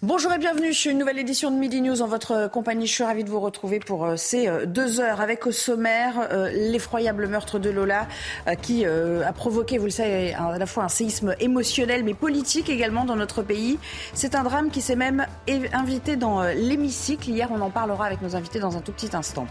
[0.00, 0.72] Bonjour et bienvenue.
[0.72, 2.86] Suis une nouvelle édition de Midi News en votre compagnie.
[2.86, 6.28] Je suis ravie de vous retrouver pour euh, ces euh, deux heures avec au sommaire
[6.30, 8.06] euh, l'effroyable meurtre de Lola
[8.62, 13.04] qui a provoqué, vous le savez, à la fois un séisme émotionnel mais politique également
[13.04, 13.78] dans notre pays.
[14.14, 15.26] C'est un drame qui s'est même
[15.72, 17.28] invité dans l'hémicycle.
[17.28, 19.46] Hier, on en parlera avec nos invités dans un tout petit instant.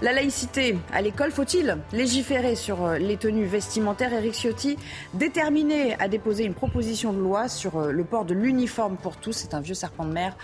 [0.00, 4.12] La laïcité à l'école, faut-il légiférer sur les tenues vestimentaires?
[4.12, 4.76] Eric Ciotti,
[5.14, 9.32] déterminé à déposer une proposition de loi sur le port de l'uniforme pour tous.
[9.32, 10.36] C'est un vieux serpent de mer.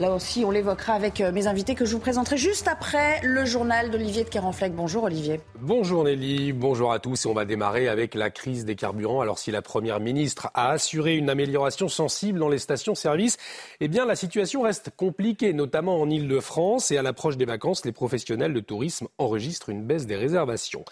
[0.00, 3.44] Là aussi, on l'évoquera avec euh, mes invités que je vous présenterai juste après le
[3.44, 4.72] journal d'Olivier de Kerenfleck.
[4.74, 5.40] Bonjour Olivier.
[5.60, 7.26] Bonjour Nelly, bonjour à tous.
[7.26, 9.20] Et on va démarrer avec la crise des carburants.
[9.20, 13.36] Alors si la Première ministre a assuré une amélioration sensible dans les stations-service,
[13.80, 16.90] eh bien la situation reste compliquée, notamment en Ile-de-France.
[16.90, 20.84] Et à l'approche des vacances, les professionnels de tourisme enregistrent une baisse des réservations.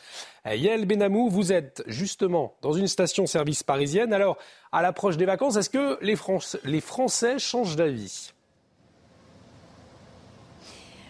[0.55, 4.13] Yael Benamou, vous êtes justement dans une station-service parisienne.
[4.13, 4.37] Alors,
[4.71, 6.17] à l'approche des vacances, est-ce que les,
[6.65, 8.33] les Français changent d'avis?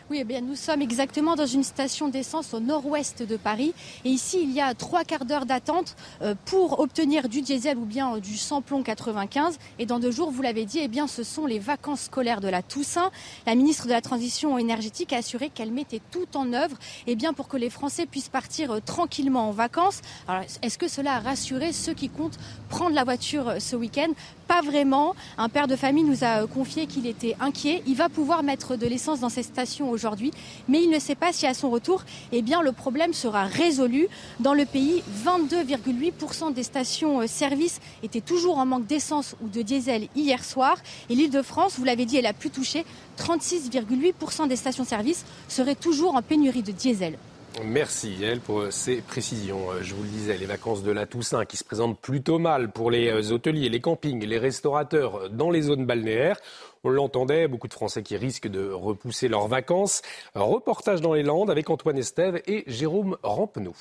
[0.08, 3.74] Oui, eh bien, nous sommes exactement dans une station d'essence au nord-ouest de Paris.
[4.04, 7.84] Et ici, il y a trois quarts d'heure d'attente euh, pour obtenir du diesel ou
[7.84, 9.58] bien euh, du samplon 95.
[9.80, 12.46] Et dans deux jours, vous l'avez dit, eh bien, ce sont les vacances scolaires de
[12.46, 13.10] la Toussaint.
[13.46, 16.76] La ministre de la Transition énergétique a assuré qu'elle mettait tout en œuvre
[17.08, 20.02] eh bien, pour que les Français puissent partir euh, tranquillement en vacances.
[20.28, 24.12] Alors, est-ce que cela a rassuré ceux qui comptent prendre la voiture ce week-end?
[24.48, 25.14] Pas vraiment.
[25.38, 27.82] Un père de famille nous a confié qu'il était inquiet.
[27.86, 30.30] Il va pouvoir mettre de l'essence dans ces stations aujourd'hui,
[30.68, 34.08] mais il ne sait pas si à son retour, eh bien, le problème sera résolu.
[34.38, 40.08] Dans le pays, 22,8% des stations-service euh, étaient toujours en manque d'essence ou de diesel
[40.14, 40.76] hier soir.
[41.10, 42.84] Et l'île de France, vous l'avez dit, elle a pu toucher
[43.18, 47.18] 36,8% des stations-service seraient toujours en pénurie de diesel.
[47.64, 49.70] Merci Yael pour euh, ces précisions.
[49.70, 52.70] Euh, je vous le disais, les vacances de la Toussaint qui se présentent plutôt mal
[52.70, 56.36] pour les hôteliers, les campings, les restaurateurs dans les zones balnéaires.
[56.84, 60.02] On l'entendait, beaucoup de Français qui risquent de repousser leurs vacances.
[60.34, 63.74] reportage dans les Landes avec Antoine Estève et Jérôme Rampenou.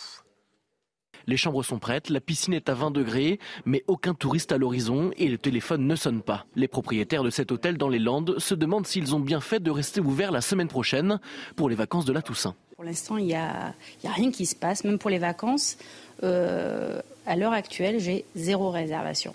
[1.28, 5.12] Les chambres sont prêtes, la piscine est à 20 degrés, mais aucun touriste à l'horizon
[5.18, 6.46] et le téléphone ne sonne pas.
[6.56, 9.72] Les propriétaires de cet hôtel dans les Landes se demandent s'ils ont bien fait de
[9.72, 11.20] rester ouverts la semaine prochaine
[11.56, 12.56] pour les vacances de la Toussaint.
[12.76, 15.78] Pour l'instant, il n'y a, rien qui se passe, même pour les vacances.
[16.24, 19.34] Euh, à l'heure actuelle, j'ai zéro réservation.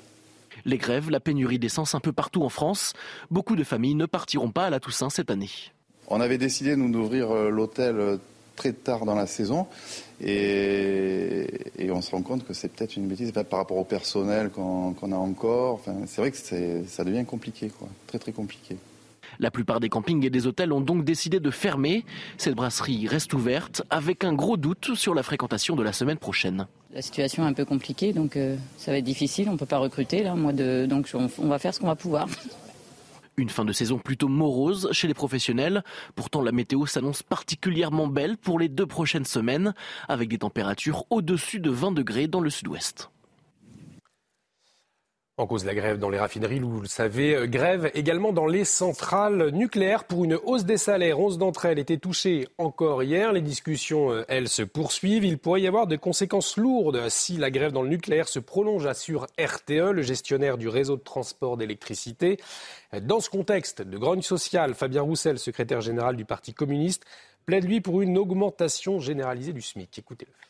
[0.66, 2.92] Les grèves, la pénurie d'essence un peu partout en France.
[3.30, 5.48] Beaucoup de familles ne partiront pas à la Toussaint cette année.
[6.08, 8.16] On avait décidé, nous, d'ouvrir euh, l'hôtel euh,
[8.56, 9.66] très tard dans la saison.
[10.20, 11.46] Et,
[11.90, 15.16] on se rend compte que c'est peut-être une bêtise par rapport au personnel qu'on a
[15.16, 15.74] encore.
[15.74, 16.36] Enfin, c'est vrai que
[16.86, 17.88] ça devient compliqué, quoi.
[18.06, 18.76] très très compliqué.
[19.40, 22.04] La plupart des campings et des hôtels ont donc décidé de fermer.
[22.36, 26.66] Cette brasserie reste ouverte avec un gros doute sur la fréquentation de la semaine prochaine.
[26.92, 29.48] La situation est un peu compliquée, donc euh, ça va être difficile.
[29.48, 31.96] On ne peut pas recruter là, moi de, donc on, va faire ce qu'on va
[31.96, 32.28] pouvoir.
[33.38, 35.84] Une fin de saison plutôt morose chez les professionnels.
[36.14, 39.72] Pourtant, la météo s'annonce particulièrement belle pour les deux prochaines semaines,
[40.08, 43.10] avec des températures au-dessus de 20 degrés dans le sud-ouest.
[45.40, 48.44] En cause de la grève dans les raffineries, vous le savez, euh, grève également dans
[48.44, 51.18] les centrales nucléaires pour une hausse des salaires.
[51.18, 53.32] Onze d'entre elles étaient touchées encore hier.
[53.32, 55.24] Les discussions, euh, elles, se poursuivent.
[55.24, 58.84] Il pourrait y avoir des conséquences lourdes si la grève dans le nucléaire se prolonge,
[58.84, 62.36] assure RTE, le gestionnaire du réseau de transport d'électricité.
[63.00, 67.06] Dans ce contexte de grogne sociale, Fabien Roussel, secrétaire général du Parti communiste,
[67.46, 70.00] plaide lui pour une augmentation généralisée du SMIC.
[70.00, 70.49] Écoutez-le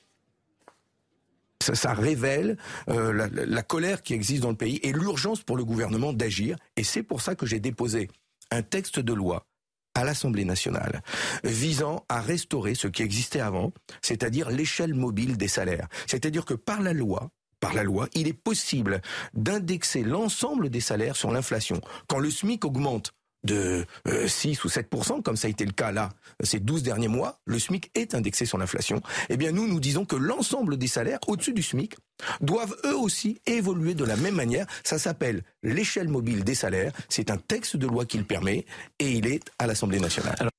[1.62, 2.56] ça, révèle
[2.88, 6.56] euh, la, la, colère qui existe dans le pays et l'urgence pour le gouvernement d'agir.
[6.76, 8.08] Et c'est pour ça que j'ai déposé
[8.50, 9.46] un texte de loi
[9.94, 11.02] à l'Assemblée nationale
[11.44, 13.72] visant à restaurer ce qui existait avant,
[14.02, 15.88] c'est-à-dire l'échelle mobile des salaires.
[16.06, 19.02] C'est-à-dire que par la loi, par la loi, il est possible
[19.34, 21.80] d'indexer l'ensemble des salaires sur l'inflation.
[22.08, 23.12] Quand le SMIC augmente
[23.44, 23.84] de
[24.26, 24.88] 6 euh, ou 7
[25.24, 26.10] comme ça a été le cas là
[26.42, 29.00] ces 12 derniers mois, le SMIC est indexé sur l'inflation.
[29.28, 31.96] Eh bien nous nous disons que l'ensemble des salaires au-dessus du SMIC
[32.40, 34.66] doivent eux aussi évoluer de la même manière.
[34.84, 36.92] Ça s'appelle l'échelle mobile des salaires.
[37.08, 38.66] C'est un texte de loi qui le permet
[38.98, 40.50] et il est à l'Assemblée nationale.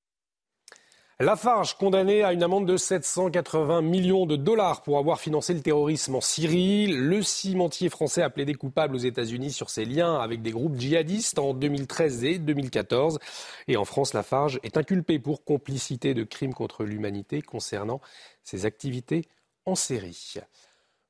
[1.22, 6.16] Lafarge, condamné à une amende de 780 millions de dollars pour avoir financé le terrorisme
[6.16, 6.88] en Syrie.
[6.88, 11.38] Le cimentier français a plaidé coupable aux États-Unis sur ses liens avec des groupes djihadistes
[11.38, 13.20] en 2013 et 2014.
[13.68, 18.02] Et en France, Lafarge est inculpé pour complicité de crimes contre l'humanité concernant
[18.44, 19.26] ses activités
[19.68, 20.40] en série.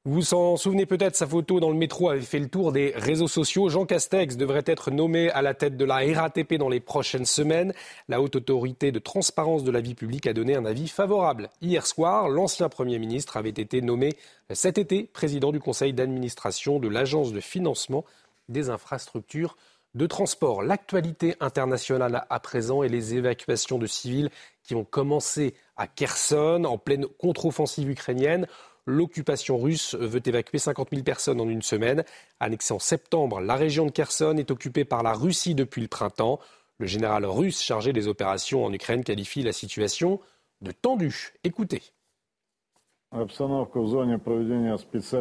[0.03, 2.92] Vous vous en souvenez peut-être, sa photo dans le métro avait fait le tour des
[2.95, 3.69] réseaux sociaux.
[3.69, 7.71] Jean Castex devrait être nommé à la tête de la RATP dans les prochaines semaines.
[8.07, 11.51] La haute autorité de transparence de la vie publique a donné un avis favorable.
[11.62, 14.13] Hier soir, l'ancien Premier ministre avait été nommé
[14.50, 18.03] cet été président du conseil d'administration de l'Agence de financement
[18.50, 19.56] des infrastructures
[19.94, 20.63] de transport.
[20.63, 24.31] L'actualité internationale à présent et les évacuations de civils
[24.63, 28.48] qui ont commencé à Kherson en pleine contre-offensive ukrainienne.
[28.88, 32.04] L'occupation russe veut évacuer 50 000 personnes en une semaine.
[32.39, 36.39] Annexée en septembre, la région de Kherson est occupée par la Russie depuis le printemps.
[36.80, 40.19] Le général russe chargé des opérations en Ukraine qualifie la situation
[40.62, 41.33] de tendue.
[41.44, 41.81] Écoutez.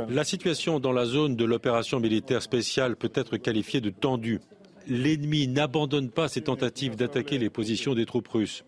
[0.08, 4.40] La situation dans la zone de l'opération militaire spéciale peut être qualifiée de tendue.
[4.86, 8.64] L'ennemi n'abandonne pas ses tentatives d'attaquer les positions des troupes russes.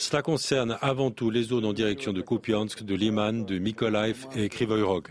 [0.00, 4.48] Cela concerne avant tout les zones en direction de Kupiansk, de Liman, de Mykolaiv et
[4.82, 5.08] Rog.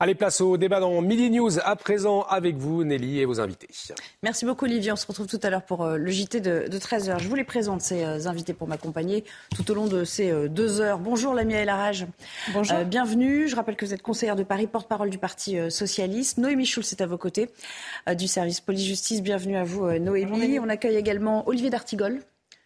[0.00, 3.66] Allez, place au débat dans Midi News à présent avec vous, Nelly, et vos invités.
[4.22, 4.92] Merci beaucoup, Olivier.
[4.92, 7.18] On se retrouve tout à l'heure pour euh, le JT de, 13h.
[7.18, 9.24] Je vous les présente, ces euh, invités, pour m'accompagner
[9.56, 11.00] tout au long de ces euh, deux heures.
[11.00, 12.06] Bonjour, Lamia El Haraj.
[12.52, 12.78] Bonjour.
[12.84, 13.48] bienvenue.
[13.48, 16.38] Je rappelle que vous êtes conseillère de Paris, porte-parole du Parti socialiste.
[16.38, 17.50] Noémie Schulz est à vos côtés
[18.16, 19.20] du service police-justice.
[19.20, 20.60] Bienvenue à vous, Noémie.
[20.60, 22.20] On accueille également Olivier D'Artigol,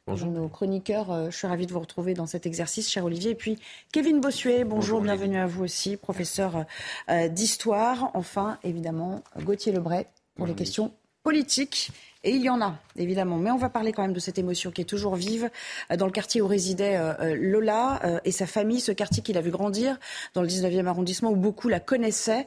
[0.09, 0.33] Bonjour.
[0.33, 1.13] nos chroniqueurs.
[1.13, 3.31] Euh, je suis ravie de vous retrouver dans cet exercice, cher Olivier.
[3.31, 3.59] Et puis
[3.93, 6.65] Kevin Bossuet, bonjour, bienvenue à vous aussi, professeur
[7.09, 8.11] euh, d'histoire.
[8.15, 11.93] Enfin, évidemment, Gauthier Lebray pour les questions politiques.
[12.25, 13.37] Et il y en a, évidemment.
[13.39, 15.51] Mais on va parler quand même de cette émotion qui est toujours vive
[15.91, 19.37] euh, dans le quartier où résidait euh, euh, Lola et sa famille, ce quartier qu'il
[19.37, 19.99] a vu grandir
[20.35, 22.47] dans le 19e arrondissement où beaucoup la connaissaient,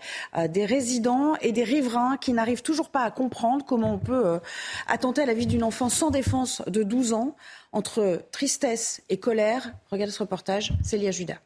[0.49, 4.39] des résidents et des riverains qui n'arrivent toujours pas à comprendre comment on peut
[4.87, 7.35] attenter à la vie d'une enfant sans défense de 12 ans
[7.71, 9.73] entre tristesse et colère.
[9.91, 11.39] Regardez ce reportage, Célia Judas.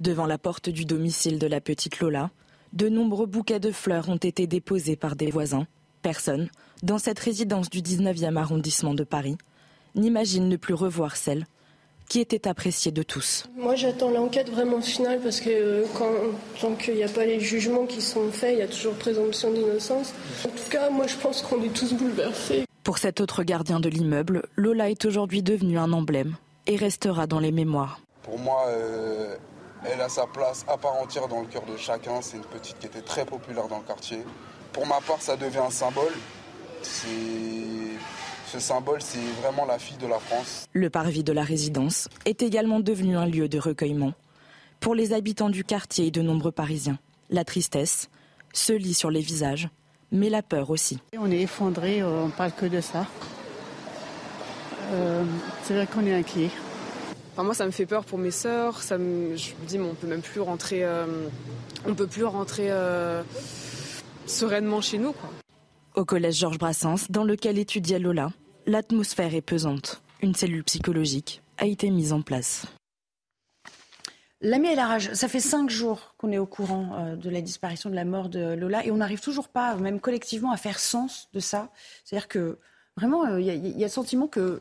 [0.00, 2.30] Devant la porte du domicile de la petite Lola,
[2.72, 5.66] de nombreux bouquets de fleurs ont été déposés par des voisins
[6.04, 6.50] Personne,
[6.82, 9.38] dans cette résidence du 19e arrondissement de Paris,
[9.94, 11.46] n'imagine ne plus revoir celle
[12.10, 13.44] qui était appréciée de tous.
[13.56, 16.12] Moi, j'attends l'enquête vraiment finale parce que euh, quand,
[16.60, 19.50] tant qu'il n'y a pas les jugements qui sont faits, il y a toujours présomption
[19.50, 20.12] d'innocence.
[20.44, 22.66] En tout cas, moi, je pense qu'on est tous bouleversés.
[22.82, 26.36] Pour cet autre gardien de l'immeuble, Lola est aujourd'hui devenue un emblème
[26.66, 28.02] et restera dans les mémoires.
[28.24, 29.36] Pour moi, euh,
[29.90, 32.20] elle a sa place à part entière dans le cœur de chacun.
[32.20, 34.18] C'est une petite qui était très populaire dans le quartier.
[34.74, 36.12] Pour ma part, ça devient un symbole.
[36.82, 40.66] Ce symbole, c'est vraiment la fille de la France.
[40.72, 44.14] Le parvis de la résidence est également devenu un lieu de recueillement.
[44.80, 46.98] Pour les habitants du quartier et de nombreux Parisiens,
[47.30, 48.10] la tristesse
[48.52, 49.68] se lit sur les visages,
[50.10, 50.98] mais la peur aussi.
[51.18, 53.06] On est effondré, euh, on parle que de ça.
[54.90, 55.24] Euh,
[55.62, 56.50] c'est vrai qu'on est inquiet.
[57.38, 58.82] moi, ça me fait peur pour mes sœurs.
[58.82, 59.36] Ça je me
[59.66, 60.82] dis, mais on peut même plus rentrer.
[60.82, 61.06] Euh,
[61.86, 62.70] on peut plus rentrer
[64.26, 65.14] sereinement chez nous.
[65.94, 68.30] Au collège Georges Brassens, dans lequel étudiait Lola,
[68.66, 70.02] l'atmosphère est pesante.
[70.22, 72.66] Une cellule psychologique a été mise en place.
[74.40, 77.40] L'ami et la rage, ça fait cinq jours qu'on est au courant euh, de la
[77.40, 80.78] disparition, de la mort de Lola, et on n'arrive toujours pas, même collectivement, à faire
[80.78, 81.70] sens de ça.
[82.04, 82.58] C'est-à-dire que
[82.96, 84.60] vraiment, euh, il y, a le sentiment que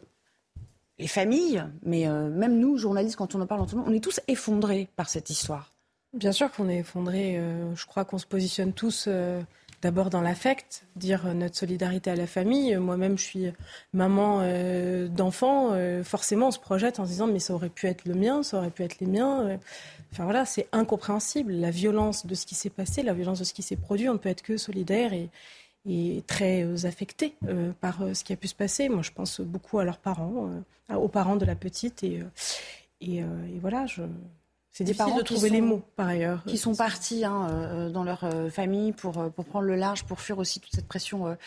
[1.00, 4.04] les familles, mais euh, même nous, journalistes, quand on en parle en tout on est
[4.04, 5.74] tous effondrés par cette histoire.
[6.14, 7.38] Bien sûr qu'on est effondré.
[7.38, 9.42] Euh, je crois qu'on se positionne tous euh,
[9.84, 12.76] d'abord dans l'affect, dire euh, notre solidarité à la famille.
[12.78, 13.54] Moi-même, je suis
[13.94, 14.42] maman
[15.10, 15.72] d'enfants.
[16.04, 18.58] forcément, on se projette en se disant mais ça aurait pu être le mien, ça
[18.58, 19.60] aurait pu être les miens.
[20.12, 21.52] Enfin voilà, c'est incompréhensible.
[21.52, 24.14] La violence de ce qui s'est passé, la violence de ce qui s'est produit, on
[24.14, 25.30] ne peut être que solidaire et,
[26.28, 27.36] très affecté
[27.82, 28.90] par ce qui a pu se passer.
[28.90, 30.50] Moi, je pense beaucoup à leurs parents,
[30.90, 32.22] aux parents de la petite et,
[33.02, 34.04] et, et voilà, je
[34.74, 36.44] c'est des parents de trouver les mots, par ailleurs.
[36.46, 40.04] Qui sont partis hein, euh, dans leur euh, famille pour, euh, pour prendre le large,
[40.04, 41.38] pour fuir aussi toute cette pression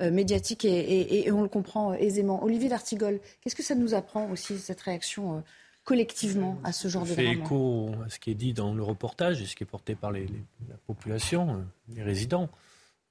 [0.00, 2.44] médiatique, et, on le comprend aisément.
[2.44, 5.42] Olivier D'Artigol, qu'est-ce que ça nous apprend aussi, cette réaction
[5.84, 9.40] collectivement à ce genre de fait écho à ce qui est dit dans le reportage
[9.40, 10.26] et ce qui est porté par les,
[10.68, 12.48] la population, les résidents.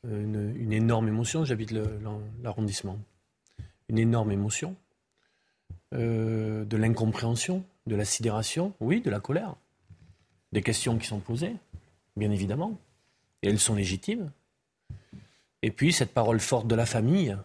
[0.04, 1.74] Une, une énorme émotion, j'habite
[2.44, 2.98] l'arrondissement.
[3.90, 4.76] Une énorme émotion,
[5.92, 9.56] de l'incompréhension, de la sidération, oui, de la colère
[10.56, 11.54] des questions qui sont posées,
[12.16, 12.80] bien évidemment,
[13.42, 14.32] et elles sont légitimes.
[15.62, 17.38] Et puis cette parole forte de la famille,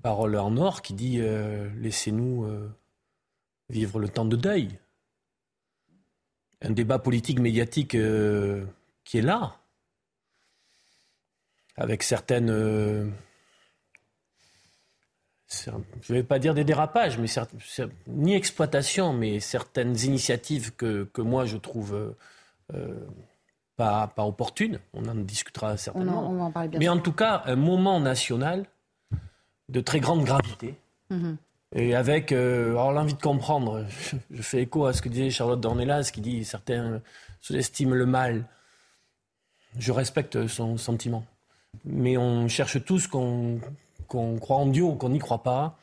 [0.00, 2.72] parole en or qui dit euh, laissez-nous euh,
[3.68, 4.78] vivre le temps de deuil.
[6.62, 8.64] Un débat politique médiatique euh,
[9.02, 9.58] qui est là,
[11.74, 13.12] avec certaines
[16.02, 17.28] je ne vais pas dire des dérapages, mais
[18.08, 22.14] ni exploitation, mais certaines initiatives que, que moi je trouve
[22.74, 23.06] euh,
[23.76, 24.78] pas, pas opportunes.
[24.92, 26.28] On en discutera certainement.
[26.30, 28.66] On en, bien mais en tout cas, un moment national
[29.68, 30.74] de très grande gravité.
[31.10, 31.36] Mhm.
[31.76, 33.84] Et avec euh, l'envie de comprendre,
[34.30, 37.00] je, fais écho à ce que disait Charlotte Dornelas, qui dit certains
[37.40, 38.46] sous-estiment le mal.
[39.78, 41.24] Je respecte son sentiment.
[41.84, 43.58] Mais on cherche tous qu'on
[44.06, 45.78] qu'on croit en Dieu ou qu'on n'y croit pas,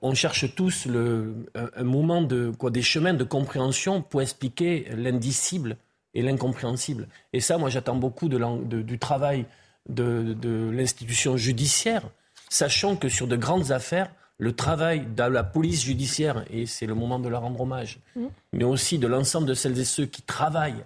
[0.00, 5.76] on cherche tous le, un, moment de quoi, des chemins de compréhension pour expliquer l'indicible
[6.14, 7.08] et l'incompréhensible.
[7.32, 9.46] Et ça, moi, j'attends beaucoup de, du travail
[9.88, 12.02] de, de l'institution judiciaire,
[12.48, 16.94] sachant que sur de grandes affaires, le travail de la police judiciaire, et c'est le
[16.94, 18.26] moment de leur rendre hommage, mmh.
[18.54, 20.84] mais aussi de l'ensemble de celles et ceux qui travaillent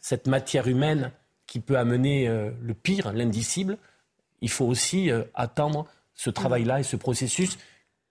[0.00, 1.10] cette matière humaine
[1.46, 3.78] qui peut amener euh, le pire, l'indicible,
[4.40, 7.58] il faut aussi euh, attendre ce travail-là et ce processus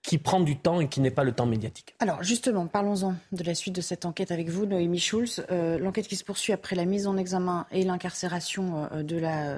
[0.01, 1.95] qui prend du temps et qui n'est pas le temps médiatique.
[1.99, 5.45] Alors justement, parlons-en de la suite de cette enquête avec vous, Noémie Schulz.
[5.51, 9.55] Euh, l'enquête qui se poursuit après la mise en examen et l'incarcération euh, de la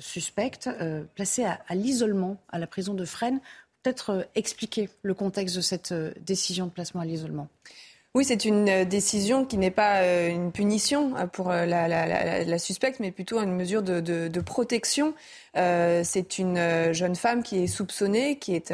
[0.00, 0.70] suspecte,
[1.14, 3.40] placée à, à l'isolement à la prison de Fresnes.
[3.82, 7.48] Peut-être expliquer le contexte de cette décision de placement à l'isolement.
[8.12, 13.54] Oui, c'est une décision qui n'est pas une punition pour la, suspecte, mais plutôt une
[13.54, 15.14] mesure de, protection.
[15.54, 18.72] C'est une jeune femme qui est soupçonnée, qui est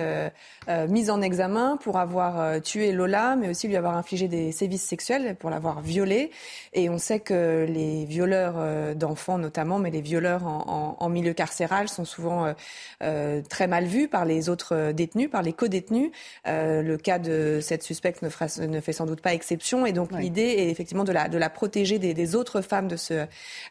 [0.88, 5.36] mise en examen pour avoir tué Lola, mais aussi lui avoir infligé des sévices sexuels,
[5.36, 6.30] pour l'avoir violée.
[6.72, 12.04] Et on sait que les violeurs d'enfants notamment, mais les violeurs en, milieu carcéral sont
[12.04, 12.54] souvent
[13.00, 16.10] très mal vus par les autres détenus, par les co-détenus.
[16.44, 19.86] le cas de cette suspecte ne, fera, ne fait sans doute pas exception.
[19.86, 23.26] Et donc l'idée est effectivement de la, de la protéger des, autres femmes de, ce,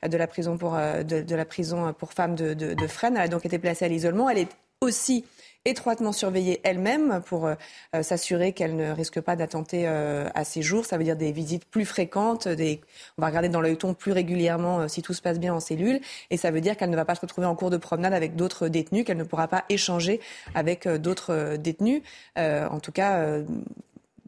[0.08, 3.46] de, la prison pour, euh, de, la prison pour femmes de, de, Elle a donc
[3.46, 4.30] été placée à l'isolement.
[4.30, 5.26] Elle est aussi
[5.68, 7.56] étroitement surveillée elle-même pour euh,
[8.04, 10.86] s'assurer qu'elle ne risque pas d'attenter euh, à ses jours.
[10.86, 12.82] Ça veut dire des visites plus fréquentes, des...
[13.18, 16.00] on va regarder dans l'œil ton plus régulièrement si tout se passe bien en cellule.
[16.30, 18.36] Et ça veut dire qu'elle ne va pas se retrouver en cours de promenade avec
[18.36, 20.20] d'autres détenus, qu'elle ne pourra pas échanger
[20.54, 22.04] avec d'autres détenus.
[22.38, 23.40] en tout cas,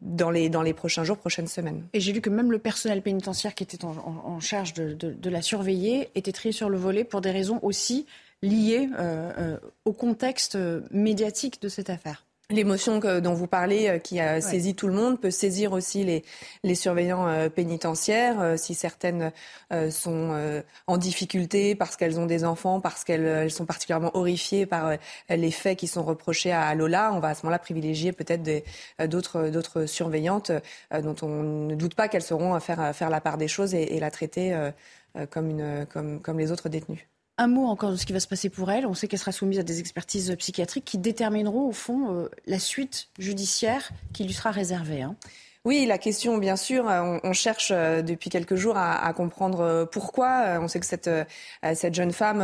[0.00, 1.84] dans les, dans les prochains jours, prochaines semaines.
[1.92, 5.42] Et j'ai lu que même le personnel pénitentiaire qui était en, charge de, de, la
[5.42, 8.06] surveiller était trié sur le volet pour des raisons aussi
[8.42, 10.56] liées euh, euh, au contexte
[10.90, 12.24] médiatique de cette affaire.
[12.50, 16.24] L'émotion dont vous parlez, euh, qui a saisi tout le monde, peut saisir aussi les,
[16.64, 18.58] les surveillants pénitentiaires.
[18.58, 19.32] Si certaines
[19.90, 24.92] sont en difficulté parce qu'elles ont des enfants, parce qu'elles sont particulièrement horrifiées par
[25.28, 28.42] les faits qui sont reprochés à Lola, on va à ce moment-là privilégier peut-être
[29.06, 30.50] d'autres d'autres surveillantes
[30.90, 34.00] dont on ne doute pas qu'elles sauront faire, faire la part des choses et, et
[34.00, 34.56] la traiter
[35.28, 37.06] comme, une, comme, comme les autres détenus.
[37.40, 38.84] Un mot encore de ce qui va se passer pour elle.
[38.84, 42.58] On sait qu'elle sera soumise à des expertises psychiatriques qui détermineront au fond euh, la
[42.58, 45.02] suite judiciaire qui lui sera réservée.
[45.02, 45.14] Hein.
[45.68, 49.84] Oui, la question, bien sûr, euh, on, cherche euh, depuis quelques jours à, comprendre euh,
[49.84, 50.58] pourquoi.
[50.62, 51.10] On sait que cette,
[51.74, 52.42] cette jeune femme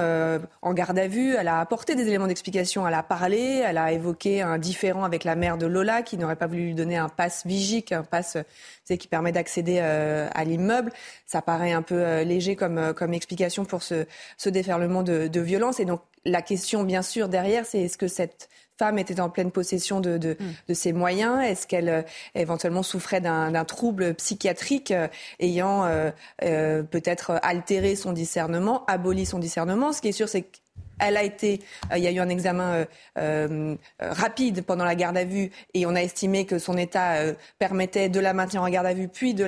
[0.60, 3.92] en garde à vue, elle a apporté des éléments d'explication, elle a parlé, elle a
[3.92, 7.08] évoqué un différent avec la mère de Lola qui n'aurait pas voulu lui donner un
[7.08, 8.36] pass vigique, un pass
[8.84, 10.92] qui permet d'accéder à l'immeuble.
[11.24, 14.04] Ça paraît un peu léger comme, comme explication pour ce,
[14.36, 15.80] ce déferlement de, de violence.
[15.80, 19.50] Et donc la question, bien sûr, derrière, c'est est-ce que cette femme était en pleine
[19.50, 20.52] possession de, de, mm.
[20.68, 22.02] de ses moyens Est-ce qu'elle euh,
[22.34, 25.08] éventuellement souffrait d'un trouble psychiatrique euh,
[25.40, 29.92] ayant euh, peut-être altéré son discernement, aboli son discernement?
[29.92, 30.56] Ce qui est sûr, c'est que
[30.98, 31.60] elle a été,
[31.92, 32.84] euh, il y a eu un examen euh,
[33.18, 37.16] euh, rapide pendant la garde à vue et on a estimé que son état
[37.58, 39.44] permettait de la maintenir en garde à vue puis de,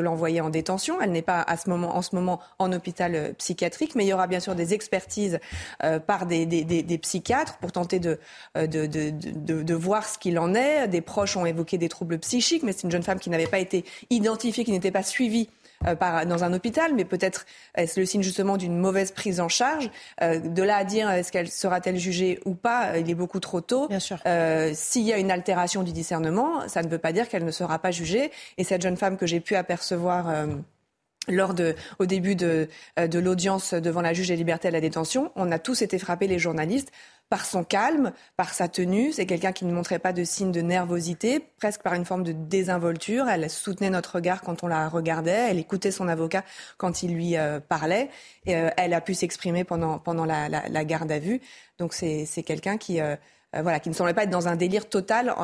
[0.00, 1.00] l'envoyer en détention.
[1.00, 4.12] Elle n'est pas à ce moment, en ce moment en hôpital psychiatrique, mais il y
[4.12, 5.38] aura bien sûr des expertises
[6.06, 8.18] par des, psychiatres pour tenter de,
[8.54, 10.88] de, voir ce qu'il en est.
[10.88, 13.58] Des proches ont évoqué des troubles psychiques, mais c'est une jeune femme qui n'avait pas
[13.58, 15.48] été identifiée, qui n'était pas suivie
[15.86, 19.90] euh, dans un hôpital, mais peut-être est-ce le signe justement d'une mauvaise prise en charge?
[20.22, 23.38] Euh, de là à dire est-ce qu'elle sera-t-elle jugée ou pas, euh, il est beaucoup
[23.38, 23.86] trop tôt.
[23.88, 24.18] Bien sûr.
[24.74, 27.78] S'il y a une altération du discernement, ça ne veut pas dire qu'elle ne sera
[27.78, 28.32] pas jugée.
[28.56, 30.46] Et cette jeune femme que j'ai pu apercevoir
[31.28, 35.30] lors de, au début de, de l'audience devant la juge des libertés à la détention,
[35.36, 36.90] on a tous été frappés, les journalistes,
[37.28, 39.12] par son calme, par sa tenue.
[39.12, 42.32] C'est quelqu'un qui ne montrait pas de signes de nervosité, presque par une forme de
[42.32, 43.28] désinvolture.
[43.28, 45.50] Elle soutenait notre regard quand on la regardait.
[45.50, 46.44] Elle écoutait son avocat
[46.76, 48.08] quand il lui euh, parlait.
[48.46, 51.40] Et, euh, elle a pu s'exprimer pendant, pendant la, la, garde à vue.
[51.78, 53.00] Donc c'est quelqu'un qui...
[53.00, 53.16] Euh,
[53.62, 55.34] voilà, qui ne semblait pas être dans un délire total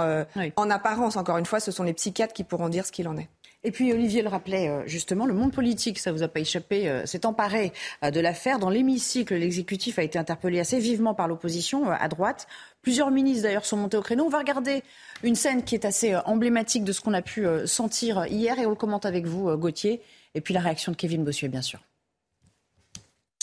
[0.57, 1.17] en apparence.
[1.17, 3.31] Encore une fois, ce sont les psychiatres qui pourront dire ce qu'il en est.
[3.65, 6.89] Et puis Olivier le rappelait euh, justement, le monde politique, ça vous a pas échappé,
[6.89, 7.73] euh, s'est emparé
[8.05, 8.59] euh, de l'affaire.
[8.59, 12.47] Dans l'hémicycle, l'exécutif a été interpellé assez vivement par l'opposition à droite.
[12.83, 14.25] Plusieurs ministres d'ailleurs sont montés au créneau.
[14.27, 14.83] On va regarder
[15.23, 18.71] une scène qui est assez emblématique de ce qu'on a pu sentir hier et on
[18.71, 20.03] le commente avec vous, Gauthier.
[20.35, 21.81] Et puis la réaction de Kevin Bossuet, bien sûr.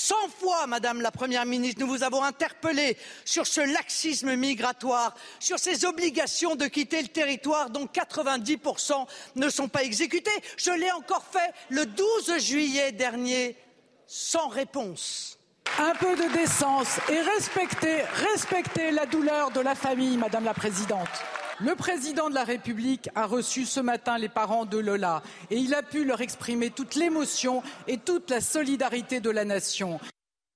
[0.01, 5.59] 100 fois, Madame la Première ministre, nous vous avons interpellé sur ce laxisme migratoire, sur
[5.59, 9.05] ces obligations de quitter le territoire dont 90%
[9.35, 10.31] ne sont pas exécutées.
[10.57, 13.55] Je l'ai encore fait le 12 juillet dernier,
[14.07, 15.37] sans réponse.
[15.77, 18.01] Un peu de décence et respectez,
[18.33, 21.09] respectez la douleur de la famille, Madame la Présidente.
[21.63, 25.75] Le président de la République a reçu ce matin les parents de Lola et il
[25.75, 29.99] a pu leur exprimer toute l'émotion et toute la solidarité de la nation.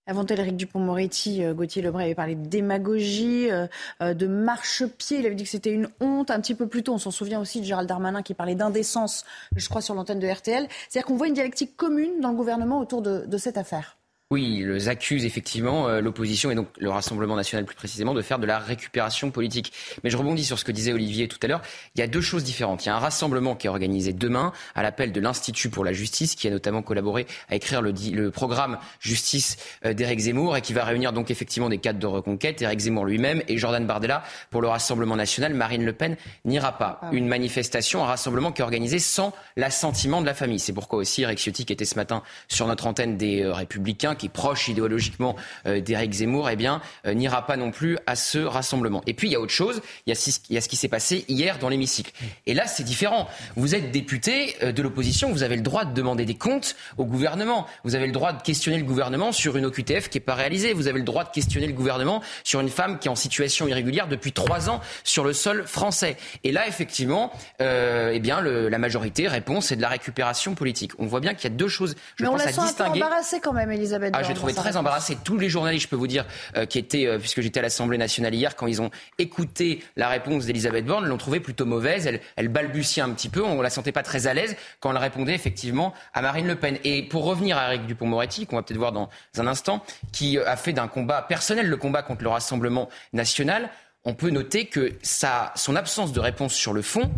[0.07, 3.67] Avant Éric Dupont-Moretti, euh, Gauthier Lebray avait parlé de démagogie, euh,
[4.01, 5.19] euh, de marche-pied.
[5.19, 6.31] Il avait dit que c'était une honte.
[6.31, 9.25] Un petit peu plus tôt, on s'en souvient aussi de Gérald Darmanin qui parlait d'indécence,
[9.55, 10.67] je crois, sur l'antenne de RTL.
[10.89, 13.97] C'est-à-dire qu'on voit une dialectique commune dans le gouvernement autour de cette affaire.
[14.31, 18.39] Oui, ils accusent effectivement euh, l'opposition et donc le Rassemblement national plus précisément de faire
[18.39, 19.71] de la récupération politique.
[20.03, 21.61] Mais je rebondis sur ce que disait Olivier tout à l'heure.
[21.93, 22.83] Il y a deux choses différentes.
[22.83, 25.93] Il y a un rassemblement qui est organisé demain à l'appel de l'Institut pour la
[25.93, 30.63] justice qui a notamment collaboré à écrire le, le programme justice euh, d'Éric Zemmour et
[30.63, 34.23] qui va réunir donc effectivement des cadres de reconquête, Éric Zemmour lui-même et Jordan Bardella
[34.49, 35.53] pour le Rassemblement national.
[35.53, 36.99] Marine Le Pen n'ira pas.
[37.03, 40.57] Ah Une manifestation, un rassemblement qui est organisé sans l'assentiment de la famille.
[40.57, 44.14] C'est pourquoi aussi Eric Ciotti qui était ce matin sur notre antenne des euh, Républicains
[44.15, 45.35] qui est proche idéologiquement
[45.67, 49.01] euh, d'Éric Zemmour, eh bien, euh, n'ira pas non plus à ce rassemblement.
[49.07, 51.59] Et puis, il y a autre chose, il y a, ce qui s'est passé hier
[51.59, 52.11] dans l'hémicycle.
[52.45, 53.27] Et là, c'est différent.
[53.55, 57.05] Vous êtes député euh, de l'opposition, vous avez le droit de demander des comptes au
[57.05, 57.67] gouvernement.
[57.83, 60.73] Vous avez le droit de questionner le gouvernement sur une OQTF qui n'est pas réalisée.
[60.73, 63.67] Vous avez le droit de questionner le gouvernement sur une femme qui est en situation
[63.67, 66.17] irrégulière depuis trois ans sur le sol français.
[66.43, 70.91] Et là, effectivement, eh bien, la majorité répond, c'est de la récupération politique.
[70.99, 72.91] On voit bien qu'il y a deux choses, je Mais pense, on la sent un
[72.91, 74.04] peu embarrassée quand même, Elisabeth.
[74.13, 75.17] Ah, j'ai trouvé très embarrassé.
[75.23, 77.97] Tous les journalistes, je peux vous dire, euh, qui étaient, euh, puisque j'étais à l'Assemblée
[77.97, 82.07] nationale hier, quand ils ont écouté la réponse d'Elisabeth Borne, l'ont trouvée plutôt mauvaise.
[82.07, 83.43] Elle, elle balbutiait un petit peu.
[83.43, 86.77] On la sentait pas très à l'aise quand elle répondait effectivement à Marine Le Pen.
[86.83, 90.47] Et pour revenir à Eric Dupont-Moretti, qu'on va peut-être voir dans un instant, qui euh,
[90.47, 93.69] a fait d'un combat personnel le combat contre le Rassemblement national,
[94.03, 97.11] on peut noter que sa, son absence de réponse sur le fond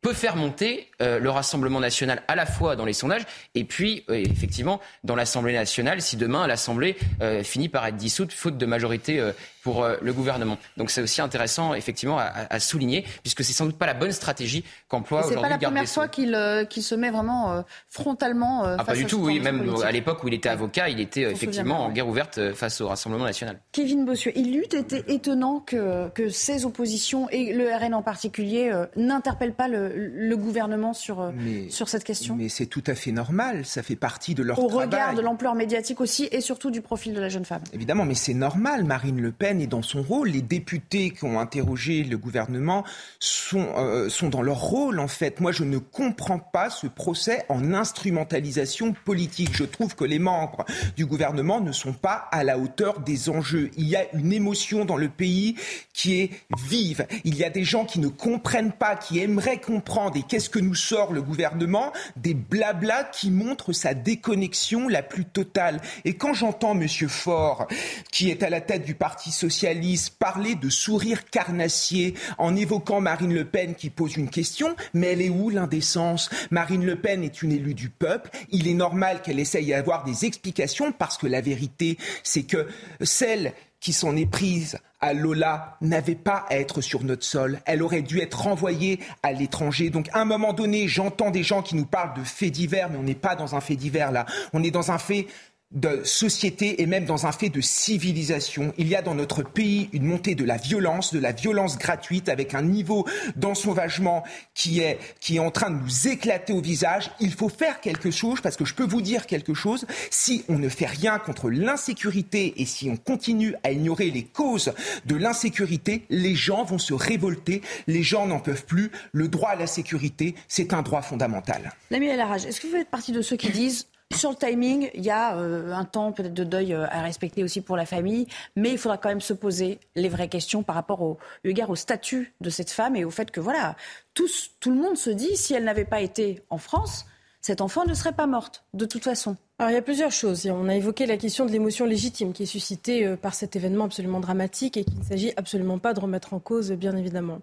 [0.00, 3.22] peut faire monter euh, le Rassemblement national à la fois dans les sondages
[3.54, 8.32] et puis euh, effectivement dans l'Assemblée nationale si demain l'Assemblée euh, finit par être dissoute
[8.32, 9.20] faute de majorité
[9.68, 10.58] pour le gouvernement.
[10.76, 14.64] Donc c'est aussi intéressant effectivement à, souligner puisque c'est sans doute pas la bonne stratégie
[14.88, 15.36] qu'emploie aujourd'hui.
[15.36, 18.64] C'est pas la première fois qu'il se met vraiment frontalement.
[18.64, 19.18] Ah, pas du tout.
[19.18, 22.80] Oui, même à l'époque où il était avocat, il était effectivement en guerre ouverte face
[22.80, 23.60] au Rassemblement national.
[23.72, 28.72] Kevin Bossuet, il eût été étonnant que, que ces oppositions et le RN en particulier
[28.96, 31.30] n'interpellent pas le le gouvernement sur, euh,
[31.70, 34.68] sur cette question Mais c'est tout à fait normal, ça fait partie de leur Au
[34.68, 34.86] travail.
[34.86, 37.62] Au regard de l'ampleur médiatique aussi et surtout du profil de la jeune femme.
[37.72, 41.38] Évidemment, mais c'est normal, Marine Le Pen est dans son rôle, les députés qui ont
[41.40, 42.84] interrogé le gouvernement
[43.18, 45.40] sont, euh, sont dans leur rôle en fait.
[45.40, 49.50] Moi, je ne comprends pas ce procès en instrumentalisation politique.
[49.52, 50.64] Je trouve que les membres
[50.96, 53.70] du gouvernement ne sont pas à la hauteur des enjeux.
[53.76, 55.56] Il y a une émotion dans le pays
[55.92, 57.06] qui est vive.
[57.24, 60.58] Il y a des gens qui ne comprennent pas, qui aimeraient comprendre et qu'est-ce que
[60.58, 61.92] nous sort le gouvernement?
[62.16, 65.80] Des blablas qui montrent sa déconnexion la plus totale.
[66.04, 66.86] Et quand j'entends M.
[67.08, 67.66] Faure,
[68.10, 73.32] qui est à la tête du Parti socialiste, parler de sourire carnassier en évoquant Marine
[73.32, 76.28] Le Pen qui pose une question, mais elle est où l'indécence?
[76.50, 78.30] Marine Le Pen est une élue du peuple.
[78.50, 82.66] Il est normal qu'elle essaye d'avoir des explications parce que la vérité, c'est que
[83.00, 87.60] celle qui s'en est prise à Lola n'avait pas à être sur notre sol.
[87.64, 89.90] Elle aurait dû être renvoyée à l'étranger.
[89.90, 92.98] Donc, à un moment donné, j'entends des gens qui nous parlent de faits divers, mais
[92.98, 94.26] on n'est pas dans un fait divers là.
[94.52, 95.28] On est dans un fait
[95.70, 98.72] de société et même dans un fait de civilisation.
[98.78, 102.30] Il y a dans notre pays une montée de la violence, de la violence gratuite
[102.30, 107.10] avec un niveau d'ensauvagement qui est, qui est en train de nous éclater au visage.
[107.20, 109.86] Il faut faire quelque chose parce que je peux vous dire quelque chose.
[110.10, 114.72] Si on ne fait rien contre l'insécurité et si on continue à ignorer les causes
[115.04, 117.60] de l'insécurité, les gens vont se révolter.
[117.86, 118.90] Les gens n'en peuvent plus.
[119.12, 121.72] Le droit à la sécurité, c'est un droit fondamental.
[121.90, 125.04] L'ami rage est-ce que vous faites partie de ceux qui disent sur le timing, il
[125.04, 128.26] y a euh, un temps peut-être de deuil euh, à respecter aussi pour la famille,
[128.56, 132.32] mais il faudra quand même se poser les vraies questions par rapport au, au statut
[132.40, 133.76] de cette femme et au fait que voilà,
[134.14, 134.26] tout
[134.66, 137.06] le monde se dit si elle n'avait pas été en France,
[137.40, 139.36] cet enfant ne serait pas morte, de toute façon.
[139.58, 140.46] Alors, il y a plusieurs choses.
[140.46, 143.84] On a évoqué la question de l'émotion légitime qui est suscitée euh, par cet événement
[143.84, 147.40] absolument dramatique et qu'il ne s'agit absolument pas de remettre en cause, bien évidemment.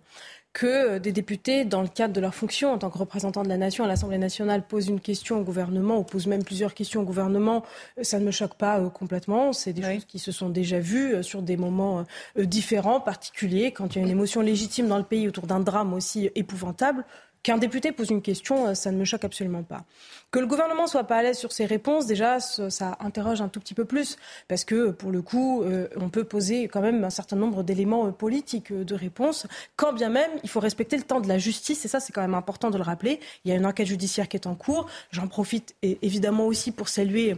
[0.55, 3.49] Que euh, des députés, dans le cadre de leur fonction en tant que représentants de
[3.49, 7.01] la nation à l'Assemblée nationale, posent une question au gouvernement ou posent même plusieurs questions
[7.01, 7.65] au gouvernement,
[7.99, 9.51] euh, ça ne me choque pas complètement.
[9.51, 12.05] C'est des choses qui se sont déjà vues sur des moments
[12.37, 15.93] différents, particuliers, quand il y a une émotion légitime dans le pays autour d'un drame
[15.93, 17.03] aussi épouvantable.
[17.45, 19.83] Qu'un député pose une question, euh, ça ne me choque absolument pas.
[20.31, 23.59] Que le gouvernement soit pas à l'aise sur ses réponses, déjà, ça interroge un tout
[23.59, 27.11] petit peu plus, parce que pour le coup, euh, on peut poser quand même un
[27.11, 31.19] certain nombre d'éléments euh, politiques de réponse, quand bien même il faut respecter le temps
[31.19, 33.19] de la justice, et ça c'est quand même important de le rappeler.
[33.43, 34.87] Il y a une enquête judiciaire qui est en cours.
[35.11, 37.37] J'en profite évidemment aussi pour saluer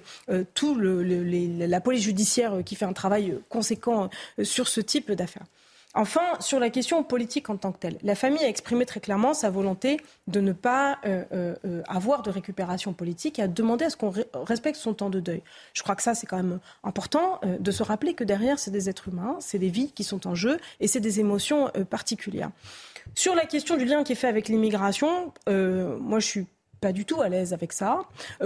[0.54, 4.10] tout la police judiciaire qui fait un travail conséquent
[4.41, 5.43] sur ce type d'affaires.
[5.97, 9.33] Enfin, sur la question politique en tant que telle, la famille a exprimé très clairement
[9.33, 13.89] sa volonté de ne pas euh, euh, avoir de récupération politique et a demandé à
[13.89, 15.41] ce qu'on respecte son temps de deuil.
[15.73, 18.69] Je crois que ça, c'est quand même important euh, de se rappeler que derrière, c'est
[18.69, 22.51] des êtres humains, c'est des vies qui sont en jeu et c'est des émotions particulières.
[23.15, 26.45] Sur la question du lien qui est fait avec l'immigration, moi, je suis
[26.79, 28.01] pas du tout à l'aise avec ça,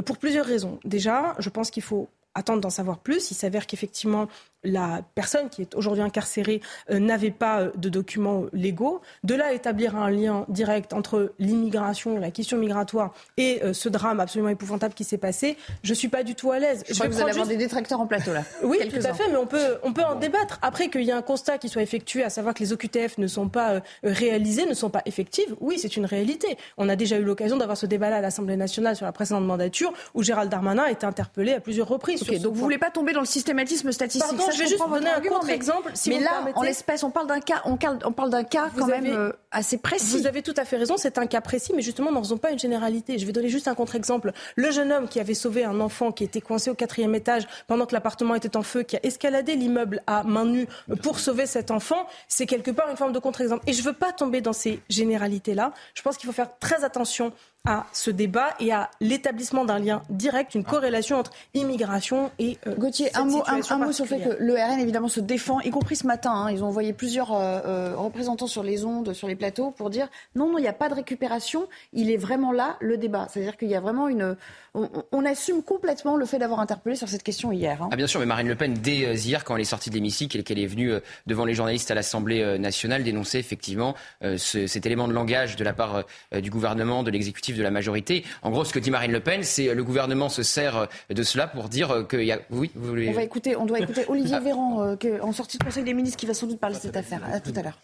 [0.06, 0.80] pour plusieurs raisons.
[0.86, 3.32] Déjà, je pense qu'il faut attendre d'en savoir plus.
[3.32, 4.28] Il s'avère qu'effectivement,
[4.64, 9.02] la personne qui est aujourd'hui incarcérée euh, n'avait pas euh, de documents légaux.
[9.24, 14.20] De là, établir un lien direct entre l'immigration, la question migratoire et euh, ce drame
[14.20, 16.84] absolument épouvantable qui s'est passé, je suis pas du tout à l'aise.
[16.88, 18.44] Je, crois que vous allez avoir des détracteurs en plateau là.
[18.64, 20.60] Oui, tout à fait, mais on peut, on peut en débattre.
[20.62, 23.28] Après qu'il y ait un constat qui soit effectué, à savoir que les OQTF ne
[23.28, 26.58] sont pas réalisés, ne sont pas effectives, oui, c'est une réalité.
[26.78, 29.94] On a déjà eu l'occasion d'avoir ce débat-là à l'Assemblée nationale sur la précédente mandature,
[30.14, 32.24] où Gérald Darmanin a été interpellé à plusieurs reprises.
[32.24, 35.22] donc vous ne voulez pas tomber dans le systématisme statistique je vais juste donner un
[35.22, 35.92] contre-exemple.
[36.08, 37.78] mais là, en l'espèce, on parle d'un cas, on,
[38.12, 40.18] parle d'un cas quand même euh, assez précis.
[40.18, 42.52] Vous avez tout à fait raison, c'est un cas précis, mais justement, n'en faisons pas
[42.52, 43.18] une généralité.
[43.18, 44.32] Je vais donner juste un contre-exemple.
[44.56, 47.86] Le jeune homme qui avait sauvé un enfant qui était coincé au quatrième étage pendant
[47.86, 50.68] que l'appartement était en feu, qui a escaladé l'immeuble à main nue
[51.02, 53.64] pour sauver cet enfant, c'est quelque part une forme de contre-exemple.
[53.68, 55.74] Et je ne veux pas tomber dans ces généralités-là.
[55.94, 57.32] Je pense qu'il faut faire très attention
[57.66, 62.74] à ce débat et à l'établissement d'un lien direct, une corrélation entre immigration et euh,
[62.76, 65.70] Gauthier, un mot, un, mot sur le fait que le RN évidemment se défend, y
[65.70, 66.32] compris ce matin.
[66.32, 69.92] Hein, ils ont envoyé plusieurs euh, euh, représentants sur les ondes, sur les plateaux, pour
[69.92, 71.68] dire non, non, il n'y a pas de récupération.
[71.94, 73.28] Il est vraiment là le débat.
[73.30, 74.36] C'est-à-dire qu'il y a vraiment une,
[74.74, 77.84] on, assume complètement le fait d'avoir interpellé sur cette question hier.
[77.84, 77.90] Hein.
[77.92, 80.40] Ah bien sûr, mais Marine Le Pen dès hier, quand elle est sortie de l'hémicycle
[80.40, 80.94] et qu'elle est venue
[81.28, 83.94] devant les journalistes à l'Assemblée nationale, dénoncer effectivement
[84.38, 88.24] cet élément de langage de la part du gouvernement, de l'exécutif de la majorité.
[88.42, 91.24] En gros, ce que dit Marine LePen, c'est euh, le gouvernement se sert euh, de
[91.24, 92.40] cela pour dire euh, qu'il y a.
[92.50, 93.10] Oui, vous voulez...
[93.10, 94.40] On va écouter, on doit écouter Olivier ah.
[94.40, 97.22] Véran, en sortie de Conseil des ministres, qui va sans doute parler de cette affaire.
[97.32, 97.80] À tout à l'heure.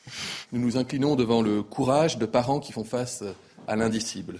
[0.51, 3.23] Nous nous inclinons devant le courage de parents qui font face
[3.67, 4.39] à l'indicible.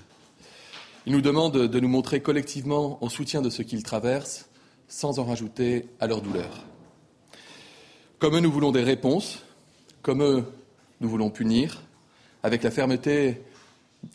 [1.06, 4.50] Ils nous demandent de nous montrer collectivement en soutien de ce qu'ils traversent,
[4.88, 6.66] sans en rajouter à leur douleur.
[8.20, 9.44] Comme eux, nous voulons des réponses.
[10.02, 10.44] Comme eux,
[11.02, 11.84] nous voulons punir,
[12.44, 13.42] avec la fermeté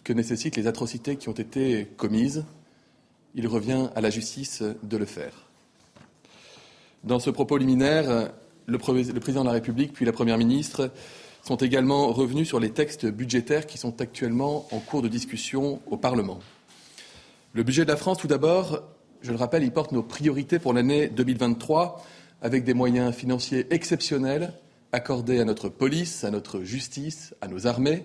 [0.05, 2.45] que nécessitent les atrocités qui ont été commises.
[3.35, 5.49] Il revient à la justice de le faire.
[7.05, 8.31] Dans ce propos liminaire,
[8.67, 10.91] le, président de la République puis la Première ministre
[11.43, 15.97] sont également revenus sur les textes budgétaires qui sont actuellement en cours de discussion au
[15.97, 16.39] Parlement.
[17.53, 18.83] Le budget de la France, tout d'abord,
[19.21, 22.05] je le rappelle, il porte nos priorités pour l'année 2023
[22.41, 24.53] avec des moyens financiers exceptionnels
[24.93, 28.05] accordés à notre police, à notre justice, à nos armées,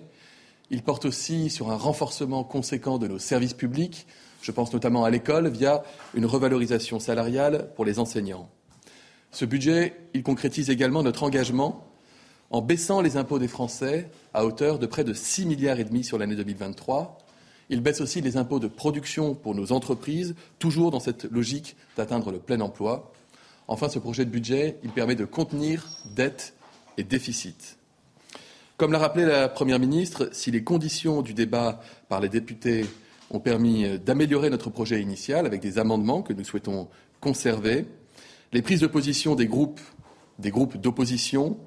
[0.70, 4.06] il porte aussi sur un renforcement conséquent de nos services publics.
[4.42, 5.82] Je pense notamment à l'école via
[6.14, 8.48] une revalorisation salariale pour les enseignants.
[9.30, 11.84] Ce budget, concrétise également notre engagement
[12.50, 16.04] en baissant les impôts des Français à hauteur de près de 6 milliards et demi
[16.04, 17.18] sur l'année 2023.
[17.70, 22.32] Il baisse aussi les impôts de production pour nos entreprises, toujours dans cette logique d'atteindre
[22.32, 23.12] le plein emploi.
[23.68, 26.54] Enfin, ce projet de budget, permet de contenir dettes
[26.96, 27.77] et déficits.
[28.78, 32.86] Comme l'a rappelé la Première ministre, si les conditions du débat par les députés
[33.28, 36.86] ont permis d'améliorer notre projet initial avec des amendements que nous souhaitons
[37.20, 37.86] conserver,
[38.52, 39.80] les prises de position des groupes,
[40.38, 41.58] des groupes d'opposition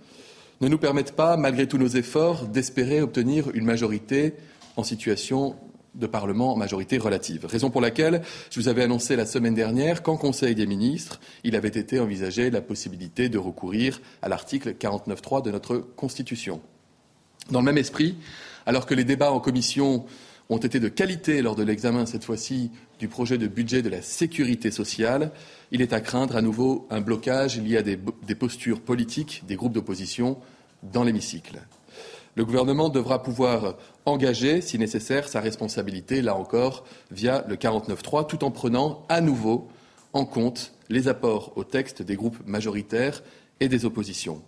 [0.62, 4.36] ne nous permettent pas, malgré tous nos efforts, d'espérer obtenir une majorité
[4.78, 5.58] en situation
[5.96, 7.46] de Parlement en majorité relative.
[7.46, 11.58] Raison pour laquelle je vous avais annoncé la semaine dernière qu'en Conseil des ministres, il
[11.58, 16.62] avait été envisagé la possibilité de recourir à l'article 49.3 de notre Constitution.
[17.52, 18.16] Dans le même esprit,
[18.66, 20.06] alors que les débats en commission
[20.50, 24.02] ont été de qualité lors de l'examen, cette fois-ci, du projet de budget de la
[24.02, 25.32] sécurité sociale,
[25.72, 27.98] il est à craindre à nouveau un blocage lié à des,
[28.36, 30.38] postures politiques des groupes d'opposition
[30.84, 31.62] dans l'hémicycle.
[32.36, 38.46] Le gouvernement devra pouvoir engager, si nécessaire, sa responsabilité, là encore, via le 49.3, tout
[38.46, 39.68] en prenant à nouveau
[40.14, 43.24] en compte les apports au texte des groupes majoritaires
[43.60, 44.42] et des oppositions.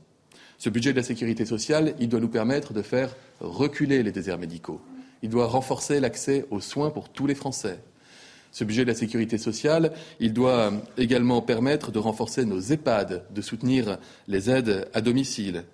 [0.64, 4.38] Ce budget de la sécurité sociale, il doit nous permettre de faire reculer les déserts
[4.40, 4.80] médicaux.
[5.22, 7.80] Il doit renforcer l'accès aux soins pour tous les Français.
[8.54, 13.42] Ce budget de la sécurité sociale, il doit également permettre de renforcer nos EHPAD, de
[13.42, 13.98] soutenir
[14.30, 15.66] les aides à domicile.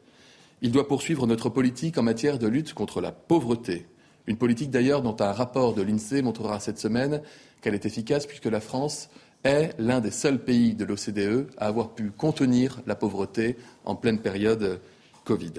[0.63, 3.85] Il doit poursuivre notre politique en matière de lutte contre la pauvreté.
[4.25, 7.21] Une politique d'ailleurs dont un rapport de l'INSEE montrera cette semaine
[7.61, 9.11] qu'elle est efficace puisque la France
[9.43, 14.19] est l'un des seuls pays de l'OCDE à avoir pu contenir la pauvreté en pleine
[14.19, 14.81] période
[15.23, 15.53] Covid.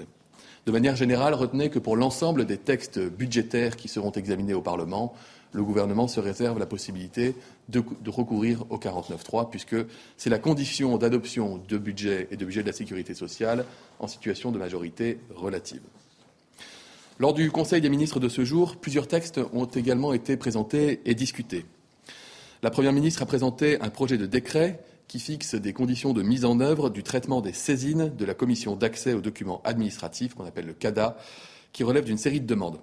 [0.65, 5.13] De manière générale, retenez que pour l'ensemble des textes budgétaires qui seront examinés au Parlement,
[5.53, 7.35] le gouvernement se réserve la possibilité
[7.69, 9.75] de, recourir au 49.3, puisque
[10.17, 13.65] c'est la condition d'adoption de budget et de budget de la sécurité sociale
[13.99, 15.81] en situation de majorité relative.
[17.19, 21.15] Lors du Conseil des ministres de ce jour, plusieurs textes ont également été présentés et
[21.15, 21.65] discutés.
[22.63, 26.45] La Première ministre a présenté un projet de décret qui fixe des conditions de mise
[26.45, 30.67] en œuvre du traitement des saisines de la commission d'accès aux documents administratifs, qu'on appelle
[30.67, 31.17] le CADA,
[31.73, 32.77] qui relève d'une série de demandes.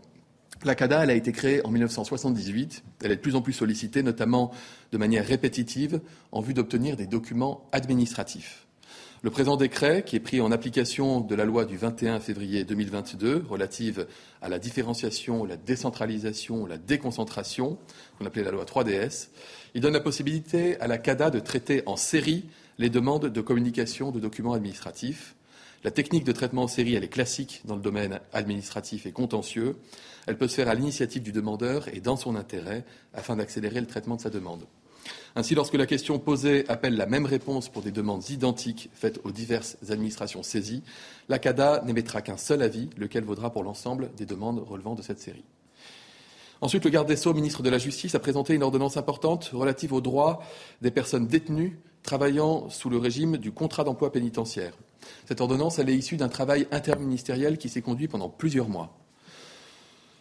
[0.64, 2.82] La CADA, a été créée en 1978.
[3.04, 4.50] Elle est de plus en plus sollicitée, notamment
[4.90, 6.00] de manière répétitive,
[6.32, 8.66] en vue d'obtenir des documents administratifs.
[9.22, 13.46] Le présent décret, qui est pris en application de la loi du 21 février 2022
[13.48, 14.06] relative
[14.40, 17.78] à la différenciation, la décentralisation, la déconcentration,
[18.16, 19.30] qu'on appelait la loi 3DS,
[19.74, 22.46] il donne la possibilité à la CADA de traiter en série
[22.78, 25.34] les demandes de communication de documents administratifs.
[25.84, 29.76] La technique de traitement en série, est classique dans le domaine administratif et contentieux.
[30.26, 33.86] Elle peut se faire à l'initiative du demandeur et dans son intérêt afin d'accélérer le
[33.86, 34.64] traitement de sa demande.
[35.36, 39.30] Ainsi, lorsque la question posée appelle la même réponse pour des demandes identiques faites aux
[39.30, 40.82] diverses administrations saisies,
[41.28, 45.20] la CADA n'émettra qu'un seul avis, lequel vaudra pour l'ensemble des demandes relevant de cette
[45.20, 45.44] série.
[46.60, 49.92] Ensuite, le garde des Sceaux, ministre de la Justice, a présenté une ordonnance importante relative
[49.92, 50.42] aux droits
[50.82, 54.72] des personnes détenues travaillant sous le régime du contrat d'emploi pénitentiaire.
[55.26, 58.96] Cette ordonnance, est issue d'un travail interministériel qui s'est conduit pendant plusieurs mois.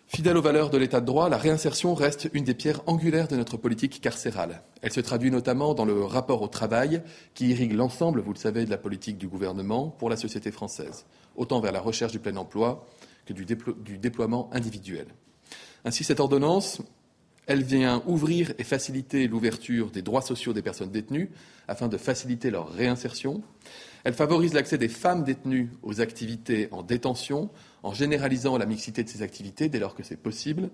[0.07, 3.35] Fidèle aux valeurs de l'état de droit, la réinsertion reste une des pierres angulaires de
[3.35, 4.61] notre politique carcérale.
[4.81, 7.01] Elle se traduit notamment dans le rapport au travail
[7.33, 11.05] qui irrigue l'ensemble, vous le savez, de la politique du gouvernement pour la société française,
[11.35, 12.85] autant vers la recherche du plein emploi
[13.25, 15.07] que du déploiement individuel.
[15.85, 16.81] Ainsi, cette ordonnance,
[17.47, 21.31] elle vient ouvrir et faciliter l'ouverture des droits sociaux des personnes détenues
[21.67, 23.41] afin de faciliter leur réinsertion.
[24.03, 27.49] Elle favorise l'accès des femmes détenues aux activités en détention
[27.83, 30.69] en généralisant la mixité de ces activités dès lors que c'est possible.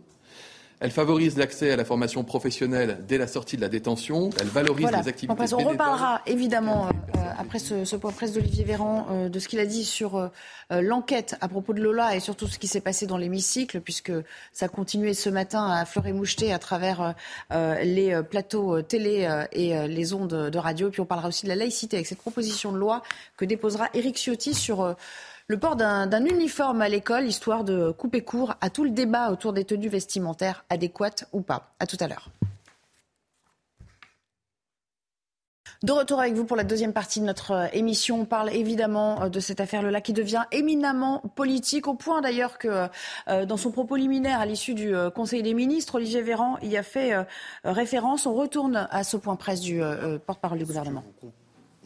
[0.79, 4.31] Elle favorise l'accès à la formation professionnelle dès la sortie de la détention.
[4.41, 5.01] Elle valorise voilà.
[5.01, 5.53] les activités.
[5.53, 6.91] On reparlera évidemment euh,
[7.37, 10.29] après ce, point presse d'Olivier Véran euh, de ce qu'il a dit sur euh,
[10.69, 14.11] l'enquête à propos de Lola et surtout ce qui s'est passé dans l'hémicycle, puisque
[14.51, 17.15] ça continuait ce matin à fleurer moucheté à travers
[17.51, 20.89] les plateaux télé et les ondes de radio.
[20.89, 23.03] Puis on parlera aussi de la laïcité avec cette proposition de loi
[23.37, 24.95] que déposera Éric Ciotti sur
[25.47, 29.53] le port d'un uniforme à l'école, histoire de couper court à tout le débat autour
[29.53, 31.73] des tenues vestimentaires adéquates ou pas.
[31.79, 32.29] À tout à l'heure.
[35.83, 38.21] De retour avec vous pour la deuxième partie de notre émission.
[38.21, 42.87] On parle évidemment de cette affaire-là qui devient éminemment politique, au point d'ailleurs que
[43.27, 47.11] dans son propos liminaire à l'issue du Conseil des ministres, Olivier Véran y a fait
[47.65, 48.25] référence.
[48.25, 49.81] On retourne à ce point presse du
[50.25, 51.03] porte-parole du gouvernement.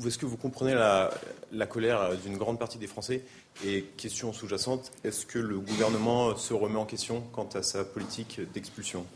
[0.06, 1.10] Est-ce que vous comprenez la,
[1.52, 3.24] la colère d'une grande partie des Français?
[3.66, 8.42] Et question sous-jacente, est-ce que le gouvernement se remet en question quant à sa politique
[8.54, 9.08] d'expulsion?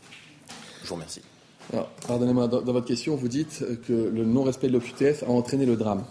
[0.82, 1.22] Je vous remercie.
[2.06, 5.76] Pardonnez-moi, dans, dans, votre question, vous dites que le non-respect de l'OQTF a entraîné le
[5.76, 6.04] drame.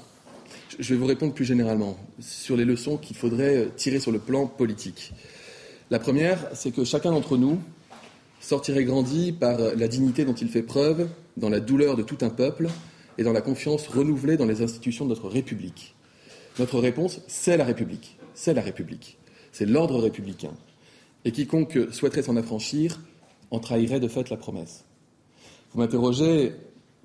[0.79, 4.47] Je vais vous répondre plus généralement sur les leçons qu'il faudrait tirer sur le plan
[4.47, 5.13] politique.
[5.91, 7.59] La première, c'est que chacun d'entre nous
[8.39, 12.29] sortirait grandi par la dignité dont il fait preuve, dans la douleur de tout un
[12.29, 12.69] peuple
[13.17, 15.95] et dans la confiance renouvelée dans les institutions de notre République.
[16.59, 18.17] Notre réponse, c'est la République.
[18.33, 19.17] C'est la République.
[19.51, 20.51] C'est l'ordre républicain.
[21.25, 23.01] Et quiconque souhaiterait s'en affranchir
[23.51, 24.85] en trahirait de fait la promesse.
[25.73, 26.53] Vous m'interrogez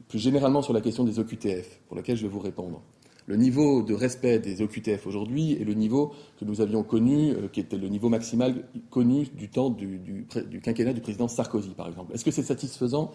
[0.09, 2.83] plus généralement sur la question des OQTF, pour laquelle je vais vous répondre.
[3.27, 7.49] Le niveau de respect des OQTF aujourd'hui est le niveau que nous avions connu, euh,
[7.49, 11.89] qui était le niveau maximal connu du temps du, du, quinquennat du président Sarkozy, par
[11.89, 12.13] exemple.
[12.13, 13.13] Est-ce que c'est satisfaisant?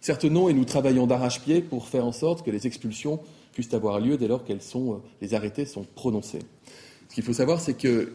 [0.00, 3.20] Certes non, et nous travaillons d'arrache-pied pour faire en sorte que les expulsions
[3.52, 4.52] puissent avoir lieu dès lors que
[5.20, 6.42] les arrêtés sont prononcés.
[7.08, 8.12] Ce qu'il faut savoir, c'est que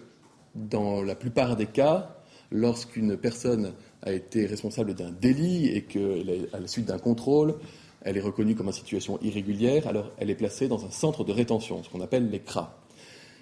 [0.55, 6.67] dans la plupart des cas, lorsqu'une personne a été responsable d'un délit et qu'à la
[6.67, 7.55] suite d'un contrôle,
[8.03, 11.31] elle est reconnue comme en situation irrégulière, alors elle est placée dans un centre de
[11.31, 12.79] rétention, ce qu'on appelle les CRA.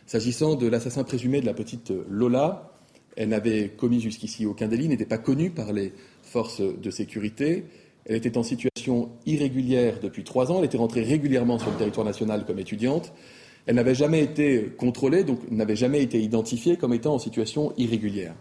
[0.05, 2.73] S'agissant de l'assassin présumé de la petite Lola,
[3.15, 5.93] elle n'avait commis jusqu'ici aucun délit, n'était pas connue par les
[6.23, 7.65] forces de sécurité.
[8.05, 10.59] Elle était en situation irrégulière depuis trois ans.
[10.59, 13.13] Elle était rentrée régulièrement sur le territoire national comme étudiante.
[13.65, 18.33] Elle n'avait jamais été contrôlée, donc n'avait jamais été identifiée comme étant en situation irrégulière.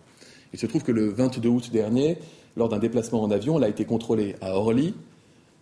[0.52, 2.18] Il se trouve que le 22 août dernier,
[2.56, 4.94] lors d'un déplacement en avion, elle a été contrôlée à Orly.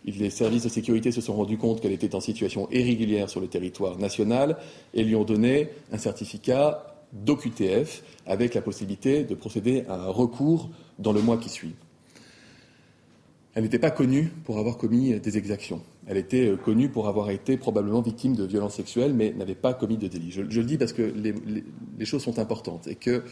[0.05, 3.49] Les services de sécurité se sont rendus compte qu'elle était en situation irrégulière sur le
[3.49, 4.57] territoire national
[4.95, 10.71] et lui ont donné un certificat d'OQTF avec la possibilité de procéder à un recours
[10.99, 11.75] dans le mois qui suit.
[13.57, 15.81] Elle n'était pas connue pour avoir commis des exactions.
[16.07, 19.73] Elle était euh, connue pour avoir été probablement victime de violences sexuelles, mais n'avait pas
[19.73, 20.31] commis de délit.
[20.31, 23.23] Je, le dis parce que les, choses sont importantes et que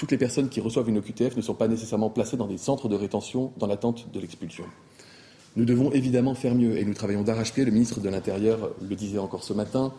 [0.00, 2.88] toutes les personnes qui reçoivent une OQTF ne sont pas nécessairement placées dans des centres
[2.88, 4.64] de rétention dans l'attente de l'expulsion.
[5.56, 7.66] Nous devons évidemment faire mieux et nous travaillons d'arrache-pied.
[7.66, 9.92] Le ministre de l'Intérieur le disait encore ce matin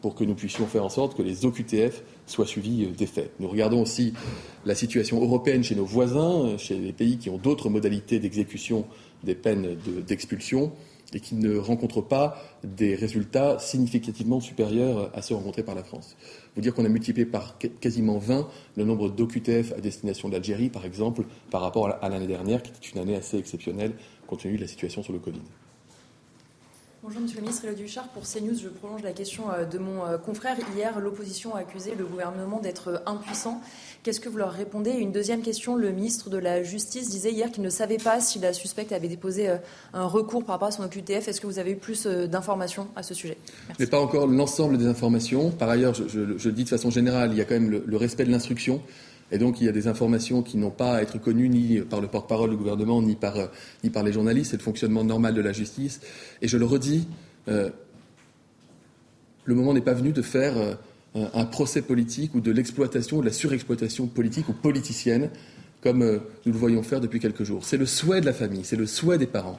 [0.00, 3.30] pour que nous puissions faire en sorte que les OQTF soient suivis euh, des faits.
[3.40, 4.14] Nous regardons aussi
[4.64, 8.86] la situation européenne chez nos voisins, chez les pays qui ont d'autres modalités d'exécution
[9.22, 10.72] des peines d'expulsion
[11.14, 16.16] et qui ne rencontrent pas des résultats significativement supérieurs à ceux rencontrés par la France.
[16.54, 20.68] Vous dire qu'on a multiplié par quasiment 20 le nombre d'OQTF à destination de l'Algérie,
[20.68, 23.92] par exemple, par rapport à l'année dernière, qui était une année assez exceptionnelle
[24.26, 25.40] compte tenu de la situation sur le Covid.
[27.04, 28.06] Bonjour Monsieur le ministre Elodie Huchard.
[28.10, 30.56] Pour CNews, je prolonge la question euh, de mon euh, confrère.
[30.76, 33.60] Hier, l'opposition a accusé le gouvernement d'être euh, impuissant.
[34.04, 34.92] Qu'est-ce que vous leur répondez?
[34.92, 38.38] Une deuxième question, le ministre de la Justice disait hier qu'il ne savait pas si
[38.38, 39.50] la suspecte avait déposé
[39.92, 41.26] un recours par rapport à son OQTF.
[41.26, 43.36] Est-ce que vous avez eu plus d'informations à ce sujet?
[43.76, 45.50] Je n'ai pas encore l'ensemble des informations.
[45.50, 48.30] Par ailleurs, je, dis de façon générale, il y a quand même le respect de
[48.30, 48.80] l'instruction.
[49.32, 52.02] Et donc, il y a des informations qui n'ont pas à être connues ni par
[52.02, 53.46] le porte-parole du gouvernement, ni par, euh,
[53.82, 54.50] les journalistes.
[54.50, 56.00] C'est le fonctionnement normal de la justice.
[56.42, 57.08] Et je le redis,
[57.48, 57.70] euh,
[59.44, 60.74] le moment n'est pas venu de faire euh,
[61.14, 65.30] un procès politique ou de l'exploitation ou de la surexploitation politique ou politicienne,
[65.82, 67.64] comme nous le voyons faire depuis quelques jours.
[67.64, 69.58] C'est le souhait de la famille, c'est le souhait des parents.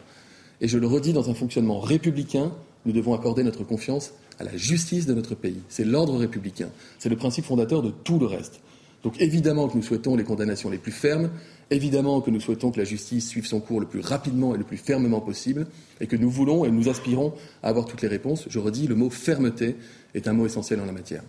[0.62, 2.54] Et je le redis, dans un fonctionnement républicain,
[2.86, 5.62] nous devons accorder notre confiance à la justice de notre pays.
[5.68, 6.70] C'est l'ordre républicain.
[7.00, 8.62] C'est le principe fondateur de tout le reste.
[9.04, 11.30] Donc évidemment que nous souhaitons les condamnations les plus fermes,
[11.70, 14.64] évidemment que nous souhaitons que la justice suive son cours le plus rapidement et le
[14.64, 15.68] plus fermement possible,
[16.00, 18.46] et que nous voulons et nous aspirons à avoir toutes les réponses.
[18.50, 19.76] Je redis, le mot fermeté
[20.16, 21.24] est un mot essentiel en la matière.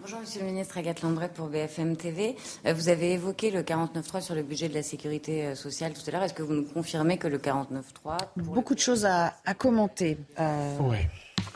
[0.00, 2.34] Bonjour Monsieur le ministre Agathe Landret pour BFM TV.
[2.66, 6.00] Euh, vous avez évoqué le 49.3 sur le budget de la sécurité euh, sociale tout
[6.08, 6.24] à l'heure.
[6.24, 8.16] Est-ce que vous nous confirmez que le 49.3...
[8.36, 10.18] Beaucoup de choses à, commenter.
[10.40, 10.96] Euh, oui.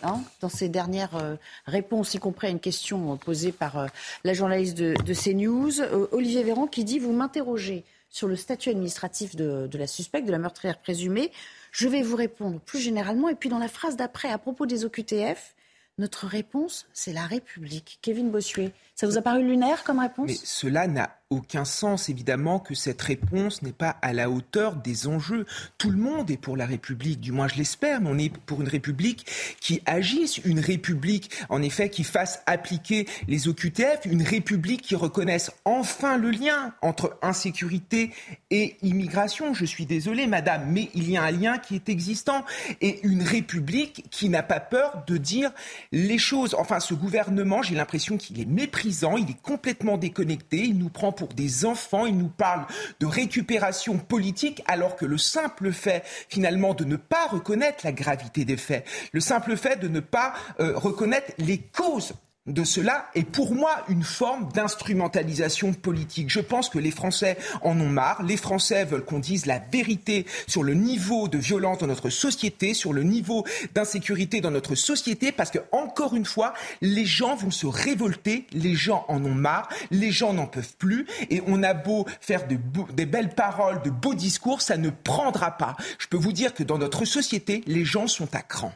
[0.07, 1.35] Hein, dans ses dernières euh,
[1.67, 3.87] réponses, y compris à une question euh, posée par euh,
[4.23, 5.81] la journaliste de, CNews,
[6.13, 10.33] Olivier Véran, qui dit Vous m'interrogez sur le statut administratif de, de, la suspecte, de
[10.33, 11.33] la meurtrière présumée.
[11.73, 13.29] Je vais vous répondre plus généralement.
[13.29, 15.55] Et puis, dans la phrase d'après, à propos des OQTF,
[15.99, 17.99] notre réponse, c'est la République.
[18.01, 20.27] Kevin Bossuet, ça vous a paru lunaire comme réponse?
[20.27, 25.09] Mais cela n'a aucun sens, évidemment, que cette réponse n'est pas à la hauteur des
[25.09, 25.45] enjeux.
[25.77, 28.63] Tout le monde est pour la République, du moins je l'espère, mais on est pour
[28.63, 29.27] une République
[29.61, 35.51] qui agisse, une République, en effet, qui fasse appliquer les OQTF, une République qui reconnaisse
[35.65, 38.13] enfin le lien entre insécurité
[38.51, 39.53] et immigration.
[39.53, 42.45] Je suis désolé, madame, mais il y a un lien qui est existant.
[42.81, 45.51] Et une République qui n'a pas peur de dire
[45.91, 46.55] les choses.
[46.55, 48.47] Enfin, ce gouvernement, j'ai l'impression qu'il est
[48.87, 52.67] il est complètement déconnecté, il nous prend pour des enfants, il nous parle
[53.01, 58.45] de récupération politique alors que le simple fait finalement de ne pas reconnaître la gravité
[58.45, 62.15] des faits, le simple fait de ne pas euh, reconnaître les causes
[62.47, 66.31] de cela est pour moi une forme d'instrumentalisation politique.
[66.31, 68.23] Je pense que les Français en ont marre.
[68.23, 72.75] Les Français veulent qu'on dise la vérité sur le niveau de violence dans notre société,
[72.75, 77.51] sur le niveau d'insécurité dans notre société, parce que, encore une fois, les gens vont
[77.51, 81.75] se révolter, les gens en ont marre, les gens n'en peuvent plus, et on a
[81.75, 82.57] beau faire de
[82.93, 85.77] des belles paroles, de beaux discours, ça ne prendra pas.
[85.99, 88.73] Je peux vous dire que dans notre société, les gens sont à cran.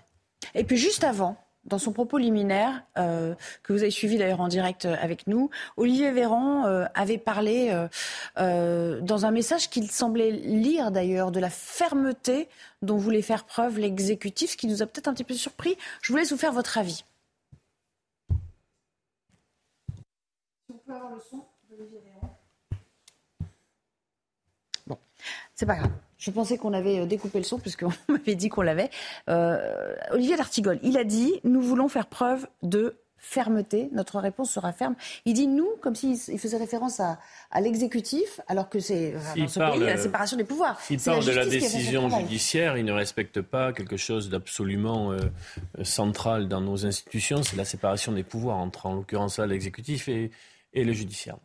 [0.55, 4.49] Et puis juste avant, dans son propos liminaire, euh, que vous avez suivi d'ailleurs en
[4.49, 7.51] direct euh, avec nous, Olivier Véran euh, avait parlé
[8.37, 12.49] dans un message qu'il semblait lire d'ailleurs de la fermeté
[12.83, 15.77] dont voulait faire preuve l'exécutif, ce qui nous a peut-être un petit peu surpris.
[16.03, 17.05] Je vous laisse vous faire votre avis.
[20.67, 22.39] Si on peut avoir le son d'Olivier Véran.
[24.87, 24.99] Bon,
[25.55, 25.93] c'est pas grave.
[26.21, 28.91] Je pensais qu'on avait euh, découpé le son puisqu'on m'avait dit qu'on l'avait.
[29.29, 34.73] Euh, Olivier D'Artigol, il a dit nous voulons faire preuve de fermeté, notre réponse sera
[34.73, 34.95] ferme.
[35.27, 37.19] Il dit nous, comme s'il faisait référence à,
[37.61, 40.81] l'exécutif, alors que c'est dans ce pays la séparation des pouvoirs.
[40.81, 45.19] S'il parle de la décision judiciaire, il ne respecte pas quelque chose d'absolument euh,
[45.83, 50.31] central dans nos institutions, c'est la séparation des pouvoirs entre, en l'occurrence, l'exécutif et,
[50.73, 51.37] et le judiciaire.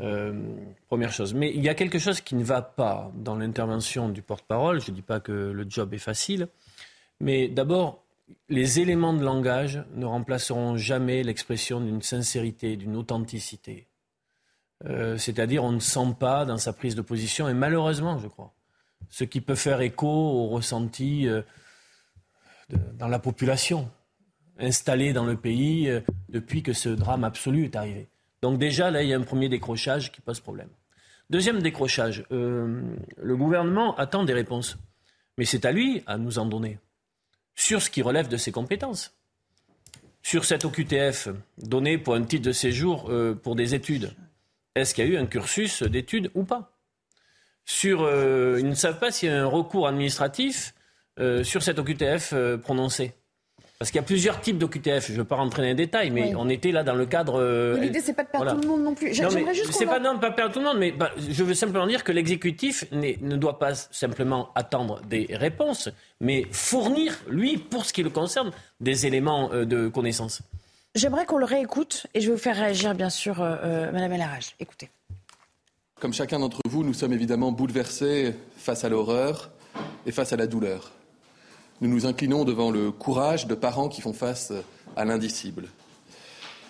[0.00, 0.54] Euh,
[0.88, 1.34] première chose.
[1.34, 4.80] Mais il y a quelque chose qui ne va pas dans l'intervention du porte-parole.
[4.80, 6.48] Je ne dis pas que le job est facile.
[7.20, 8.02] Mais d'abord,
[8.48, 13.86] les éléments de langage ne remplaceront jamais l'expression d'une sincérité, d'une authenticité.
[14.86, 18.52] Euh, c'est-à-dire, on ne sent pas dans sa prise de position, et malheureusement, je crois,
[19.10, 21.42] ce qui peut faire écho au ressenti euh,
[22.94, 23.90] dans la population
[24.58, 28.08] installée dans le pays euh, depuis que ce drame absolu est arrivé.
[28.42, 30.68] Donc déjà, là, il y a un premier décrochage qui pose problème.
[31.30, 34.76] Deuxième décrochage, le gouvernement attend des réponses.
[35.38, 36.78] Mais c'est à lui à nous en donner
[37.54, 39.14] sur ce qui relève de ses compétences.
[40.22, 41.28] Sur cette OQTF
[41.58, 44.14] donnée pour un titre de séjour euh, pour des études,
[44.74, 46.78] est-ce qu'il y a eu un cursus d'études ou pas?
[47.64, 50.74] Sur, euh, ils ne savent pas s'il y a un recours administratif
[51.18, 53.14] euh, sur cette OQTF prononcée.
[53.82, 55.08] Parce qu'il y a plusieurs types d'OQTF.
[55.08, 57.40] Je ne veux pas rentrer dans les détails, mais on était là dans le cadre.
[57.40, 59.12] Euh, L'idée, c'est pas de perdre tout le monde non plus.
[59.12, 59.72] J'aimerais juste.
[59.72, 62.12] C'est pas non, pas perdre tout le monde, mais bah, je veux simplement dire que
[62.12, 65.88] l'exécutif ne doit pas simplement attendre des réponses,
[66.20, 70.42] mais fournir, lui, pour ce qui le concerne, des éléments euh, de connaissance.
[70.94, 74.12] J'aimerais qu'on le réécoute et je vais vous faire réagir, bien sûr, Mme euh, Madame
[74.12, 74.54] Elarage.
[74.60, 74.90] Écoutez.
[75.98, 79.50] Comme chacun d'entre vous, nous sommes évidemment bouleversés face à l'horreur
[80.06, 80.92] et face à la douleur
[81.80, 84.52] nous nous inclinons devant le courage de parents qui font face
[84.96, 85.68] à l'indicible.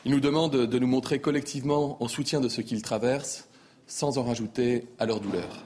[0.05, 3.48] Ils nous demandent de nous montrer collectivement en soutien de ce qu'ils traversent,
[3.86, 5.64] sans en rajouter à leur douleur.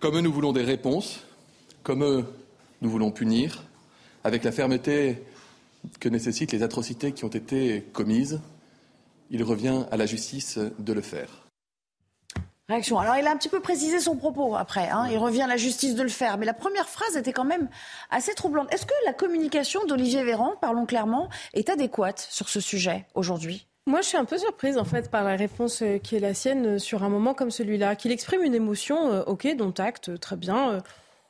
[0.00, 1.20] Comme eux, nous voulons des réponses,
[1.82, 2.24] comme eux,
[2.82, 3.64] nous voulons punir,
[4.22, 5.22] avec la fermeté
[6.00, 8.40] que nécessitent les atrocités qui ont été commises.
[9.30, 11.43] Il revient à la justice de le faire.
[12.68, 12.98] Réaction.
[12.98, 14.88] Alors, il a un petit peu précisé son propos après.
[14.88, 15.06] Hein.
[15.10, 16.38] Il revient à la justice de le faire.
[16.38, 17.68] Mais la première phrase était quand même
[18.10, 18.72] assez troublante.
[18.72, 23.66] Est-ce que la communication d'Olivier Véran, parlons clairement, est adéquate sur ce sujet aujourd'hui?
[23.86, 26.32] Moi, je suis un peu surprise en fait par la réponse euh, qui est la
[26.32, 30.18] sienne euh, sur un moment comme celui-là, qu'il exprime une émotion, euh, ok, dont acte,
[30.18, 30.82] très bien.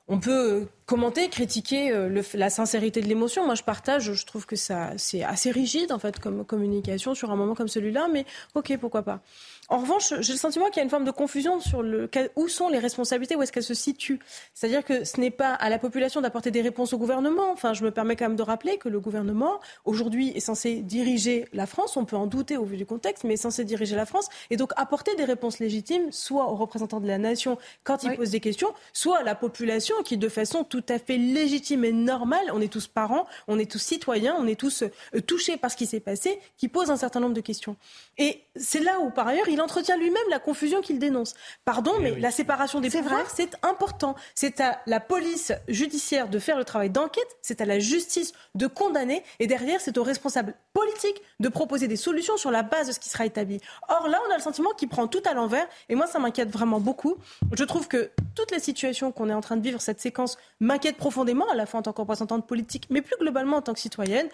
[0.07, 1.93] On peut commenter, critiquer
[2.35, 3.47] la sincérité de l'émotion.
[3.47, 4.12] Moi, je partage.
[4.12, 7.68] Je trouve que ça, c'est assez rigide en fait comme communication sur un moment comme
[7.68, 9.20] celui-là, mais ok, pourquoi pas.
[9.69, 12.49] En revanche, j'ai le sentiment qu'il y a une forme de confusion sur le, où
[12.49, 14.19] sont les responsabilités, où est-ce qu'elles se situent.
[14.53, 17.51] C'est-à-dire que ce n'est pas à la population d'apporter des réponses au gouvernement.
[17.51, 21.47] Enfin, je me permets quand même de rappeler que le gouvernement, aujourd'hui, est censé diriger
[21.53, 21.97] la France.
[21.97, 24.57] On peut en douter au vu du contexte, mais est censé diriger la France et
[24.57, 28.41] donc apporter des réponses légitimes, soit aux représentants de la nation quand ils posent des
[28.41, 32.61] questions, soit à la population qui, de façon tout à fait légitime et normale, on
[32.61, 35.87] est tous parents, on est tous citoyens, on est tous euh, touchés par ce qui
[35.87, 37.77] s'est passé, qui pose un certain nombre de questions.
[38.19, 41.34] Et c'est là où, par ailleurs, il entretient lui-même la confusion qu'il dénonce.
[41.64, 44.16] Pardon, eh mais la séparation des pouvoirs, c'est important.
[44.34, 48.66] C'est à la police judiciaire de faire le travail d'enquête, c'est à la justice de
[48.66, 52.92] condamner, et derrière, c'est aux responsables politiques de proposer des solutions sur la base de
[52.92, 53.61] ce qui sera établi.
[53.88, 56.50] Or là, on a le sentiment qu'il prend tout à l'envers, et moi, ça m'inquiète
[56.50, 57.16] vraiment beaucoup.
[57.52, 60.96] Je trouve que toutes les situations qu'on est en train de vivre, cette séquence, m'inquiète
[60.96, 63.80] profondément, à la fois en tant que représentante politique, mais plus globalement en tant que
[63.80, 64.28] citoyenne.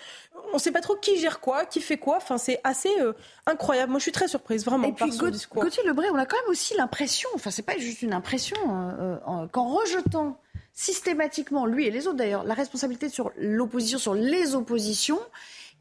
[0.52, 2.16] On ne sait pas trop qui gère quoi, qui fait quoi.
[2.16, 3.12] Enfin, c'est assez euh,
[3.46, 3.90] incroyable.
[3.90, 4.88] Moi, je suis très surprise, vraiment.
[4.88, 8.12] Et puis, Gauthier Lebray, on a quand même aussi l'impression, enfin, c'est pas juste une
[8.12, 10.40] impression, euh, euh, qu'en rejetant
[10.72, 15.20] systématiquement, lui et les autres d'ailleurs, la responsabilité sur l'opposition, sur les oppositions,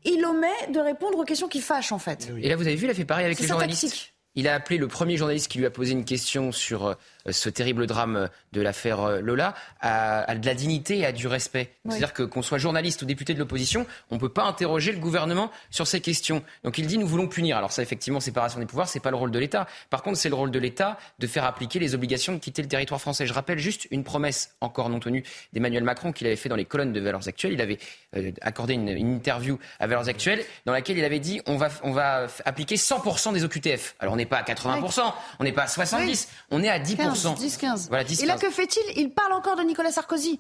[0.06, 2.32] il omet de répondre aux questions qui fâchent, en fait.
[2.42, 4.14] Et là, vous avez vu, il a fait pareil avec les journalistes.
[4.36, 6.94] Il a appelé le premier journaliste qui lui a posé une question sur euh,
[7.30, 11.74] ce terrible drame de l'affaire euh, Lola à, de la dignité et à du respect.
[11.88, 15.00] C'est-à-dire que qu'on soit journaliste ou député de l'opposition, on ne peut pas interroger le
[15.00, 16.44] gouvernement sur ces questions.
[16.64, 17.58] Donc il dit nous voulons punir.
[17.58, 19.68] Alors ça effectivement séparation des pouvoirs, c'est pas le rôle de l'État.
[19.90, 22.68] Par contre c'est le rôle de l'État de faire appliquer les obligations de quitter le
[22.68, 23.26] territoire français.
[23.26, 26.66] Je rappelle juste une promesse encore non tenue d'Emmanuel Macron qu'il avait fait dans les
[26.66, 27.54] colonnes de Valeurs Actuelles.
[27.54, 27.80] Il avait
[28.16, 31.92] euh, accordé une, interview à Valeurs Actuelles dans laquelle il avait dit on va on
[31.92, 33.96] va appliquer 100% des OQTF.
[34.00, 35.02] Alors on n'est pas à 80%,
[35.40, 37.09] on n'est pas à 70, on est à 10%.
[37.14, 37.90] 10, 15.
[38.22, 38.84] Et là, que fait-il?
[38.98, 40.40] Il parle encore de Nicolas Sarkozy.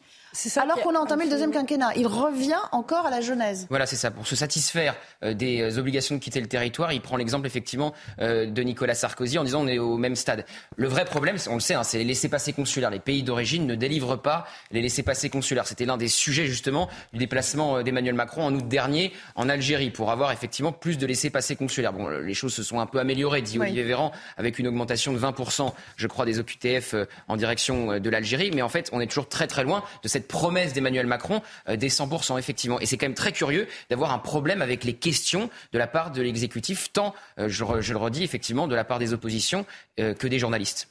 [0.57, 3.65] Alors qu'on a entamé le deuxième quinquennat, il revient encore à la Genèse.
[3.70, 4.11] Voilà, c'est ça.
[4.11, 7.93] Pour se satisfaire euh, des euh, obligations de quitter le territoire, il prend l'exemple effectivement
[8.20, 10.45] euh, de Nicolas Sarkozy en disant on est au même stade.
[10.76, 12.91] Le vrai problème, on le sait, hein, c'est les laissés-passer consulaires.
[12.91, 15.65] Les pays d'origine ne délivrent pas les laissés-passer consulaires.
[15.65, 20.11] C'était l'un des sujets justement du déplacement d'Emmanuel Macron en août dernier en Algérie pour
[20.11, 21.93] avoir effectivement plus de laissés-passer consulaires.
[21.93, 25.20] Bon, les choses se sont un peu améliorées, dit Olivier Véran, avec une augmentation de
[25.20, 26.95] 20%, je crois, des OQTF
[27.28, 28.51] en direction de l'Algérie.
[28.53, 31.89] Mais en fait, on est toujours très très loin de cette promesse d'Emmanuel Macron des
[31.89, 32.80] 100%, effectivement.
[32.80, 36.12] Et c'est quand même très curieux d'avoir un problème avec les questions de la part
[36.12, 39.66] de l'exécutif, tant, je, le redis, effectivement, de la part des oppositions
[39.97, 40.89] que des journalistes.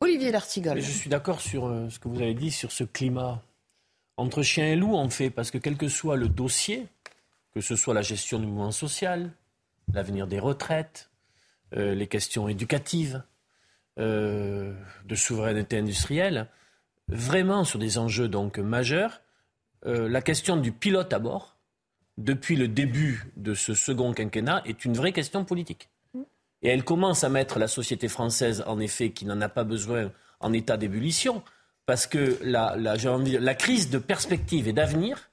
[0.00, 0.80] Olivier Lartigal.
[0.80, 3.42] Je suis d'accord sur ce que vous avez dit sur ce climat
[4.16, 6.86] entre chien et loup, en fait, parce que quel que soit le dossier,
[7.54, 9.30] que ce soit la gestion du mouvement social,
[9.92, 11.10] l'avenir des retraites,
[11.76, 13.22] euh, les questions éducatives,
[13.98, 14.72] euh,
[15.04, 16.48] de souveraineté industrielle,
[17.08, 19.20] vraiment sur des enjeux donc majeurs,
[19.86, 21.56] euh, la question du pilote à bord,
[22.18, 25.88] depuis le début de ce second quinquennat, est une vraie question politique.
[26.64, 30.12] Et elle commence à mettre la société française, en effet, qui n'en a pas besoin,
[30.42, 31.42] en état d'ébullition
[31.86, 35.30] parce que la, la, crise de perspective et d'avenir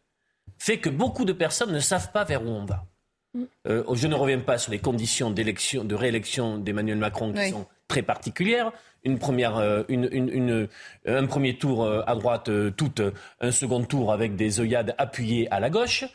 [0.57, 2.85] fait que beaucoup de personnes ne savent pas vers où on va.
[3.33, 3.43] Mm.
[3.67, 7.67] Euh, je ne reviens pas sur les conditions d'élection, de réélection d'Emmanuel Macron qui sont
[7.89, 8.71] très particulières.
[9.03, 10.69] Une première, euh, une,
[11.05, 12.93] un premier tour euh, à droite, tout,
[13.41, 16.05] un second tour avec des œillades appuyées à la gauche,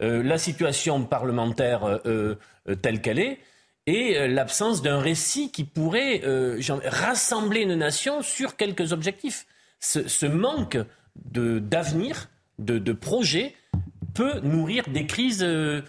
[0.00, 2.00] la situation parlementaire
[2.82, 3.40] telle qu'elle est,
[3.86, 6.22] et l'absence d'un récit qui pourrait
[6.84, 9.44] rassembler une nation sur quelques objectifs
[9.80, 10.78] ce, manque
[11.16, 13.54] d'avenir, de, de, projet,
[14.14, 15.82] peut nourrir des crises euh,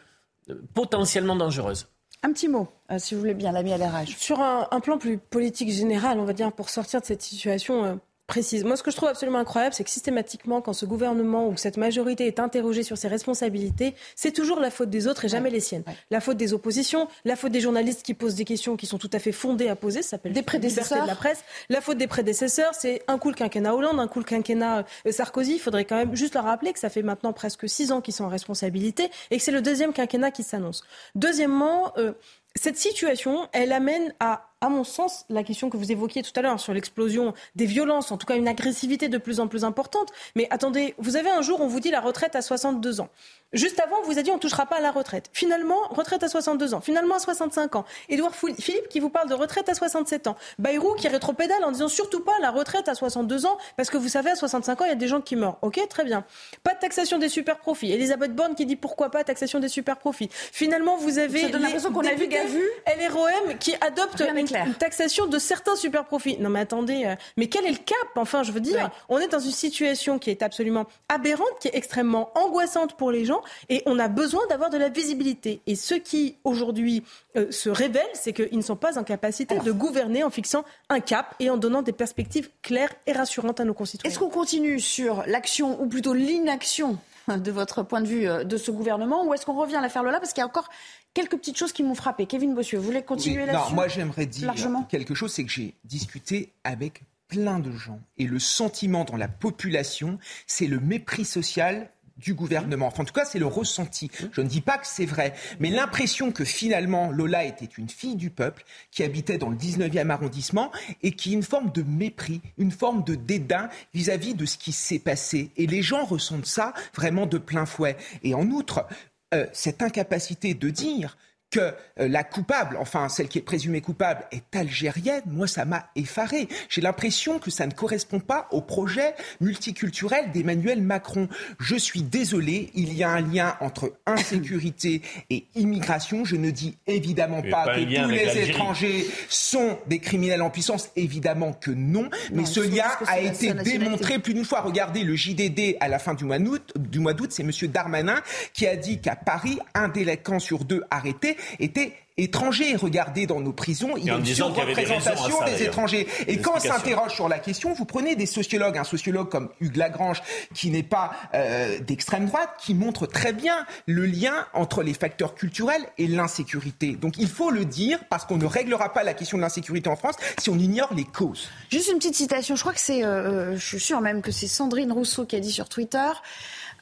[0.74, 1.88] potentiellement dangereuses.
[2.22, 4.17] Un petit mot, euh, si vous voulez bien, l'ami à l'RH.
[4.17, 7.95] Sur un, plan plus politique général, on va dire, pour sortir de cette situation euh,
[8.30, 8.64] précise.
[8.64, 11.76] Moi, ce que je trouve absolument incroyable, c'est que systématiquement, quand ce gouvernement ou cette
[11.76, 15.60] majorité est interrogée sur ses responsabilités, c'est toujours la faute des autres et jamais les
[15.60, 15.84] siennes.
[16.12, 19.10] La faute des oppositions, la faute des journalistes qui posent des questions qui sont tout
[19.12, 21.44] à fait fondées à poser, ça s'appelle des prédécesseurs de la presse.
[21.70, 25.12] La faute des prédécesseurs, c'est un coup le quinquennat Hollande, un coup le quinquennat euh,
[25.12, 25.56] Sarkozy.
[25.56, 28.14] Il faudrait quand même juste leur rappeler que ça fait maintenant presque six ans qu'ils
[28.14, 30.84] sont en responsabilité et que c'est le deuxième quinquennat qui s'annonce.
[31.16, 32.14] Deuxièmement, euh,
[32.56, 36.41] cette situation, elle amène à à mon sens, la question que vous évoquiez tout à
[36.41, 40.12] l'heure sur l'explosion des violences, en tout cas une agressivité de plus en plus importante.
[40.36, 43.10] Mais attendez, vous avez un jour, on vous dit la retraite à 62 ans.
[43.54, 45.30] Juste avant, on vous a dit on ne touchera pas à la retraite.
[45.34, 46.82] Finalement, retraite à 62 ans.
[46.82, 47.86] Finalement, à 65 ans.
[48.08, 50.36] Édouard Philippe qui vous parle de retraite à 67 ans.
[50.60, 54.10] Bayrou qui rétropédale en disant surtout pas la retraite à 62 ans parce que vous
[54.10, 55.58] savez, à 65 ans, il y a des gens qui meurent.
[55.62, 56.26] Ok, très bien.
[56.64, 57.91] Pas de taxation des super profits.
[57.91, 60.30] Elisabeth Borne qui dit pourquoi pas taxation des super profits.
[60.32, 61.41] Finalement, vous avez.
[61.41, 66.06] Ça donne l'impression qu'on a vu LROM qui adopte une une taxation de certains super
[66.06, 66.38] profits.
[66.39, 67.97] Non mais attendez, euh, mais quel est le cap?
[68.16, 71.76] Enfin, je veux dire, on est dans une situation qui est absolument aberrante, qui est
[71.76, 73.39] extrêmement angoissante pour les gens,
[73.70, 75.62] et on a besoin d'avoir de la visibilité.
[75.68, 77.04] Et ce qui aujourd'hui
[77.36, 81.00] euh, se révèle, c'est qu'ils ne sont pas en capacité de gouverner en fixant un
[81.00, 84.12] cap et en donnant des perspectives claires et rassurantes à nos concitoyens.
[84.12, 88.58] Est-ce qu'on continue sur l'action ou plutôt l'inaction de votre point de vue euh, de
[88.58, 90.70] ce gouvernement ou est-ce qu'on revient à l'affaire Lola parce qu'il y a encore
[91.14, 92.26] quelques petites choses qui m'ont frappé.
[92.26, 94.54] Kevin Bossuet, vous voulez continuer là-dessus Non, moi j'aimerais dire
[94.90, 99.28] quelque chose, c'est que j'ai discuté avec plein de gens et le sentiment dans la
[99.28, 100.18] population,
[100.48, 102.93] c'est le mépris social du gouvernement.
[102.95, 104.11] En tout cas, c'est le ressenti.
[104.32, 108.15] Je ne dis pas que c'est vrai, mais l'impression que finalement Lola était une fille
[108.15, 112.72] du peuple qui habitait dans le 19e arrondissement et qui une forme de mépris, une
[112.72, 115.51] forme de dédain vis-à-vis de ce qui s'est passé.
[115.57, 117.97] Et les gens ressentent ça vraiment de plein fouet.
[118.24, 118.86] Et en outre,
[119.34, 121.17] euh, cette incapacité de dire
[121.52, 125.89] que euh, la coupable, enfin celle qui est présumée coupable, est algérienne, moi ça m'a
[125.95, 126.47] effaré.
[126.70, 131.28] J'ai l'impression que ça ne correspond pas au projet multiculturel d'Emmanuel Macron.
[131.60, 136.24] Je suis désolé, il y a un lien entre insécurité et immigration.
[136.24, 141.54] Je ne dis évidemment pas, que tous les étrangers sont des criminels en puissance, évidemment
[141.54, 144.62] que non, mais ce lien a été démontré plus d'une fois.
[144.62, 147.52] Regardez le JDD à la fin du mois d'août, c'est M.
[147.72, 148.22] Darmanin
[148.54, 152.76] qui a dit qu'à Paris, un délinquant sur deux arrêté était étrangers.
[152.76, 156.08] Regardez dans nos prisons, il y a une surreprésentation des, des étrangers.
[156.28, 159.78] Et quand on s'interroge sur la question, vous prenez des sociologues, un sociologue comme Hugues
[159.78, 160.22] Lagrange,
[160.54, 165.36] qui n'est pas euh, d'extrême droite, qui montre très bien le lien entre les facteurs
[165.36, 166.94] culturels et l'insécurité.
[166.94, 169.96] Donc il faut le dire, parce qu'on ne réglera pas la question de l'insécurité en
[169.96, 171.50] France si on ignore les causes.
[171.72, 174.32] Juste une petite citation, je crois que c'est, euh, euh, je suis sûre même que
[174.32, 176.10] c'est Sandrine Rousseau qui a dit sur Twitter.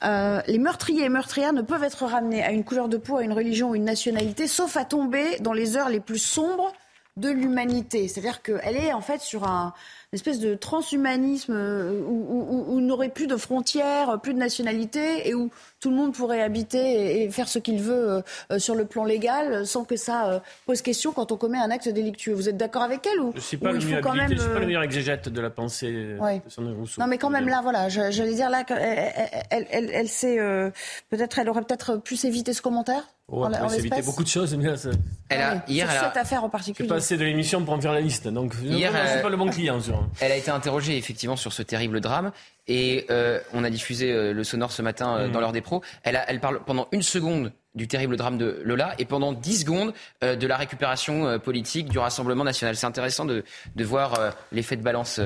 [0.03, 3.23] Euh, les meurtriers et meurtrières ne peuvent être ramenés à une couleur de peau, à
[3.23, 6.73] une religion ou une nationalité, sauf à tomber dans les heures les plus sombres
[7.17, 8.07] de l'humanité.
[8.07, 9.73] C'est-à-dire qu'elle est en fait sur un,
[10.13, 15.51] espèce de transhumanisme euh, où, où, n'aurait plus de frontières, plus de nationalité et où
[15.81, 19.03] tout le monde pourrait habiter et, faire ce qu'il veut euh, euh, sur le plan
[19.03, 22.33] légal sans que ça pose question quand on commet un acte délictueux.
[22.33, 24.29] Vous êtes d'accord avec elle ou Je ne suis pas, le, mieux même...
[24.31, 27.01] je suis pas le meilleur exégète de la pensée de Sandrine Rousseau.
[27.01, 29.11] Non, mais quand même là, voilà, j'allais dire là, elle,
[29.49, 30.71] elle, elle, elle,
[31.09, 33.03] peut-être, elle aurait peut-être plus évité ce commentaire?
[33.29, 34.55] Oh, on a évité beaucoup de choses.
[34.55, 34.89] Mais ça...
[35.27, 36.87] elle a, hier, sur cette affaire en particulier.
[36.87, 38.29] Je suis passé de l'émission pour me faire la liste.
[38.29, 39.81] Donc, hier, je ne suis pas le bon client.
[39.81, 40.07] Sur...
[40.21, 42.31] Elle a été interrogée effectivement sur ce terrible drame.
[42.69, 45.41] Et euh, on a diffusé euh, le sonore ce matin euh, dans mm.
[45.41, 45.81] l'heure des pros.
[46.03, 49.59] Elle, a, elle parle pendant une seconde du terrible drame de Lola et pendant 10
[49.59, 52.75] secondes de la récupération politique du Rassemblement national.
[52.75, 53.43] C'est intéressant de,
[53.75, 55.21] de voir l'effet de balance.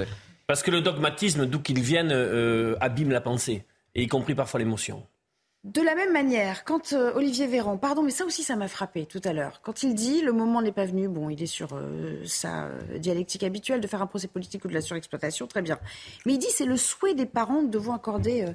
[0.47, 2.11] Parce que le dogmatisme, d'où qu'il vienne,
[2.81, 3.63] abîme la pensée,
[3.95, 5.01] et y compris parfois l'émotion.
[5.63, 9.05] De la même manière, quand euh, Olivier Véran, pardon, mais ça aussi ça m'a frappé
[9.05, 11.75] tout à l'heure, quand il dit le moment n'est pas venu, bon, il est sur
[11.75, 15.61] euh, sa euh, dialectique habituelle de faire un procès politique ou de la surexploitation, très
[15.61, 15.77] bien.
[16.25, 18.45] Mais il dit c'est le souhait des parents de vous accorder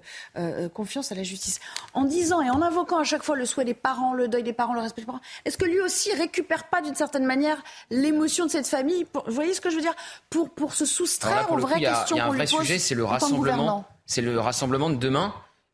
[0.74, 1.60] confiance à la justice.
[1.94, 4.52] En disant et en invoquant à chaque fois le souhait des parents, le deuil des
[4.52, 8.46] parents, le respect des parents, est-ce que lui aussi récupère pas d'une certaine manière l'émotion
[8.46, 9.94] de cette famille Vous voyez ce que je veux dire?
[10.28, 12.50] Pour, pour se soustraire aux vraies questions qu'on lui pose.
[12.50, 13.84] Il y a un vrai sujet, c'est le rassemblement.
[14.06, 15.32] C'est le rassemblement de demain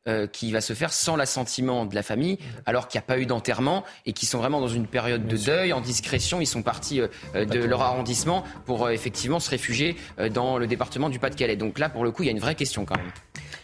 [0.09, 2.37] euh, qui va se faire sans l'assentiment de la famille,
[2.67, 5.37] alors qu'il n'y a pas eu d'enterrement et qui sont vraiment dans une période de
[5.37, 6.41] deuil, en discrétion.
[6.41, 9.95] Ils sont partis euh, euh, de leur arrondissement pour effectivement se réfugier
[10.35, 11.55] dans le département du Pas-de-Calais.
[11.55, 13.13] Donc là, pour le coup, il y a une vraie question quand même.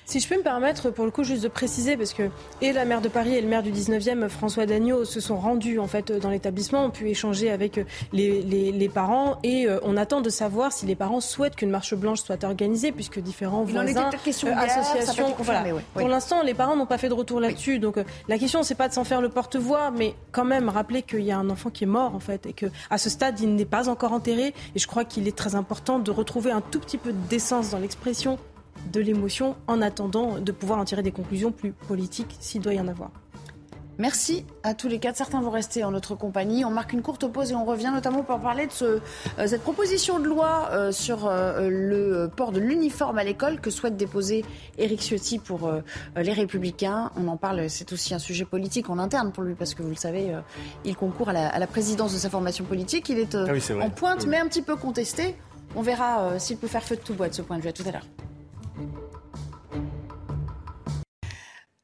[0.08, 2.30] Si je peux me permettre, pour le coup, juste de préciser, parce que
[2.62, 5.78] et la maire de Paris et le maire du 19e, François Dagneau, se sont rendus
[5.78, 7.78] en fait dans l'établissement, ont pu échanger avec
[8.14, 11.94] les, les, parents et euh, on attend de savoir si les parents souhaitent qu'une marche
[11.94, 15.62] blanche soit organisée, puisque différents voisins, euh, associations, voilà.
[15.92, 17.78] Pour l'instant, les parents n'ont pas fait de retour là-dessus.
[17.78, 21.02] Donc euh, la question, c'est pas de s'en faire le porte-voix, mais quand même rappeler
[21.02, 23.38] qu'il y a un enfant qui est mort en fait et que à ce stade,
[23.40, 24.54] il n'est pas encore enterré.
[24.74, 27.78] Et je crois qu'il est très important de retrouver un tout petit peu d'essence dans
[27.78, 28.38] l'expression
[28.92, 32.80] de l'émotion en attendant de pouvoir en tirer des conclusions plus politiques s'il doit y
[32.80, 33.10] en avoir.
[33.98, 35.16] Merci à tous les quatre.
[35.16, 36.64] Certains vont rester en notre compagnie.
[36.64, 39.00] On marque une courte pause et on revient notamment pour parler de ce, euh,
[39.48, 43.96] cette proposition de loi euh, sur euh, le port de l'uniforme à l'école que souhaite
[43.96, 44.44] déposer
[44.78, 45.68] Éric Ciotti pour
[46.16, 47.10] les Républicains.
[47.16, 49.90] On en parle, c'est aussi un sujet politique en interne pour lui parce que vous
[49.90, 50.32] le savez,
[50.84, 53.08] il concourt à la, présidence de sa formation politique.
[53.08, 53.46] Il est, ah
[53.82, 55.34] en pointe mais un petit peu contesté.
[55.74, 57.68] On verra s'il peut faire feu de tout bois de ce point de vue.
[57.68, 58.06] À tout à l'heure.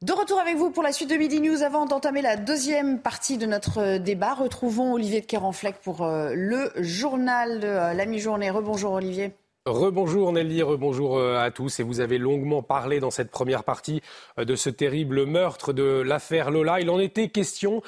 [0.05, 1.63] De retour avec vous pour la suite de Midi News.
[1.63, 6.33] Avant d'entamer la deuxième partie de notre euh, débat, retrouvons Olivier de Kerenfleck pour euh,
[6.35, 8.51] le journal de euh, la mi-journée.
[8.51, 9.33] Rebonjour Olivier.
[9.65, 11.79] Rebonjour Nelly, rebonjour à tous.
[11.79, 14.01] Et vous avez longuement parlé dans cette première partie
[14.37, 16.79] de ce terrible meurtre de l'affaire Lola.
[16.81, 17.81] Il en était question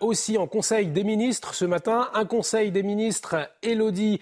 [0.00, 2.08] aussi en Conseil des ministres ce matin.
[2.14, 4.20] Un Conseil des ministres, Elodie,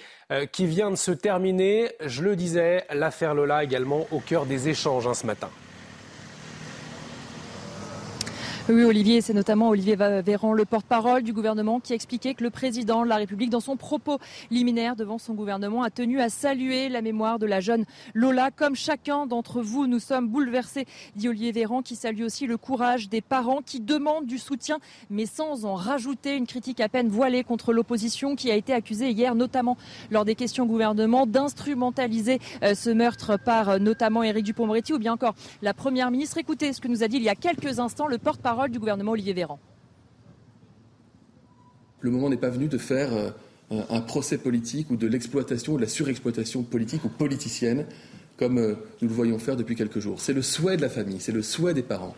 [0.51, 1.93] qui vient de se terminer.
[2.05, 5.49] Je le disais, l'affaire Lola également au cœur des échanges hein, ce matin.
[8.69, 13.05] Oui, Olivier, c'est notamment Olivier Véran, le porte-parole du gouvernement, qui expliquait que le président
[13.05, 14.19] de la République, dans son propos
[14.51, 18.51] liminaire devant son gouvernement, a tenu à saluer la mémoire de la jeune Lola.
[18.51, 23.09] Comme chacun d'entre vous, nous sommes bouleversés, dit Olivier Véran, qui salue aussi le courage
[23.09, 24.79] des parents qui demandent du soutien,
[25.11, 29.11] mais sans en rajouter une critique à peine voilée contre l'opposition qui a été accusée
[29.11, 29.77] hier, notamment
[30.11, 34.99] lors des questions au gouvernement, d'instrumentaliser euh, ce meurtre par euh, notamment Éric Dupond-Moretti ou
[34.99, 36.39] bien encore la première ministre.
[36.39, 38.56] Écoutez ce que nous a dit il y a quelques instants le porte-parole
[42.01, 43.31] Le moment n'est pas venu de faire euh,
[43.71, 47.87] un procès politique ou de l'exploitation ou de la surexploitation politique ou politicienne
[48.37, 50.21] comme euh, nous le voyons faire depuis quelques jours.
[50.21, 52.15] C'est le souhait de la famille, c'est le souhait des parents.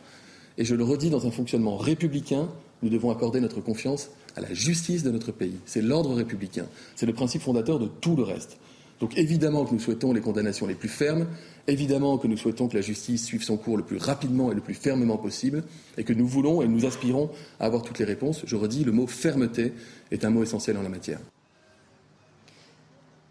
[0.57, 2.49] Et je le redis, dans un fonctionnement républicain,
[2.83, 5.57] nous devons accorder notre confiance à la justice de notre pays.
[5.67, 6.67] C'est l'ordre républicain.
[6.97, 8.59] C'est le principe fondateur de tout le reste.
[9.01, 11.27] Donc évidemment que nous souhaitons les condamnations les plus fermes,
[11.67, 14.61] évidemment que nous souhaitons que la justice suive son cours le plus rapidement et le
[14.61, 15.63] plus fermement possible,
[15.97, 17.31] et que nous voulons et nous aspirons
[17.61, 18.43] à avoir toutes les réponses.
[18.45, 19.73] Je redis, le mot fermeté
[20.11, 21.21] est un mot essentiel en la matière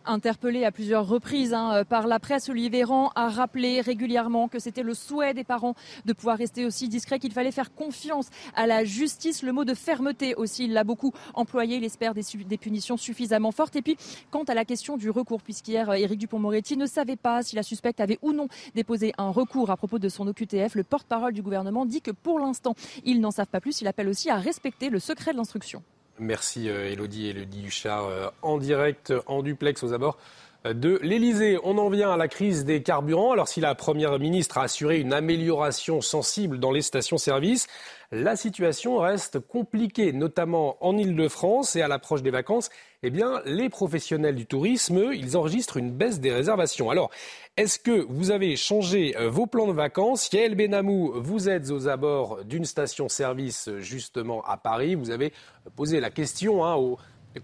[0.08, 4.60] interpellé à plusieurs reprises hein, euh, par la presse, Olivier Véran a rappelé régulièrement que
[4.60, 8.68] c'était le souhait des parents de pouvoir rester aussi discret, qu'il fallait faire confiance à
[8.68, 9.44] la justice.
[9.44, 11.78] Le mot de fermeté aussi, il l'a beaucoup employé.
[11.78, 13.76] Il espère des, punitions suffisamment fortes.
[13.76, 13.98] Et puis,
[14.32, 17.64] quant à la question du recours, puisqu'hier, euh, Éric Dupont-Moretti ne savait pas si la
[17.64, 21.42] suspecte avait ou non déposé un recours à propos de son OQTF, le porte-parole du
[21.42, 23.82] gouvernement dit que pour l'instant, ils n'en savent pas plus.
[23.82, 25.84] Il appelle aussi à respecter le secret de l'instruction.
[26.20, 30.18] Merci euh, Elodie Elodie Huchard euh, en direct, en duplex aux abords
[30.66, 31.60] euh, de l'Elysée.
[31.64, 33.32] On en vient à la crise des carburants.
[33.32, 37.68] Alors si la Première ministre a assuré une amélioration sensible dans les stations-service,
[38.12, 42.70] la situation reste compliquée, notamment en Ile-de-France et à l'approche des vacances.
[43.04, 46.90] Eh bien, les professionnels du tourisme, ils enregistrent une baisse des réservations.
[46.90, 47.12] Alors,
[47.56, 50.32] est-ce que vous avez changé euh, vos plans de vacances?
[50.34, 54.96] Yael Benamou, vous êtes aux abords d'une station-service justement à Paris.
[54.96, 55.32] Vous avez
[55.76, 56.98] posé la question hein, aux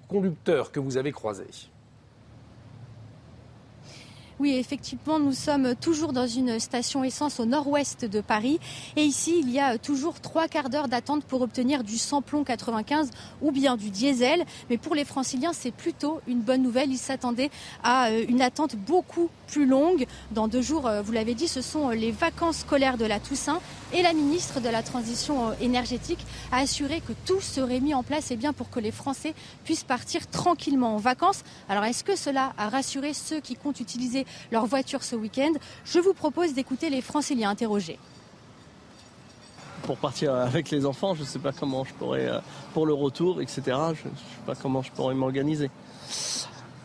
[0.08, 1.46] conducteurs que vous avez croisés.
[4.44, 8.60] Oui, effectivement, nous sommes toujours dans une station essence au nord-ouest de Paris.
[8.98, 13.10] Et ici, il y a toujours trois quarts d'heure d'attente pour obtenir du samplon 95
[13.42, 14.44] ou bien du diesel.
[14.70, 16.92] Mais pour les franciliens, c'est plutôt une bonne nouvelle.
[16.92, 17.52] Ils s'attendaient
[17.86, 20.08] à euh, une attente beaucoup plus longue.
[20.32, 23.62] Dans deux jours, euh, vous l'avez dit, ce sont les vacances scolaires de la Toussaint.
[23.94, 28.04] Et la ministre de la Transition euh, énergétique a assuré que tout serait mis en
[28.04, 31.44] place et eh bien, pour que les Français puissent partir tranquillement en vacances.
[31.70, 35.54] Alors est-ce que cela a rassuré ceux qui comptent utiliser leur voiture ce week-end
[35.86, 38.00] Je vous propose d'écouter les Franciliens interrogés
[39.84, 42.40] pour partir avec les enfants, je ne sais pas comment je pourrais, euh,
[42.74, 45.70] pour le retour, etc., je ne sais pas comment je pourrais m'organiser.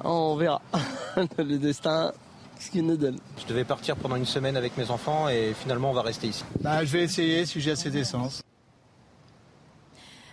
[0.04, 0.60] On verra.
[1.38, 2.12] le destin,
[2.58, 3.18] ce qu'il nous donne.
[3.40, 6.44] Je devais partir pendant une semaine avec mes enfants et finalement on va rester ici.
[6.60, 8.42] Bah, je vais essayer si j'ai assez d'essence.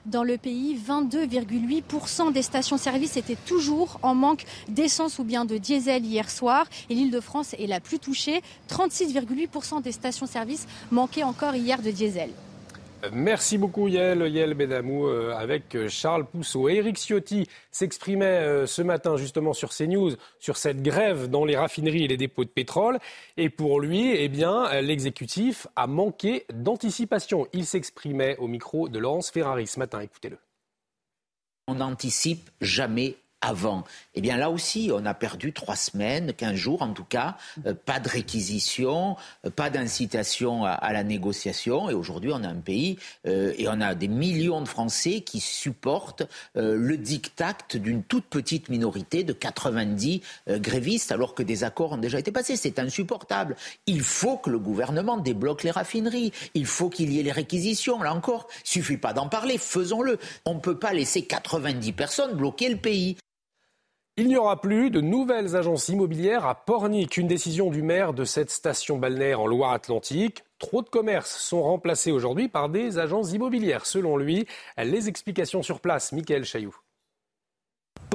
[0.06, 6.06] Dans le pays, 22,8% des stations-service étaient toujours en manque d'essence ou bien de diesel
[6.06, 6.68] hier soir.
[6.92, 8.44] Et l'Île-de-France est la plus touchée.
[8.70, 12.30] 36,8% des stations-service manquaient encore hier de diesel.
[13.14, 16.70] Merci beaucoup Yael, Yael Benamou euh, avec euh, Charles Pousseau.
[16.70, 22.06] Eric Ciotti s'exprimait euh, ce matin justement sur CNews sur cette grève dans les raffineries
[22.06, 23.00] et les dépôts de pétrole.
[23.38, 27.48] Et pour lui, eh bien, l'exécutif a manqué d'anticipation.
[27.54, 30.00] Il s'exprimait au micro de Laurence Ferrari ce matin.
[30.00, 30.38] Écoutez-le.
[31.68, 33.16] On n'anticipe jamais
[33.46, 33.84] avant.
[34.16, 37.74] Eh bien là aussi, on a perdu trois semaines, quinze jours en tout cas, euh,
[37.74, 39.16] pas de réquisition,
[39.46, 41.90] euh, pas d'incitation à, la négociation.
[41.90, 45.40] Et aujourd'hui, on a un pays euh, et on a des millions de Français qui
[45.40, 46.24] supportent
[46.56, 52.20] le diktat d'une toute petite minorité de 90 grévistes, alors que des accords ont déjà
[52.20, 52.56] été passés.
[52.56, 53.56] C'est insupportable.
[53.86, 56.32] Il faut que le gouvernement débloque les raffineries.
[56.54, 58.02] Il faut qu'il y ait les réquisitions.
[58.02, 60.18] Là encore, suffit pas d'en parler, faisons-le.
[60.46, 63.18] On ne peut pas laisser 90 personnes bloquer le pays.
[64.18, 68.24] Il n'y aura plus de nouvelles agences immobilières à Pornic, une décision du maire de
[68.24, 70.46] cette station balnéaire en Loire-Atlantique.
[70.58, 74.48] Trop de commerces sont remplacés aujourd'hui par des agences immobilières, selon lui.
[74.78, 76.78] Les explications sur place, Michael Chailloux.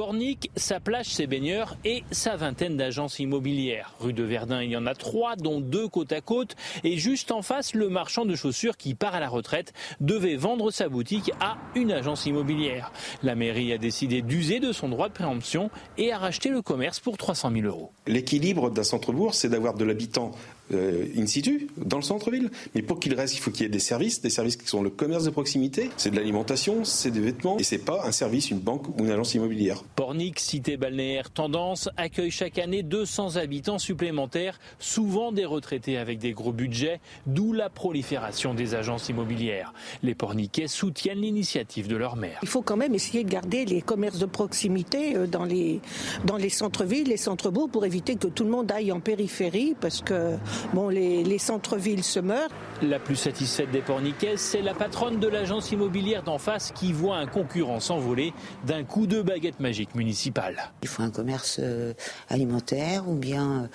[0.01, 3.93] Pornic, sa plage, ses baigneurs et sa vingtaine d'agences immobilières.
[3.99, 6.55] Rue de Verdun, il y en a trois, dont deux côte à côte.
[6.83, 10.71] Et juste en face, le marchand de chaussures qui part à la retraite devait vendre
[10.71, 12.91] sa boutique à une agence immobilière.
[13.21, 16.99] La mairie a décidé d'user de son droit de préemption et a racheté le commerce
[16.99, 17.91] pour 300 000 euros.
[18.07, 20.31] L'équilibre d'un centre-bourg, c'est d'avoir de l'habitant
[20.73, 22.49] euh, in situ, dans le centre-ville.
[22.75, 24.81] Mais pour qu'il reste, il faut qu'il y ait des services, des services qui sont
[24.81, 28.51] le commerce de proximité, c'est de l'alimentation, c'est des vêtements, et c'est pas un service,
[28.51, 29.83] une banque ou une agence immobilière.
[29.95, 36.31] Pornic, cité balnéaire tendance, accueille chaque année 200 habitants supplémentaires, souvent des retraités avec des
[36.31, 39.73] gros budgets, d'où la prolifération des agences immobilières.
[40.03, 42.39] Les Porniquais soutiennent l'initiative de leur maire.
[42.41, 45.79] Il faut quand même essayer de garder les commerces de proximité euh, dans les,
[46.25, 50.01] dans les centres-villes, les centres-bourgs, pour éviter que tout le monde aille en périphérie, parce
[50.01, 50.35] que
[50.73, 52.49] bon, les, centres-villes se meurent.
[52.81, 57.17] La plus satisfaite des porniquaises, c'est la patronne de l'agence immobilière d'en face qui voit
[57.17, 58.33] un concurrent s'envoler
[58.65, 60.71] d'un coup de baguette magique municipale.
[60.81, 61.93] Il faut un commerce euh,
[62.29, 63.69] alimentaire ou bien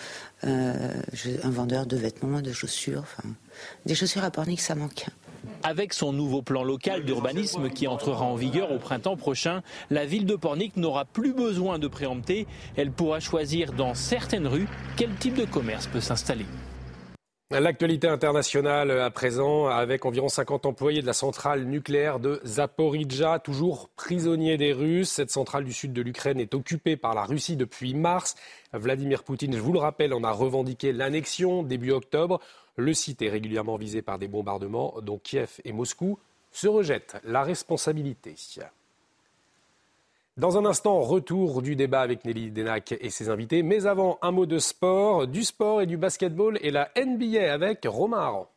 [0.45, 0.93] euh,
[1.43, 3.03] un vendeur de vêtements, de chaussures.
[3.03, 3.29] Enfin,
[3.85, 5.07] des chaussures à Pornic, ça manque.
[5.63, 10.27] Avec son nouveau plan local d'urbanisme qui entrera en vigueur au printemps prochain, la ville
[10.27, 12.47] de Pornic n'aura plus besoin de préempter.
[12.77, 16.47] Elle pourra choisir dans certaines rues quel type de commerce peut s'installer.
[17.53, 23.89] L'actualité internationale à présent, avec environ 50 employés de la centrale nucléaire de Zaporizhzhia, toujours
[23.91, 25.11] prisonniers des Russes.
[25.11, 28.35] Cette centrale du sud de l'Ukraine est occupée par la Russie depuis mars.
[28.73, 32.41] Vladimir Poutine, je vous le rappelle, en a revendiqué l'annexion début octobre.
[32.75, 36.19] Le site est régulièrement visé par des bombardements dont Kiev et Moscou
[36.51, 38.35] se rejettent la responsabilité.
[40.39, 43.63] Dans un instant, retour du débat avec Nelly Denac et ses invités.
[43.63, 47.87] Mais avant, un mot de sport, du sport et du basketball et la NBA avec
[47.87, 48.51] Romain Aran.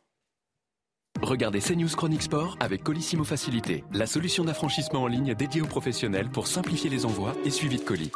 [1.22, 6.28] Regardez CNews Chronique Sport avec Colissimo Facilité, la solution d'affranchissement en ligne dédiée aux professionnels
[6.28, 8.12] pour simplifier les envois et suivi de colis.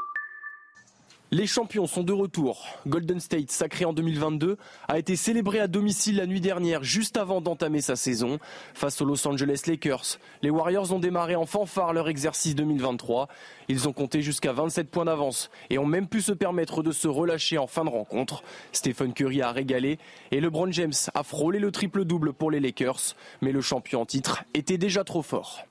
[1.35, 2.65] Les champions sont de retour.
[2.87, 4.57] Golden State, sacré en 2022,
[4.87, 8.39] a été célébré à domicile la nuit dernière, juste avant d'entamer sa saison.
[8.73, 13.27] Face aux Los Angeles Lakers, les Warriors ont démarré en fanfare leur exercice 2023.
[13.67, 17.09] Ils ont compté jusqu'à 27 points d'avance et ont même pu se permettre de se
[17.09, 18.45] relâcher en fin de rencontre.
[18.71, 19.99] Stephen Curry a régalé
[20.31, 23.17] et LeBron James a frôlé le triple-double pour les Lakers.
[23.41, 25.67] Mais le champion en titre était déjà trop fort.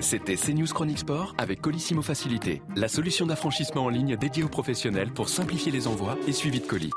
[0.00, 5.12] C'était CNews Chronique Sport avec Colissimo Facilité, la solution d'affranchissement en ligne dédiée aux professionnels
[5.12, 6.90] pour simplifier les envois et suivi de colis.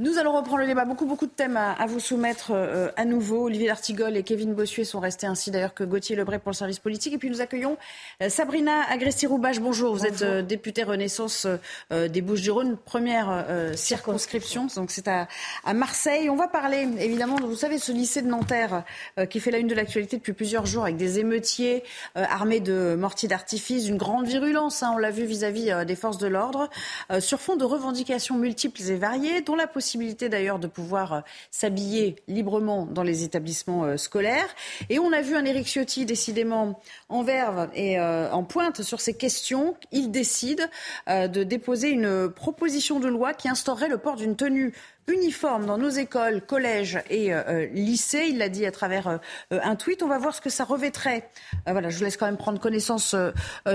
[0.00, 0.86] Nous allons reprendre le débat.
[0.86, 3.44] Beaucoup, beaucoup de thèmes à, vous soumettre euh, à nouveau.
[3.44, 6.78] Olivier Lartigol et Kevin Bossuet sont restés ainsi d'ailleurs que Gauthier Lebray pour le service
[6.78, 7.12] politique.
[7.12, 7.76] Et puis nous accueillons
[8.22, 9.60] euh, Sabrina Agresti-Roubache.
[9.60, 9.94] Bonjour.
[9.94, 11.46] Vous êtes euh, députée Renaissance
[11.90, 13.44] des Bouches-du-Rhône, première
[13.74, 14.68] circonscription.
[14.74, 15.28] Donc c'est à,
[15.64, 16.30] à, Marseille.
[16.30, 18.84] On va parler évidemment, vous savez, ce lycée de Nanterre
[19.28, 21.82] qui fait la une de l'actualité depuis plusieurs jours avec des émeutiers
[22.14, 24.82] armés de mortiers d'artifice, une grande virulence.
[24.82, 26.70] Hein, on l'a vu vis-à-vis des forces de l'ordre,
[27.18, 31.20] sur fond de revendications multiples et variées, dont la possibilité possibilité d'ailleurs de pouvoir euh,
[31.50, 34.46] s'habiller librement dans les établissements euh, scolaires.
[34.88, 39.00] Et on a vu un Éric Ciotti décidément en verve et euh, en pointe sur
[39.00, 39.74] ces questions.
[39.90, 40.70] Il décide
[41.08, 44.72] de déposer une proposition de loi qui instaurerait le port d'une tenue
[45.10, 48.26] uniforme dans nos écoles, collèges et euh, euh, lycées.
[48.28, 49.18] Il l'a dit à travers euh,
[49.50, 50.02] un tweet.
[50.02, 51.28] On va voir ce que ça revêtrait.
[51.66, 53.14] voilà, je vous laisse quand même prendre connaissance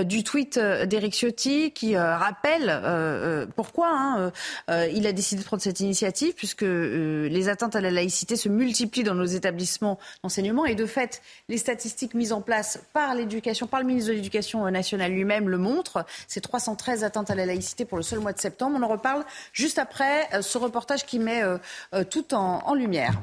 [0.04, 4.32] du tweet d'Éric Ciotti qui rappelle pourquoi hein,
[4.68, 9.04] il a décidé de prendre cette initiative puisque les atteintes à la laïcité se multiplient
[9.04, 13.80] dans nos établissements d'enseignement et de fait, les statistiques mises en place par l'éducation, par
[13.80, 16.04] le ministre de l'Éducation nationale lui-même le montrent.
[16.28, 18.76] C'est 313 atteintes à la laïcité pour le seul mois de septembre.
[18.78, 21.58] On en reparle juste après ce reportage qui met euh,
[21.94, 23.20] euh, tout en, lumière.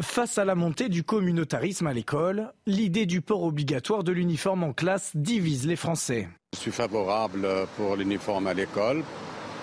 [0.00, 4.72] Face à la montée du communautarisme à l'école, l'idée du port obligatoire de l'uniforme en
[4.72, 6.28] classe divise les Français.
[6.54, 9.02] Je suis favorable pour l'uniforme à l'école.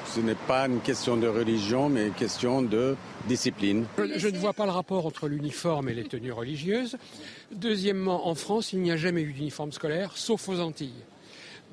[0.08, 2.96] Ce n'est pas une question de religion, mais une question de
[3.28, 3.86] discipline.
[4.16, 6.98] Je, ne vois pas le rapport entre l'uniforme et les tenues religieuses.
[7.52, 11.04] Deuxièmement, en France, il n'y a jamais eu d'uniforme scolaire, sauf aux Antilles.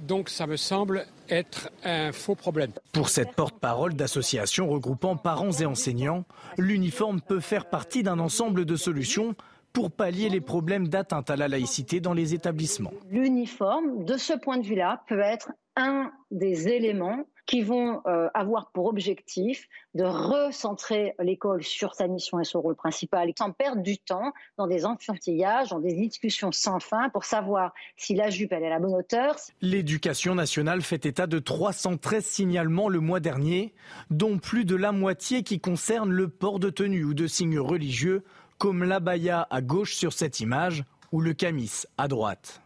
[0.01, 2.71] Donc ça me semble être un faux problème.
[2.93, 6.25] Pour cette porte-parole d'association regroupant parents et enseignants,
[6.59, 9.35] l'uniforme peut faire partie d'un ensemble de solutions
[9.73, 12.93] pour pallier les problèmes d'atteinte à la laïcité dans les établissements.
[13.11, 18.71] L'uniforme, de ce point de vue-là, peut être un des éléments qui vont euh, avoir
[18.73, 23.99] pour objectif de recentrer l'école sur sa mission et son rôle principal, sans perdre du
[23.99, 28.65] temps dans des enfantillages, dans des discussions sans fin pour savoir si la jupe elle
[28.65, 29.37] est à la bonne hauteur.
[29.61, 33.73] L'éducation nationale fait état de 313 signalements le mois dernier,
[34.11, 38.25] dont plus de la moitié qui concernent le port de tenue ou de signes religieux,
[38.59, 42.63] comme l'abaya à gauche sur cette image ou le camis à droite.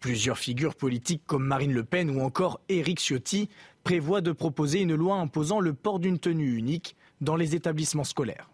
[0.00, 3.48] Plusieurs figures politiques comme Marine Le Pen ou encore Éric Ciotti
[3.86, 8.50] prévoit de proposer une loi imposant le port d'une tenue unique dans les établissements scolaires.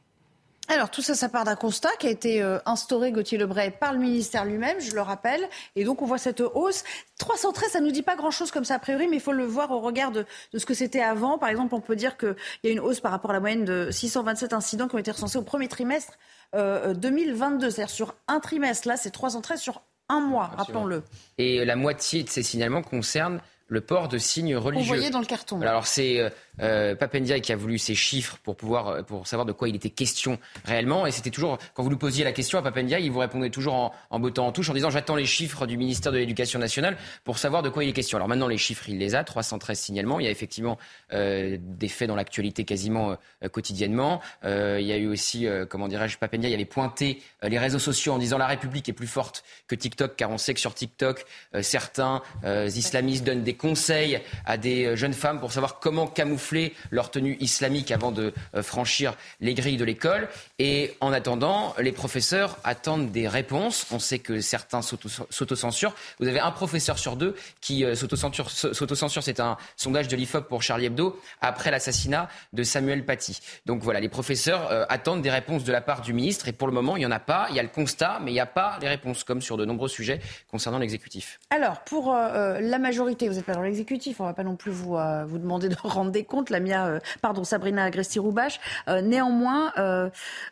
[0.69, 3.95] Alors tout ça, ça part d'un constat qui a été euh, instauré, Gauthier Lebray, par
[3.95, 5.41] le ministère lui-même, je le rappelle.
[5.75, 6.85] Et donc on voit cette hausse.
[7.19, 9.47] 313, ça ne nous dit pas grand-chose comme ça a priori, mais il faut le
[9.47, 11.39] voir au regard de, ce que c'était avant.
[11.39, 13.65] Par exemple, on peut dire qu'il y a une hausse par rapport à la moyenne
[13.65, 16.19] de 627 incidents qui ont été recensés au premier trimestre
[16.53, 17.67] 2022.
[17.67, 19.81] Euh, C'est-à-dire sur un trimestre, là c'est 313 sur
[20.11, 21.03] un mois, rappelons-le.
[21.39, 24.83] Et la moitié de ces signalements concernent le port de signes religieux.
[24.83, 25.61] Vous voyez dans le carton.
[25.63, 29.47] Alors c'est euh, euh, Papendia qui a voulu ces chiffres pour pouvoir euh, pour savoir
[29.47, 31.07] de quoi il était question réellement.
[31.07, 33.75] Et c'était toujours quand vous lui posiez la question à Papendia, il vous répondait toujours
[33.75, 36.97] en, en bottant en touche en disant j'attends les chiffres du ministère de l'Éducation nationale
[37.25, 38.17] pour savoir de quoi il est question.
[38.19, 40.21] Alors maintenant les chiffres il les a, 313 signalements.
[40.21, 40.79] Il y a effectivement
[41.13, 44.21] euh, des faits dans l'actualité quasiment euh, quotidiennement.
[44.45, 48.19] Il y a eu aussi comment dirais-je Papendia, il avait pointé les réseaux sociaux en
[48.19, 51.25] disant la République est plus forte que TikTok car on sait que sur TikTok
[51.61, 57.37] certains islamistes donnent des conseils à des jeunes femmes pour savoir comment camoufler leur tenue
[57.41, 60.29] islamique avant de euh, franchir les grilles de l'école.
[60.59, 63.87] Et en attendant, les professeurs attendent des réponses.
[63.91, 65.95] On sait que certains s'autocensurent.
[66.21, 69.23] Vous avez un professeur sur deux qui euh, s'autocensure.
[69.23, 73.41] C'est un sondage de l'IFOP pour Charlie Hebdo après l'assassinat de Samuel Paty.
[73.67, 76.49] Donc voilà, les professeurs euh, attendent des réponses de la part du ministre.
[76.49, 77.47] Et pour le moment, il n'y en a pas.
[77.51, 79.65] Il y a le constat, mais il n'y a pas les réponses, comme sur de
[79.65, 81.39] nombreux sujets concernant l'exécutif.
[81.51, 84.21] Alors, pour la majorité, vous l'exécutif.
[84.21, 86.87] On ne va pas non plus vous, vous demander de rendre des compte, la Mia,
[86.87, 88.61] euh, pardon, Sabrina Agresti-Roubache.
[88.89, 90.09] Euh, néanmoins, euh,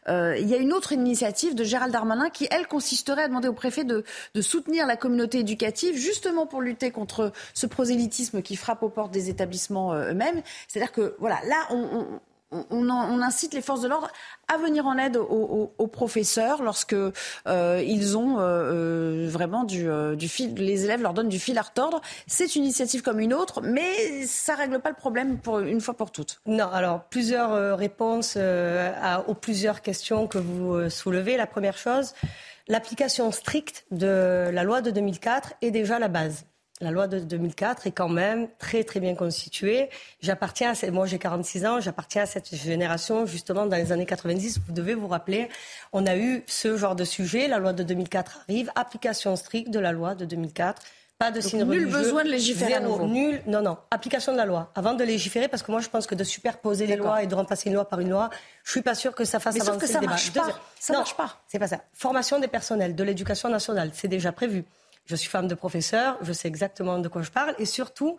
[0.07, 3.53] il y a une autre initiative de Gérald Darmanin qui, elle, consisterait à demander au
[3.53, 4.05] préfet de,
[4.41, 9.29] soutenir la communauté éducative, justement pour lutter contre ce prosélytisme qui frappe aux portes des
[9.29, 10.43] établissements eux-mêmes.
[10.67, 12.21] C'est-à-dire que, voilà, là, on,
[12.53, 14.11] incite les forces de l'ordre
[14.49, 20.29] à venir en aide aux, professeurs lorsque euh, ils ont euh, euh, vraiment du, du,
[20.29, 22.01] fil, les élèves leur donnent du fil à retordre.
[22.27, 25.95] C'est une initiative comme une autre, mais ça règle pas le problème pour une fois
[25.95, 26.41] pour toutes.
[26.47, 28.37] Non, alors plusieurs réponses
[29.27, 31.37] aux plusieurs questions que vous soulevez.
[31.37, 32.15] La première chose,
[32.69, 36.45] l'application stricte de la loi de 2004 est déjà la base
[36.81, 39.91] la loi de 2004 est quand même très très bien constituée.
[40.23, 44.61] J'appartiens, à, moi j'ai 46 ans, j'appartiens à cette génération justement dans les années 90.
[44.67, 45.49] Vous devez vous rappeler,
[45.93, 47.49] on a eu ce genre de sujet.
[47.49, 50.81] La loi de 2004 arrive, application stricte de la loi de 2004
[51.19, 53.07] Pas de signe nul besoin de légiférer à Zéro, nouveau.
[53.13, 53.77] nul, non, non.
[53.91, 54.73] Application de la loi.
[54.75, 57.35] Avant de légiférer, parce que moi, je pense que de superposer les lois et de
[57.35, 58.31] remplacer une loi par une loi,
[58.65, 60.13] je suis pas sûre que ça fasse Mais sauf avancer que ça le débat.
[60.13, 60.47] marche pas.
[60.79, 61.37] Ça non, marche pas.
[61.47, 61.81] C'est pas ça.
[61.93, 64.65] Formation des personnels de l'éducation nationale, c'est déjà prévu.
[65.07, 67.55] Je suis femme de professeur, je sais exactement de quoi je parle.
[67.59, 68.17] Et surtout,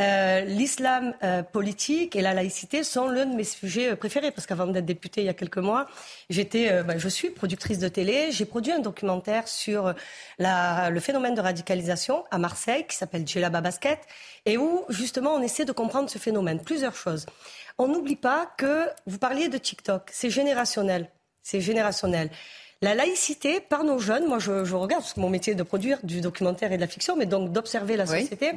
[0.00, 4.32] euh, l'islam euh, politique et la laïcité sont l'un de mes sujets euh, préférés.
[4.32, 5.86] Parce qu'avant d'être députée il y a quelques mois,
[6.30, 8.32] j'étais, ben, je suis productrice de télé.
[8.32, 9.94] J'ai produit un documentaire sur
[10.38, 14.00] le phénomène de radicalisation à Marseille qui s'appelle Djellaba Basket
[14.44, 16.60] et où justement on essaie de comprendre ce phénomène.
[16.60, 17.26] Plusieurs choses.
[17.78, 21.10] On n'oublie pas que vous parliez de TikTok, c'est générationnel.
[21.42, 22.30] C'est générationnel.
[22.82, 25.62] La laïcité, par nos jeunes, moi je, je regarde, parce que mon métier est de
[25.62, 28.52] produire du documentaire et de la fiction, mais donc d'observer la société,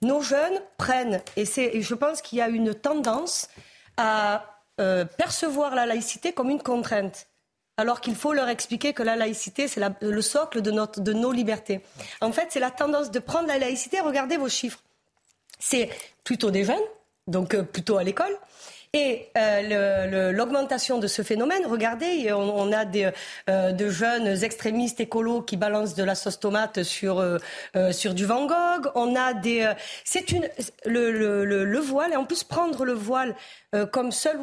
[0.00, 3.48] nos jeunes prennent, et, et je pense qu'il y a une tendance
[3.96, 4.44] à
[4.80, 7.26] euh, percevoir la laïcité comme une contrainte.
[7.76, 11.12] Alors qu'il faut leur expliquer que la laïcité, c'est la- le socle de, notre, de
[11.12, 11.80] nos libertés.
[12.20, 13.98] En fait, c'est la tendance de prendre la laïcité.
[14.00, 14.80] Regardez vos chiffres.
[15.58, 15.90] C'est
[16.22, 16.76] plutôt des jeunes,
[17.26, 18.36] donc euh, plutôt à l'école.
[18.96, 23.10] Et euh, l'augmentation de ce phénomène, regardez, on, on a des
[23.50, 27.38] euh, de jeunes extrémistes écolos qui balancent de la sauce tomate sur euh,
[27.74, 28.92] euh, sur du Van Gogh.
[28.94, 29.74] On a des, euh,
[30.04, 30.48] c'est une
[30.86, 33.34] le, le, le, le voile et en plus prendre le voile
[33.74, 34.38] euh, comme seul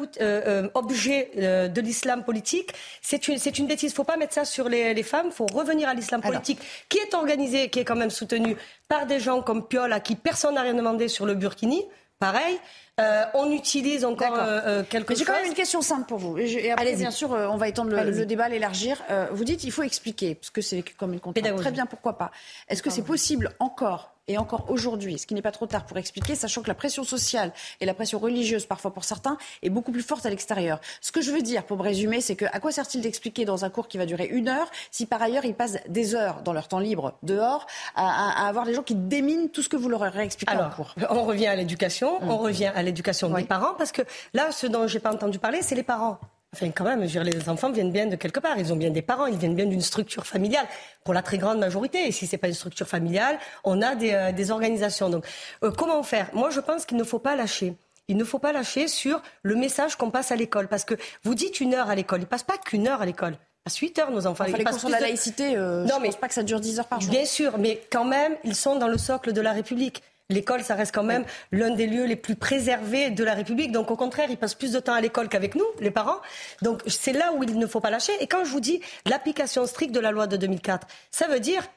[0.74, 3.94] objet euh, de l'islam politique, c'est une c'est une bêtise.
[3.94, 5.30] Faut pas mettre ça sur les, les femmes.
[5.32, 9.18] Faut revenir à l'islam politique, qui est organisé, qui est quand même soutenu par des
[9.18, 11.82] gens comme Piolle à qui personne n'a rien demandé sur le burkini.
[12.18, 12.56] Pareil,
[13.00, 16.36] Euh, on utilise encore euh, euh, quelque j'ai quand même une question simple pour vous.
[16.36, 16.98] Et, je- et après, Allez-y.
[17.00, 19.02] bien sûr, euh, on va étendre le, débat, l'élargir.
[19.32, 21.36] Vous dites il faut expliquer, parce que c'est vécu comme une contrainte.
[21.42, 21.62] Pédagogie.
[21.62, 22.30] Très bien, pourquoi pas.
[22.68, 25.96] Est-ce que c'est possible encore et encore aujourd'hui, ce qui n'est pas trop tard pour
[25.98, 29.92] expliquer, sachant que la pression sociale et la pression religieuse, parfois pour certains, est beaucoup
[29.92, 30.80] plus forte à l'extérieur.
[31.00, 33.64] Ce que je veux dire, pour me résumer, c'est que à quoi sert-il d'expliquer dans
[33.64, 36.52] un cours qui va durer une heure si par ailleurs ils passent des heures dans
[36.52, 39.76] leur temps libre dehors à, à- à avoir des gens qui déminent tout ce que
[39.76, 42.30] vous leur aurez expliqué en Alors, cours on revient à l'éducation, Mm.
[42.30, 44.02] on revient à l'éducation des parents, parce que
[44.34, 46.18] là, ce dont j'ai pas entendu parler, c'est les parents.
[46.54, 48.58] Enfin, quand même, je veux dire, les enfants viennent bien de quelque part.
[48.58, 50.66] Ils ont bien des parents, ils viennent bien d'une structure familiale,
[51.02, 52.06] pour la très grande majorité.
[52.06, 55.08] Et si c'est pas une structure familiale, on a des, euh, des organisations.
[55.08, 55.24] Donc,
[55.64, 56.28] euh, comment faire?
[56.34, 57.74] Moi, je pense qu'il ne faut pas lâcher.
[58.08, 60.68] Il ne faut pas lâcher sur le message qu'on passe à l'école.
[60.68, 60.94] Parce que
[61.24, 62.20] vous dites une heure à l'école.
[62.20, 63.32] Ils passent pas qu'une heure à l'école.
[63.32, 64.44] Ils passent huit heures, nos enfants.
[64.44, 66.42] Enfin, Ils les cours sur la plus de- laïcité, euh, je pense pas que ça
[66.42, 67.10] dure 10 heures par jour.
[67.10, 70.02] Bien sûr, mais quand même, ils sont dans le socle de la République.
[70.32, 73.72] L'école, ça reste quand même l'un des lieux les plus préservés de la République.
[73.72, 76.20] Donc, au contraire, ils passent plus de temps à l'école qu'avec nous, les parents.
[76.62, 78.12] Donc, c'est là où il ne faut pas lâcher.
[78.20, 81.68] Et quand je vous dis l'application stricte de la loi de 2004, ça veut dire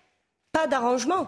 [0.51, 1.27] pas d'arrangement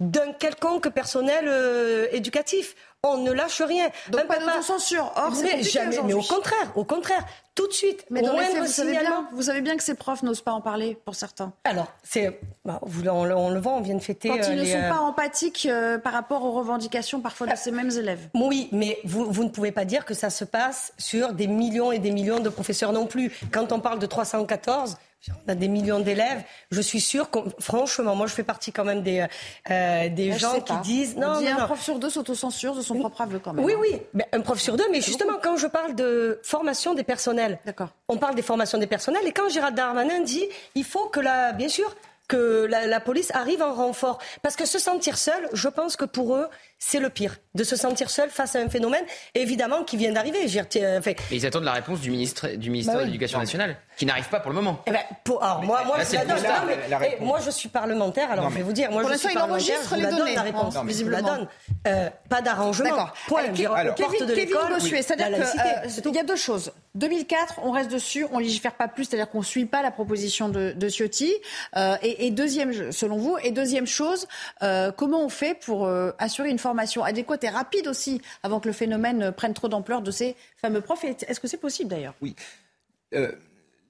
[0.00, 2.74] d'un quelconque personnel euh, éducatif.
[3.06, 3.88] On ne lâche rien.
[4.08, 5.12] Donc, pas d'autocensure.
[5.16, 7.24] Or, c'est mais, jamais, mais au contraire, au contraire,
[7.54, 8.04] tout de suite.
[8.10, 10.52] Mais dans les faits, vous savez, bien, vous savez bien que ces profs n'osent pas
[10.52, 11.52] en parler pour certains.
[11.64, 14.28] Alors, c'est, bah, on, le- on le voit, on vient de fêter.
[14.30, 17.56] Quand euh, ils ne sont euh, pas empathiques euh, par rapport aux revendications parfois de
[17.56, 18.30] ces mêmes élèves.
[18.34, 21.92] Oui, mais vous, vous ne pouvez pas dire que ça se passe sur des millions
[21.92, 23.30] et des millions de professeurs non plus.
[23.52, 24.96] Quand on parle de 314,
[25.46, 26.42] on a des millions d'élèves.
[26.70, 29.26] Je suis sûre, qu'on- franchement, moi je fais partie quand même des,
[29.70, 31.14] euh, des gens qui disent...
[31.16, 31.66] On Non, dit non, un non.
[31.66, 33.64] prof sur deux s'autocensure de son propre aveu quand même.
[33.64, 33.78] Oui, hein.
[33.80, 37.58] oui, mais un prof sur deux, mais justement, quand je parle de formation des personnels,
[38.08, 40.44] on parle des formations des personnels, et quand Gérald Darmanin dit,
[40.74, 41.94] il faut que la, bien sûr,
[42.26, 44.18] que la, la police arrive en renfort.
[44.40, 46.48] Parce que se sentir seul, je pense que pour eux,
[46.78, 47.36] c'est le pire.
[47.54, 49.04] De se sentir seul face à un phénomène,
[49.34, 50.40] évidemment, qui vient d'arriver.
[50.44, 54.06] Enfin, Mais ils attendent la réponse du ministre du ministère Bah de l'Éducation nationale, qui
[54.06, 54.80] n'arrive pas pour le moment.
[54.86, 56.36] Eh ben, pour- alors, moi, moi, là, je c'est la le donne.
[56.38, 58.72] constat, Non, mais, la- la eh, moi, je suis parlementaire, alors Non, je vais vous
[58.72, 58.90] dire.
[58.90, 60.74] Moi, Pour je suis il parlementaire, enregistre je vous les la donne, la réponse.
[60.74, 61.48] Non, je la donne.
[61.86, 63.06] Euh, pas d'arrangement.
[63.28, 63.44] Point.
[63.44, 66.72] Euh, dire, Kevin- de Kevin l'école, Bossuet, c'est-à-dire laïcité, euh, y a deux choses.
[66.96, 70.48] 2004, on reste dessus, on légifère pas plus, c'est-à-dire qu'on ne suit pas la proposition
[70.48, 71.32] de, de Ciotti.
[71.76, 74.26] Euh, et, et deuxième, selon vous, et deuxième chose,
[74.62, 78.66] euh, comment on fait pour euh, assurer une formation adéquate et rapide aussi avant que
[78.66, 82.14] le phénomène euh, prenne trop d'ampleur de ces fameux profs Est-ce que c'est possible d'ailleurs?
[82.20, 82.34] Oui.
[83.14, 83.30] Euh,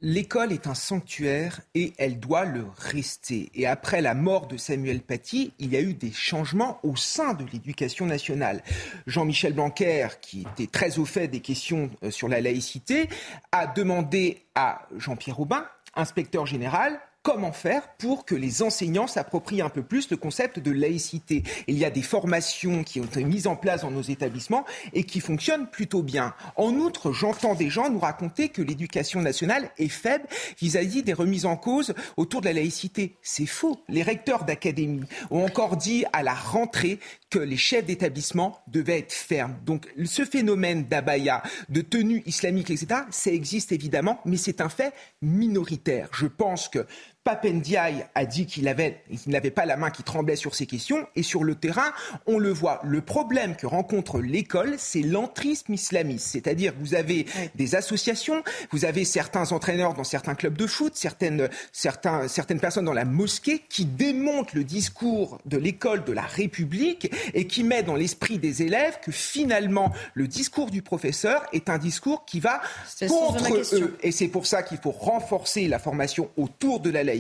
[0.03, 3.51] L'école est un sanctuaire et elle doit le rester.
[3.55, 7.33] Et après la mort de Samuel Paty, il y a eu des changements au sein
[7.33, 8.63] de l'éducation nationale.
[9.07, 13.09] Jean-Michel Blanquer, qui était très au fait des questions euh, sur la laïcité,
[13.51, 15.65] a demandé à Jean-Pierre Aubin,
[15.95, 20.71] inspecteur général, comment faire pour que les enseignants s'approprient un peu plus le concept de
[20.71, 21.43] laïcité.
[21.67, 25.05] Il y a des formations qui ont été mises en place dans nos établissements et
[25.05, 26.35] qui fonctionnent plutôt bien.
[26.57, 30.27] En outre, j'entends des gens nous raconter que l'éducation nationale est faible
[30.61, 33.17] vis-à-vis des remises en cause autour de la laïcité.
[33.23, 33.81] C'est faux.
[33.89, 37.01] Les recteurs d'académie ont encore dit à la rentrée
[37.31, 39.57] que les chefs d'établissement devaient être fermes.
[39.65, 44.93] Donc ce phénomène d'abaya, de tenue islamique, etc., ça existe évidemment, mais c'est un fait
[45.23, 46.11] minoritaire.
[46.13, 46.87] Je pense que
[47.25, 51.07] Papendiaï a dit qu'il avait, n'avait pas la main qui tremblait sur ces questions.
[51.17, 51.93] Et sur le terrain,
[52.27, 52.81] on le voit.
[52.85, 56.27] Le problème que rencontre l'école, c'est l'entrisme islamiste.
[56.27, 60.93] C'est-à-dire que vous avez des associations, vous avez certains entraîneurs dans certains clubs de foot,
[60.97, 66.23] certaines, certains, certaines personnes dans la mosquée qui démontent le discours de l'école de la
[66.23, 71.71] République et qui met dans l'esprit des élèves que finalement le discours du professeur est
[71.71, 72.61] un discours qui va
[73.09, 73.97] contre eux.
[74.03, 77.14] Et c'est pour ça qu'il faut renforcer la formation autour de la laïcité,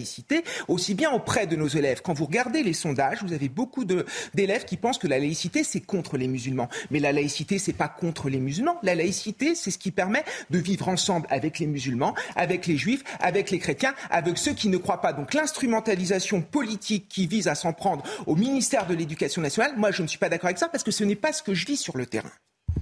[0.68, 2.00] aussi bien auprès de nos élèves.
[2.02, 5.80] Quand vous regardez les sondages, vous avez beaucoup d'élèves qui pensent que la laïcité, c'est
[5.80, 6.68] contre les musulmans.
[6.90, 8.78] Mais la laïcité, c'est pas contre les musulmans.
[8.82, 13.04] La laïcité, c'est ce qui permet de vivre ensemble avec les musulmans, avec les juifs,
[13.20, 15.12] avec les chrétiens, avec ceux qui ne croient pas.
[15.12, 20.02] Donc l'instrumentalisation politique qui vise à s'en prendre au ministère de l'Éducation nationale, moi je
[20.02, 21.76] ne suis pas d'accord avec ça parce que ce n'est pas ce que je vis
[21.76, 22.30] sur le terrain.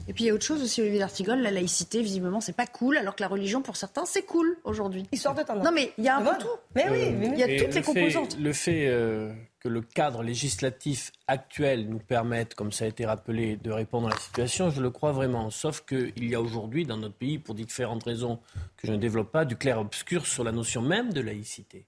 [0.09, 2.67] Et puis il y a autre chose aussi, Olivier d'Artigol, la laïcité, visiblement, c'est pas
[2.67, 5.07] cool, alors que la religion, pour certains, c'est cool aujourd'hui.
[5.13, 5.65] Histoire de tendance.
[5.65, 6.49] Non, mais il y a un peu tout.
[6.75, 8.37] Mais oui, mais il y a toutes les composantes.
[8.39, 13.57] le fait euh, que le cadre législatif actuel nous permette, comme ça a été rappelé,
[13.57, 15.51] de répondre à la situation, je le crois vraiment.
[15.51, 18.41] Sauf qu'il y a aujourd'hui, dans notre pays, pour différentes raisons
[18.77, 21.87] que je ne développe pas, du clair-obscur sur la notion même de laïcité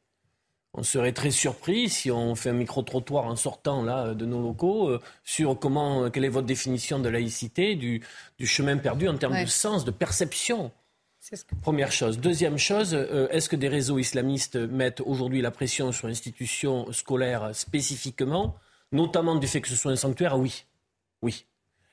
[0.74, 4.88] on serait très surpris si on fait un micro-trottoir en sortant là de nos locaux
[4.88, 8.02] euh, sur comment, quelle est votre définition de laïcité, du,
[8.44, 10.72] chemin perdu en termes de sens, de perception.
[11.62, 12.18] Première chose.
[12.18, 17.54] Deuxième chose, euh, est-ce que des réseaux islamistes mettent aujourd'hui la pression sur l'institution scolaire
[17.54, 18.56] spécifiquement,
[18.92, 20.38] notamment du fait que ce soit un sanctuaire?
[20.38, 20.64] Oui.
[21.22, 21.46] Oui.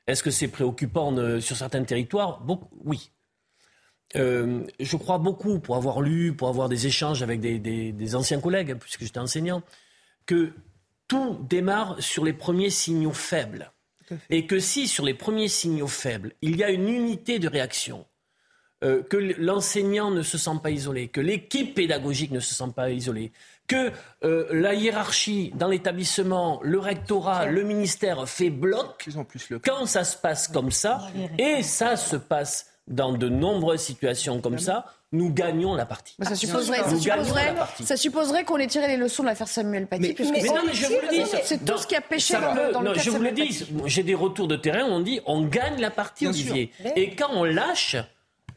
[0.07, 2.43] Est-ce que c'est préoccupant euh, sur certains territoires?
[2.83, 3.11] Oui.
[4.15, 8.75] Euh, je crois beaucoup, pour avoir lu, pour avoir des échanges avec des, anciens collègues,
[8.75, 9.61] puisque j'étais enseignant,
[10.25, 10.51] que
[11.07, 13.71] tout démarre sur les premiers signaux faibles.
[14.29, 18.05] Et que si, sur les premiers signaux faibles, il y a une unité de réaction,
[18.83, 22.89] euh, que l'enseignant ne se sent pas isolé, que l'équipe pédagogique ne se sent pas
[22.89, 23.31] isolée,
[23.67, 23.91] que
[24.25, 29.07] euh, la hiérarchie dans l'établissement, le rectorat, le ministère fait bloc,
[29.63, 31.07] quand ça se passe comme ça,
[31.37, 36.15] et ça se passe dans de nombreuses situations comme ça, nous gagnons la partie.
[36.21, 36.83] ça supposerait,
[38.43, 40.15] qu'on ait tiré les leçons de l'affaire Samuel Paty.
[41.43, 44.03] c'est tout ce qui a péché dans, le, dans non, Je vous le dis, j'ai
[44.03, 46.71] des retours de terrain où on dit on gagne la partie, Olivier.
[46.95, 47.97] Et quand on lâche,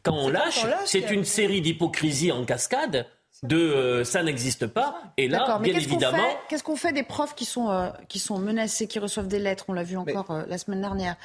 [0.03, 3.07] quand on lâche, c'est une série d'hypocrisies en cascade
[3.43, 5.01] de euh, ça n'existe pas.
[5.17, 6.23] Et là, bien évidemment.
[6.47, 9.65] Qu'est-ce qu'on fait des profs qui sont, euh, qui sont menacés, qui reçoivent des lettres,
[9.67, 11.15] on l'a vu encore euh, la semaine dernière,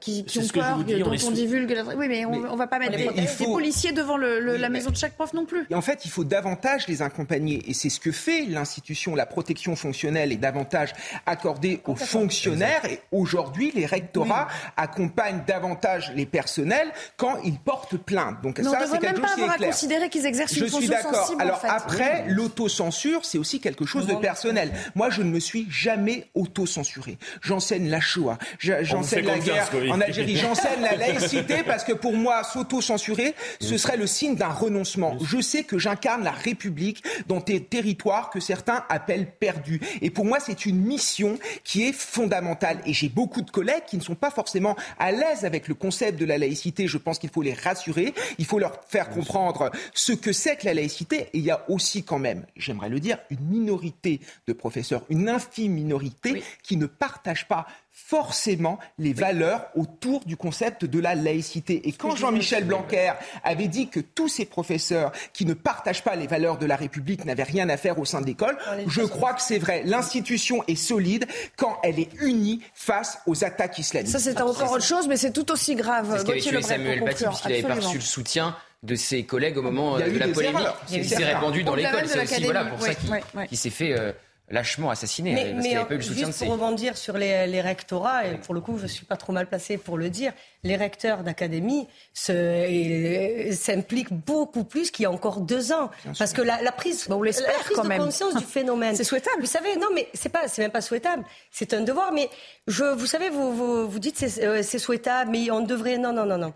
[0.00, 1.82] qui, qui ont peur, dont on, divulgue.
[1.96, 5.14] Oui, mais on ne va pas mettre des, policiers devant le, la maison de chaque
[5.14, 5.66] prof non plus.
[5.70, 7.62] Et en fait, il faut davantage les accompagner.
[7.68, 9.14] Et c'est ce que fait l'institution.
[9.14, 10.92] La protection fonctionnelle est davantage
[11.26, 12.84] accordée aux fonctionnaires.
[12.84, 18.42] Et aujourd'hui, les rectorats accompagnent davantage les personnels quand ils portent plainte.
[18.42, 19.70] Donc ça, c'est quelque chose qui est clair.
[19.70, 24.72] considérer qu'ils exercent une fonction alors après, l'autocensure, c'est aussi quelque chose de personnel.
[24.94, 27.18] Moi, je ne me suis jamais autocensuré.
[27.42, 32.42] J'enseigne la Shoah, j'enseigne la guerre en Algérie, j'enseigne la laïcité parce que pour moi,
[32.44, 35.16] s'autocensurer, ce serait le signe d'un renoncement.
[35.24, 39.80] Je sais que j'incarne la République dans des territoires que certains appellent perdus.
[40.02, 42.78] Et pour moi, c'est une mission qui est fondamentale.
[42.86, 46.18] Et j'ai beaucoup de collègues qui ne sont pas forcément à l'aise avec le concept
[46.18, 46.88] de la laïcité.
[46.88, 48.14] Je pense qu'il faut les rassurer.
[48.38, 51.64] Il faut leur faire comprendre ce que c'est que la laïcité et il y a
[51.68, 56.86] aussi quand même, j'aimerais le dire, une minorité de professeurs, une infime minorité qui ne
[56.86, 61.88] partagent pas forcément les valeurs autour du concept de la laïcité.
[61.88, 63.12] Et quand Jean-Michel Blanquer
[63.44, 67.24] avait dit que tous ces professeurs qui ne partagent pas les valeurs de la République
[67.24, 69.82] n'avaient rien à faire au sein de l'école, je crois que c'est vrai.
[69.84, 71.26] L'institution est solide
[71.56, 74.10] quand elle est unie face aux attaques islamiques.
[74.10, 76.08] Ça, c'est encore autre chose, mais c'est tout aussi grave.
[76.10, 79.62] C'est ce qu'avait Samuel Paty, puisqu'il avait pas reçu le soutien de ses collègues au
[79.62, 80.66] moment de la polémique.
[80.92, 82.06] Il s'est répandu dans l'école.
[82.06, 84.12] C'est aussi voilà, pour ça qu'il s'est fait euh,
[84.50, 85.32] lâchement assassiné.
[85.32, 88.36] Mais, parce mais, avait pas eu le soutien juste pour rebondir sur les, rectorats, et
[88.36, 90.32] pour le coup, je ne suis pas trop mal placé pour le dire,
[90.62, 95.90] les recteurs d'académie s'impliquent beaucoup plus qu'il y a encore deux ans.
[96.18, 98.02] parce que la, prise, bon, la prise quand de même.
[98.02, 98.94] conscience du phénomène.
[98.94, 99.40] C'est souhaitable.
[99.40, 101.24] Vous savez, non, mais c'est pas, c'est même pas souhaitable.
[101.50, 102.12] C'est un devoir.
[102.12, 102.28] Mais
[102.66, 105.96] je, vous savez, vous, vous, vous dites c'est, euh, c'est souhaitable, mais on devrait.
[105.96, 106.52] Non, non, non, non.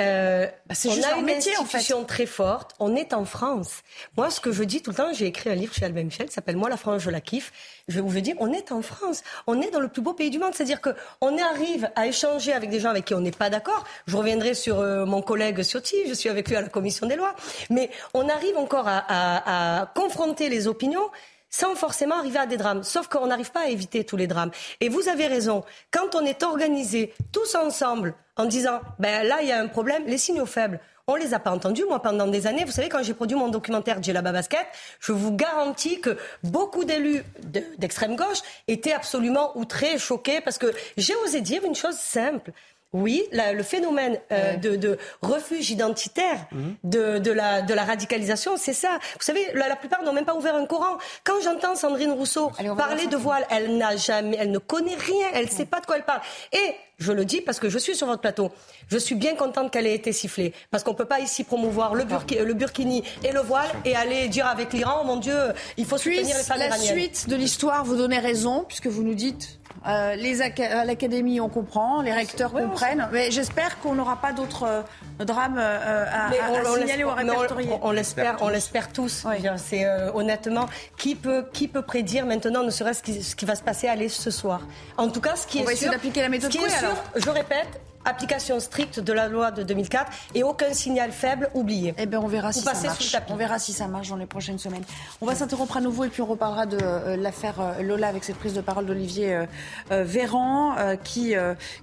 [0.00, 2.72] Euh, bah, on a une métier, institution très forte.
[2.78, 3.82] On est en France.
[4.16, 6.30] Moi, ce que je dis tout le temps, j'ai écrit un livre chez Albin Michel,
[6.30, 7.52] s'appelle Moi la France, je la kiffe.
[7.88, 9.24] Je vous veux dire, on est en France.
[9.48, 10.54] On est dans le plus beau pays du monde.
[10.54, 13.84] C'est-à-dire qu'on arrive à échanger avec des gens avec qui on n'est pas d'accord.
[14.06, 15.96] Je reviendrai sur euh, mon collègue Ciotti.
[16.06, 17.34] Je suis avec lui à la commission des lois.
[17.68, 19.02] Mais on arrive encore à,
[19.80, 21.10] à confronter les opinions
[21.50, 22.82] sans forcément arriver à des drames.
[22.82, 24.50] Sauf qu'on n'arrive pas à éviter tous les drames.
[24.80, 25.64] Et vous avez raison.
[25.90, 30.04] Quand on est organisé tous ensemble en disant, ben là, il y a un problème,
[30.06, 30.80] les signaux faibles,
[31.10, 31.84] On les a pas entendus.
[31.88, 34.66] Moi, pendant des années, vous savez, quand j'ai produit mon documentaire Djellaba Basket,
[35.00, 37.24] je vous garantis que beaucoup d'élus
[37.78, 42.52] d'extrême gauche étaient absolument outrés, choqués, parce que j'ai osé dire une chose simple.
[42.94, 46.76] Oui, le phénomène euh, de, refuge identitaire mhm.
[46.84, 48.98] de, la, de la radicalisation, c'est ça.
[49.14, 50.96] Vous savez, la, plupart n'ont même pas ouvert un Coran.
[51.22, 55.46] Quand j'entends Sandrine Rousseau parler de voile, elle n'a jamais, elle ne connaît rien, elle
[55.46, 56.22] ne sait pas de quoi elle parle.
[56.52, 58.50] Et je le dis parce que je suis sur votre plateau.
[58.88, 60.54] Je suis bien contente qu'elle ait été sifflée.
[60.70, 64.28] Parce qu'on ne peut pas ici promouvoir le, le, burkini et le voile et aller
[64.28, 65.36] dire avec l'Iran, oh mon Dieu,
[65.76, 69.14] il faut soutenir les femmes La suite de l'histoire vous donnez raison, puisque vous nous
[69.14, 72.77] dites euh, les à l'académie, on comprend, les recteurs comprennent.
[73.12, 76.30] Mais j'espère qu'on n'aura pas d'autres euh, drames euh, à,
[76.78, 77.70] signaler ou à répertorier.
[77.82, 79.26] On, l'espère, on l'espère tous.
[79.56, 83.88] C'est honnêtement qui peut qui peut prédire maintenant, ne serait-ce ce qui va se passer
[83.88, 84.60] à aller ce soir?
[84.96, 86.52] En tout cas, ce qui on est va essayer d'appliquer la méthode.
[86.52, 91.94] je répète, application stricte de la loi de 2004 et aucun signal faible oublié.
[91.98, 93.16] Eh bien, on verra si ça marche.
[93.28, 94.84] On verra si ça marche dans les prochaines semaines.
[95.20, 98.24] On va s'interrompre à nouveau et puis on reparlera de euh, l'affaire euh, Lola avec
[98.24, 99.46] cette prise de parole d'Olivier
[99.90, 101.34] euh, Véran qui,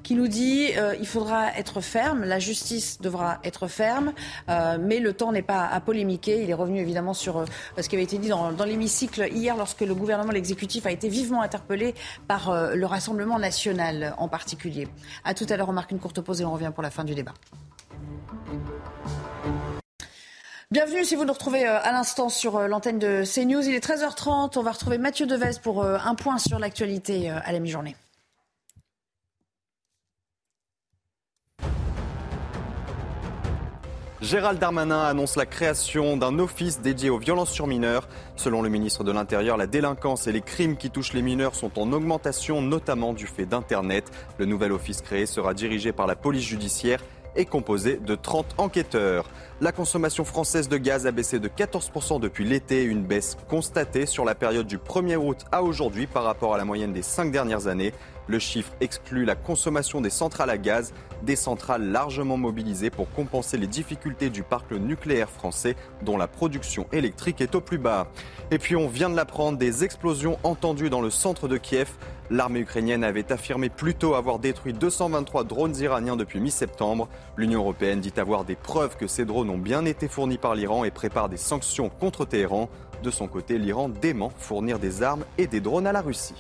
[0.04, 0.70] qui nous dit
[1.00, 4.14] il faudra être ferme, la justice devra être ferme,
[4.80, 6.42] mais le temps n'est pas à polémiquer.
[6.44, 7.46] Il est revenu évidemment sur
[7.80, 11.10] ce qui avait été dit dans, dans l'hémicycle hier lorsque le gouvernement, l'exécutif a été
[11.10, 11.94] vivement interpellé
[12.28, 14.88] par le Rassemblement national en particulier.
[15.24, 17.16] À tout à l'heure, on marque une courte et on revient pour la fin du
[17.16, 17.34] débat.
[20.72, 23.62] Bienvenue si vous nous retrouvez euh, à l'instant sur euh, l'antenne de CNews.
[23.62, 24.58] Il est 13h30.
[24.58, 27.96] On va retrouver Mathieu Devez pour euh, un point sur l'actualité à la mi-journée.
[34.26, 38.08] Gérald Darmanin annonce la création d'un office dédié aux violences sur mineurs.
[38.36, 41.80] Selon le ministre de l'Intérieur, la délinquance et les crimes qui touchent les mineurs sont
[41.80, 44.12] en augmentation, notamment du fait d'Internet.
[44.40, 47.04] Le nouvel office créé sera dirigé par la police judiciaire
[47.36, 49.30] et composé de 30 enquêteurs.
[49.62, 54.26] La consommation française de gaz a baissé de 14% depuis l'été, une baisse constatée sur
[54.26, 57.68] la période du 1er août à aujourd'hui par rapport à la moyenne des cinq dernières
[57.68, 57.94] années.
[58.28, 63.58] Le chiffre exclut la consommation des centrales à gaz, des centrales largement mobilisées pour compenser
[63.58, 68.08] les difficultés du parc nucléaire français dont la production électrique est au plus bas.
[68.50, 71.90] Et puis on vient de l'apprendre, des explosions entendues dans le centre de Kiev.
[72.32, 77.08] L'armée ukrainienne avait affirmé plus tôt avoir détruit 223 drones iraniens depuis mi-septembre.
[77.38, 80.84] L'Union européenne dit avoir des preuves que ces drones ont bien été fournis par l'Iran
[80.84, 82.70] et prépare des sanctions contre Téhéran.
[83.04, 86.34] De son côté, l'Iran dément fournir des armes et des drones à la Russie.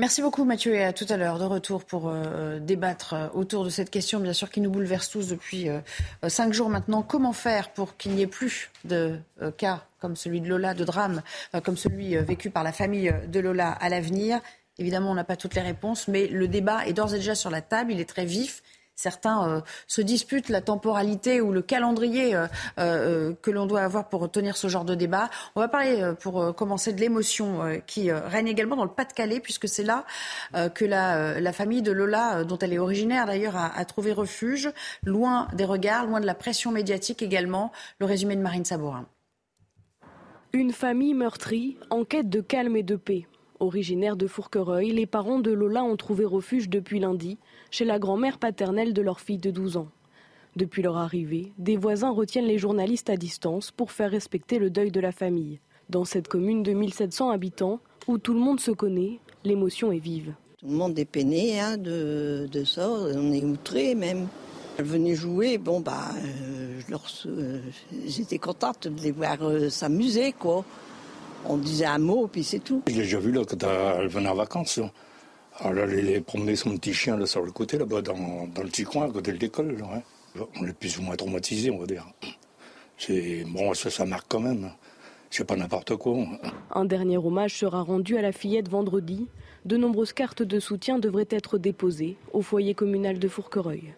[0.00, 3.64] Merci beaucoup Mathieu et à tout à l'heure de retour pour euh, débattre euh, autour
[3.64, 5.80] de cette question bien sûr qui nous bouleverse tous depuis euh,
[6.28, 7.02] cinq jours maintenant.
[7.02, 9.18] Comment faire pour qu'il n'y ait plus de
[9.56, 11.20] cas comme celui de Lola, de drame
[11.64, 14.40] comme celui vécu par la famille de Lola à l'avenir?
[14.78, 17.50] Évidemment, on n'a pas toutes les réponses, mais le débat est d'ores et déjà sur
[17.50, 18.62] la table, il est très vif.
[18.98, 22.48] Certains euh, se disputent la temporalité ou le calendrier euh,
[22.80, 25.30] euh, que l'on doit avoir pour tenir ce genre de débat.
[25.54, 29.84] On va parler, pour commencer, de l'émotion qui règne également dans le Pas-de-Calais, puisque c'est
[29.84, 30.04] là
[30.74, 34.72] que la, famille de Lola, dont elle est originaire d'ailleurs, a, trouvé refuge,
[35.04, 37.70] loin des regards, loin de la pression médiatique également.
[38.00, 39.06] Le résumé de Marine Sabourin.
[40.52, 43.28] Une famille meurtrie en quête de calme et de paix.
[43.60, 47.38] Originaire de Fourquereuil, les parents de Lola ont trouvé refuge depuis lundi
[47.70, 49.88] chez la grand-mère paternelle de leur fille de 12 ans.
[50.56, 54.90] Depuis leur arrivée, des voisins retiennent les journalistes à distance pour faire respecter le deuil
[54.90, 55.60] de la famille.
[55.90, 60.34] Dans cette commune de 1700 habitants, où tout le monde se connaît, l'émotion est vive.
[60.58, 64.28] Tout le monde est peiné hein, de, ça, on est outré même.
[64.78, 67.60] Elles venaient jouer, bon bah, euh, euh,
[68.06, 70.34] j'étais contente de les voir euh, s'amuser.
[71.44, 72.82] On disait un mot puis c'est tout.
[72.86, 74.80] Je l'ai déjà vu là quand elle venait en vacances.
[75.60, 78.62] Alors là, elle est promener son petit chien là, sur le côté, là-bas, dans, dans,
[78.62, 79.76] le petit coin, à côté de l'école.
[79.92, 80.02] Hein.
[80.60, 82.06] On est plus ou moins traumatisé, on va dire.
[82.96, 84.70] C'est Bon, ça, ça marque quand même.
[85.30, 86.16] C'est pas n'importe quoi.
[86.74, 89.26] Un dernier hommage sera rendu à la fillette vendredi.
[89.64, 93.94] De nombreuses cartes de soutien devraient être déposées au foyer communal de Fourquereuil.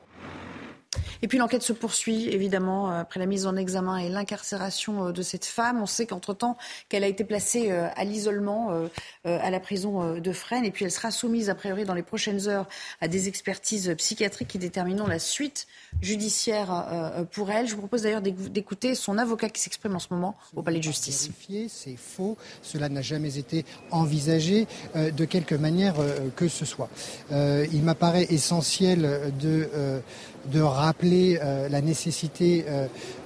[1.22, 5.12] Et puis l'enquête se poursuit, évidemment, euh, après la mise en examen et l'incarcération euh,
[5.12, 5.80] de cette femme.
[5.80, 6.56] On sait qu'entre-temps,
[6.88, 8.70] qu'elle a été placée euh, à l'isolement
[9.24, 10.64] à la prison de Fresnes.
[10.64, 12.66] Et puis elle sera soumise, a priori, dans les prochaines heures
[13.00, 15.66] à des expertises psychiatriques qui détermineront la suite
[16.00, 17.66] judiciaire pour elle.
[17.66, 20.84] Je vous propose d'ailleurs d'écouter son avocat qui s'exprime en ce moment au Palais de
[20.84, 21.30] justice.
[21.68, 22.36] C'est faux.
[22.62, 25.96] Cela n'a jamais été envisagé de quelque manière
[26.36, 26.88] que ce soit.
[27.30, 29.68] Il m'apparaît essentiel de
[30.46, 31.38] de rappeler rappeler
[31.70, 32.64] la nécessité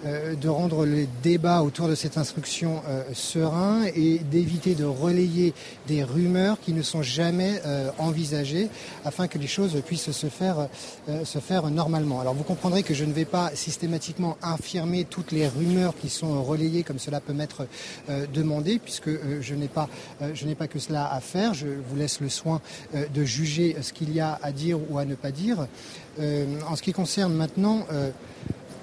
[0.04, 2.82] de rendre le débat autour de cette instruction
[3.14, 5.54] serein et d'éviter de relayer
[5.86, 7.62] des rumeurs qui ne sont jamais
[7.98, 8.68] envisagées
[9.06, 10.68] afin que les choses puissent se faire,
[11.24, 12.20] se faire normalement.
[12.20, 16.42] Alors vous comprendrez que je ne vais pas systématiquement infirmer toutes les rumeurs qui sont
[16.42, 17.66] relayées comme cela peut m'être
[18.34, 19.10] demandé puisque
[19.40, 19.88] je n'ai pas,
[20.34, 21.54] je n'ai pas que cela à faire.
[21.54, 22.60] Je vous laisse le soin
[22.92, 25.66] de juger ce qu'il y a à dire ou à ne pas dire.
[26.20, 28.10] Euh, en ce qui concerne maintenant euh,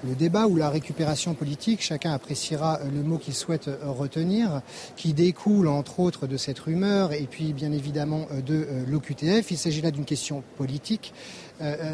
[0.06, 4.60] le débat ou la récupération politique, chacun appréciera euh, le mot qu'il souhaite retenir,
[4.96, 9.50] qui découle entre autres de cette rumeur et puis bien évidemment de l'OQTF.
[9.50, 11.14] Il s'agit là d'une question politique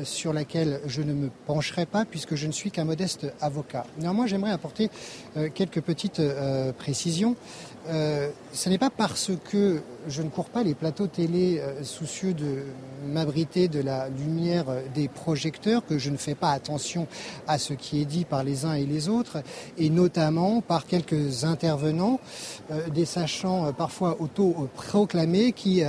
[0.04, 3.84] sur laquelle je ne me pencherai pas puisque je ne suis qu'un modeste avocat.
[4.00, 4.88] Néanmoins, j'aimerais apporter
[5.54, 6.22] quelques petites
[6.78, 7.36] précisions.
[7.88, 12.34] Euh, ce n'est pas parce que je ne cours pas les plateaux télé euh, soucieux
[12.34, 12.64] de
[13.06, 17.06] m'abriter de la lumière euh, des projecteurs que je ne fais pas attention
[17.46, 19.38] à ce qui est dit par les uns et les autres,
[19.78, 22.20] et notamment par quelques intervenants,
[22.92, 25.82] des sachants parfois auto-proclamés qui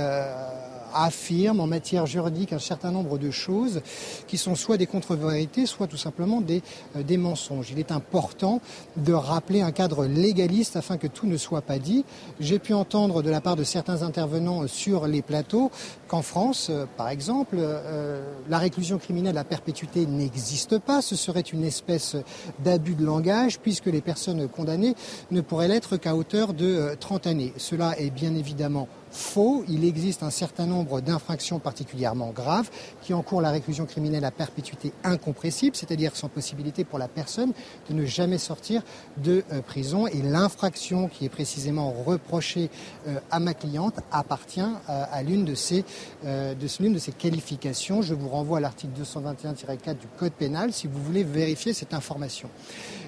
[0.94, 3.82] affirme en matière juridique un certain nombre de choses
[4.26, 6.62] qui sont soit des contre-vérités, soit tout simplement des,
[6.96, 7.70] euh, des mensonges.
[7.70, 8.60] Il est important
[8.96, 12.04] de rappeler un cadre légaliste afin que tout ne soit pas dit.
[12.38, 15.70] J'ai pu entendre de la part de certains intervenants sur les plateaux
[16.08, 21.02] qu'en France, euh, par exemple, euh, la réclusion criminelle à perpétuité n'existe pas.
[21.02, 22.16] Ce serait une espèce
[22.64, 24.94] d'abus de langage puisque les personnes condamnées
[25.30, 27.52] ne pourraient l'être qu'à hauteur de 30 années.
[27.56, 29.64] Cela est bien évidemment faux.
[29.68, 32.70] Il existe un certain nombre d'infractions particulièrement graves
[33.10, 37.52] qui encourent la réclusion criminelle à perpétuité incompressible, c'est-à-dire sans possibilité pour la personne
[37.88, 38.82] de ne jamais sortir
[39.16, 40.06] de euh, prison.
[40.06, 42.70] Et l'infraction qui est précisément reprochée
[43.08, 45.84] euh, à ma cliente appartient euh, à l'une de ces,
[46.22, 48.00] de de ces qualifications.
[48.00, 52.48] Je vous renvoie à l'article 221-4 du Code pénal si vous voulez vérifier cette information.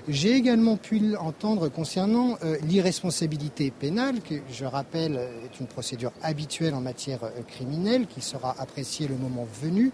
[0.09, 6.81] J'ai également pu entendre concernant l'irresponsabilité pénale, que je rappelle est une procédure habituelle en
[6.81, 9.92] matière criminelle qui sera appréciée le moment venu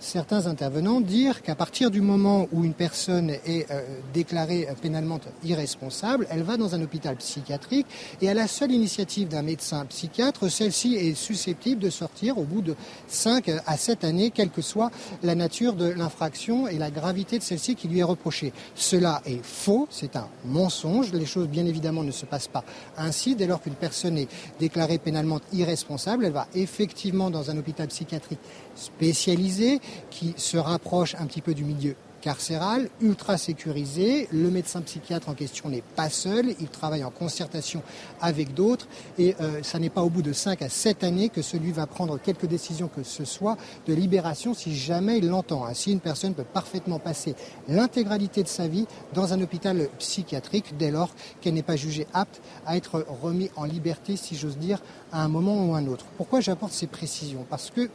[0.00, 3.82] certains intervenants dire qu'à partir du moment où une personne est euh,
[4.14, 7.86] déclarée pénalement irresponsable, elle va dans un hôpital psychiatrique
[8.20, 12.62] et à la seule initiative d'un médecin psychiatre, celle-ci est susceptible de sortir au bout
[12.62, 12.74] de
[13.08, 14.90] 5 à 7 années, quelle que soit
[15.22, 18.52] la nature de l'infraction et la gravité de celle-ci qui lui est reprochée.
[18.74, 21.12] Cela est faux, c'est un mensonge.
[21.12, 22.64] Les choses, bien évidemment, ne se passent pas
[22.96, 23.34] ainsi.
[23.34, 24.28] Dès lors qu'une personne est
[24.58, 28.40] déclarée pénalement irresponsable, elle va effectivement dans un hôpital psychiatrique
[28.78, 29.80] spécialisé
[30.10, 34.28] qui se rapproche un petit peu du milieu carcéral, ultra sécurisé.
[34.32, 37.82] Le médecin psychiatre en question n'est pas seul, il travaille en concertation
[38.20, 38.88] avec d'autres
[39.18, 41.86] et euh, ça n'est pas au bout de 5 à 7 années que celui va
[41.86, 43.56] prendre quelques décisions que ce soit
[43.86, 45.64] de libération si jamais il l'entend.
[45.64, 47.34] Ainsi, une personne peut parfaitement passer
[47.68, 51.10] l'intégralité de sa vie dans un hôpital psychiatrique dès lors
[51.40, 54.82] qu'elle n'est pas jugée apte à être remise en liberté, si j'ose dire,
[55.12, 56.06] à un moment ou à un autre.
[56.16, 57.46] Pourquoi j'apporte ces précisions?
[57.48, 57.88] Parce que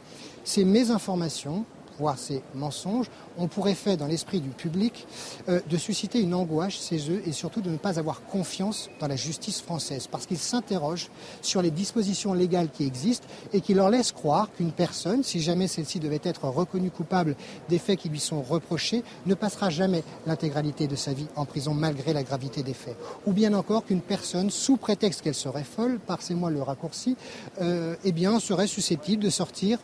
[0.44, 1.64] c'est mes informations,
[1.98, 3.06] voire ces mensonges,
[3.38, 5.06] on pourrait faire dans l'esprit du public
[5.48, 9.06] euh, de susciter une angoisse chez eux et surtout de ne pas avoir confiance dans
[9.06, 11.10] la justice française parce qu'ils s'interrogent
[11.42, 15.68] sur les dispositions légales qui existent et qui leur laissent croire qu'une personne, si jamais
[15.68, 17.36] celle-ci devait être reconnue coupable
[17.68, 21.74] des faits qui lui sont reprochés, ne passera jamais l'intégralité de sa vie en prison
[21.74, 22.96] malgré la gravité des faits.
[23.26, 27.16] Ou bien encore qu'une personne, sous prétexte qu'elle serait folle, passez-moi le raccourci,
[27.60, 29.78] euh, eh bien, serait susceptible de sortir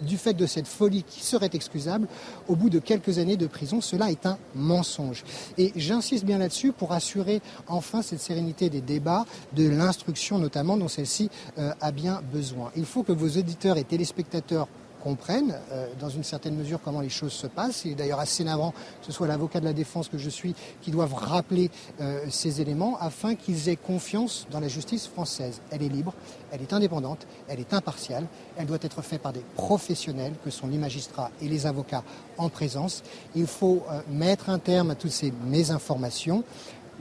[0.00, 2.08] du fait de cette folie qui serait excusable
[2.48, 3.80] au bout de quelques années de prison.
[3.80, 5.24] Cela est un mensonge.
[5.58, 9.24] Et j'insiste bien là-dessus pour assurer enfin cette sérénité des débats,
[9.54, 12.70] de l'instruction notamment dont celle-ci euh, a bien besoin.
[12.76, 14.68] Il faut que vos auditeurs et téléspectateurs
[15.02, 17.84] comprennent euh, dans une certaine mesure comment les choses se passent.
[17.84, 20.54] Il est d'ailleurs assez navrant que ce soit l'avocat de la défense que je suis
[20.80, 21.70] qui doivent rappeler
[22.00, 25.60] euh, ces éléments afin qu'ils aient confiance dans la justice française.
[25.70, 26.14] Elle est libre,
[26.50, 28.26] elle est indépendante, elle est impartiale,
[28.56, 32.04] elle doit être faite par des professionnels que sont les magistrats et les avocats
[32.38, 33.02] en présence.
[33.34, 36.44] Il faut euh, mettre un terme à toutes ces mésinformations.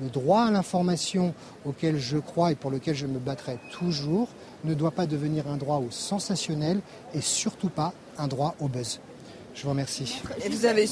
[0.01, 1.33] Le droit à l'information
[1.65, 4.29] auquel je crois et pour lequel je me battrai toujours
[4.63, 6.81] ne doit pas devenir un droit au sensationnel
[7.13, 8.99] et surtout pas un droit au buzz.
[9.53, 10.21] Je vous remercie.
[10.43, 10.87] Et vous avez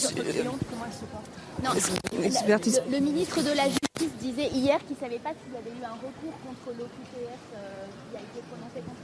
[1.63, 5.57] non, le, le, ministre de la Justice disait hier qu'il ne savait pas s'il y
[5.57, 9.03] avait eu un recours contre l'OQTF euh, qui a été prononcé contre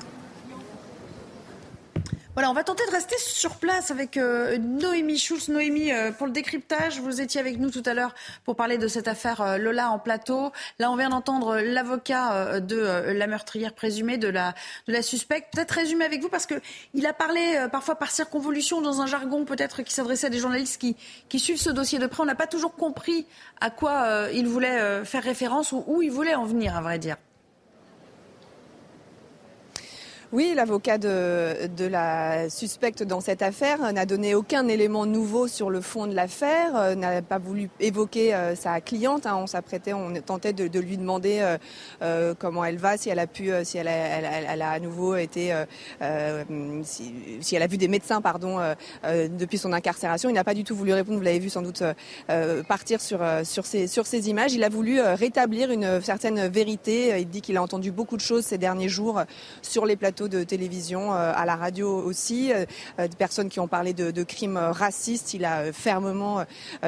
[0.00, 0.09] en
[2.40, 5.50] Voilà, on va tenter de rester sur place avec euh, Noémie Schulz.
[5.50, 8.14] Noémie, euh, pour le décryptage, vous étiez avec nous tout à l'heure
[8.46, 10.50] pour parler de cette affaire euh, Lola en plateau.
[10.78, 12.78] Là, on vient d'entendre l'avocat de
[13.12, 14.54] la meurtrière présumée, de la,
[14.88, 15.52] de la suspecte.
[15.52, 19.82] Peut-être résumer avec vous parce qu'il a parlé parfois par circonvolution dans un jargon peut-être
[19.82, 20.96] qui s'adressait à des journalistes qui,
[21.28, 22.22] qui suivent ce dossier de près.
[22.22, 23.26] On n'a pas toujours compris
[23.60, 27.18] à quoi il voulait faire référence ou où il voulait en venir, à vrai dire.
[30.32, 35.70] Oui, l'avocat de, de, la suspecte dans cette affaire n'a donné aucun élément nouveau sur
[35.70, 39.26] le fond de l'affaire, euh, n'a pas voulu évoquer euh, sa cliente.
[39.26, 39.38] Hein.
[39.38, 41.56] on s'apprêtait, on tentait de, de lui demander
[42.00, 44.78] euh, comment elle va, si elle a pu, si elle a, elle, elle a à
[44.78, 45.52] nouveau été,
[46.84, 48.60] si, si, elle a vu des médecins, pardon,
[49.04, 50.28] depuis son incarcération.
[50.28, 51.18] Il n'a pas du tout voulu répondre.
[51.18, 51.82] Vous l'avez vu sans doute
[52.68, 54.52] partir sur sur ces sur ces images.
[54.52, 57.18] Il a voulu rétablir une certaine vérité.
[57.18, 59.22] Il dit qu'il a entendu beaucoup de choses ces derniers jours
[59.62, 62.64] sur les plateaux de télévision, euh, à la radio aussi, euh,
[62.98, 65.34] euh, des personnes qui ont parlé de, crimes racistes.
[65.34, 66.44] Il a fermement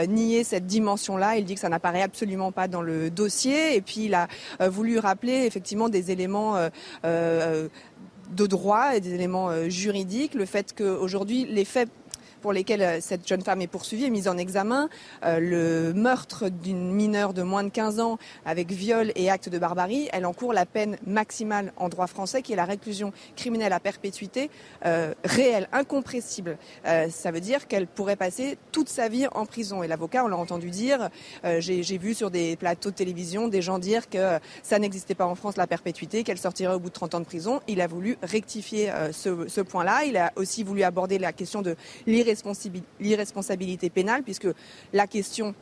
[0.09, 1.37] nié cette dimension-là.
[1.37, 3.75] Il dit que ça n'apparaît absolument pas dans le dossier.
[3.75, 4.29] Et puis il a
[4.69, 6.57] voulu rappeler effectivement des éléments
[7.03, 10.35] de droit et des éléments juridiques.
[10.35, 11.89] Le fait qu'aujourd'hui, les faits
[12.43, 14.91] pour lesquels euh, cette jeune femme est poursuivie, est mise en examen.
[15.25, 19.59] Euh, le meurtre d'une mineure de moins de 15 ans avec viol et acte de
[19.59, 23.81] barbarie, elle encourt la peine maximale en droit français qui est la réclusion criminelle à
[23.81, 24.51] perpétuité
[24.85, 26.59] euh, réelle, incompressible.
[26.85, 29.83] ça veut dire qu'elle pourrait passer toute sa vie en prison.
[29.83, 31.09] Et l'avocat, on l'a entendu dire,
[31.45, 35.37] j'ai vu sur des plateaux de télévision des gens dire que ça n'existait pas en
[35.37, 37.61] France la perpétuité, qu'elle sortirait au bout de 30 ans de prison.
[37.69, 40.05] Il a voulu rectifier ce, ce point-là.
[40.05, 42.32] Il a aussi voulu aborder la question de l'irrégularité
[43.01, 44.49] l'irresponsabilité pénale, puisque
[44.93, 45.55] la question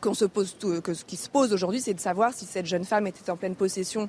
[0.00, 3.06] qu'on se pose, que, qui se pose aujourd'hui, c'est de savoir si cette jeune femme
[3.06, 4.08] était en pleine possession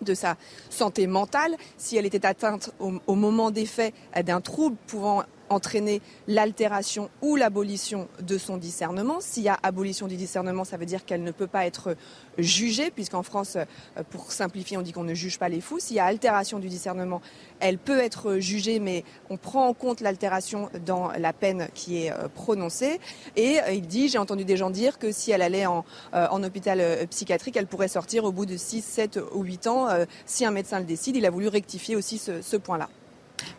[0.00, 0.36] de sa
[0.68, 3.94] santé mentale, si elle était atteinte au, au moment des faits
[4.24, 9.18] d'un trouble pouvant entraîner l'altération ou l'abolition de son discernement.
[9.20, 11.96] S'il y a abolition du discernement, ça veut dire qu'elle ne peut pas être
[12.38, 15.78] jugée, puisqu'en France, euh, pour simplifier, on dit qu'on ne juge pas les fous.
[15.78, 17.20] S'il y a altération du discernement,
[17.60, 22.12] elle peut être jugée, mais on prend en compte l'altération dans la peine qui est
[22.12, 23.00] euh, prononcée.
[23.36, 25.84] Et euh, il dit, j'ai entendu des gens dire que si elle allait en,
[26.42, 29.86] hôpital psychiatrique, elle pourrait sortir au bout de 6, 7 ou 8 ans.
[30.26, 32.88] Si un médecin le décide, il a voulu rectifier aussi ce point-là.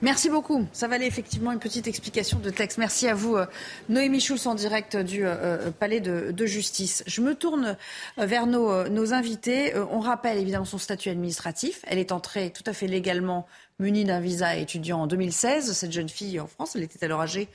[0.02, 0.66] Merci beaucoup.
[0.74, 2.78] Ça valait effectivement une petite explication de texte.
[2.78, 3.46] Merci à vous, euh,
[3.90, 7.04] Noémie Schulz, en direct du euh, euh, Palais de, Justice.
[7.08, 7.78] Je me tourne
[8.18, 9.74] vers nos, invités.
[9.92, 11.80] On rappelle évidemment son statut administratif.
[11.88, 13.48] Elle est entrée tout à fait légalement
[13.80, 15.72] munie d'un visa étudiant en 2016.
[15.72, 17.48] Cette jeune fille en France, elle était alors âgée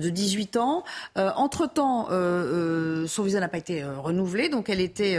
[0.00, 0.84] de 18 ans.
[1.16, 5.18] Euh, entre-temps, euh, son visa n'a pas été renouvelé, donc elle était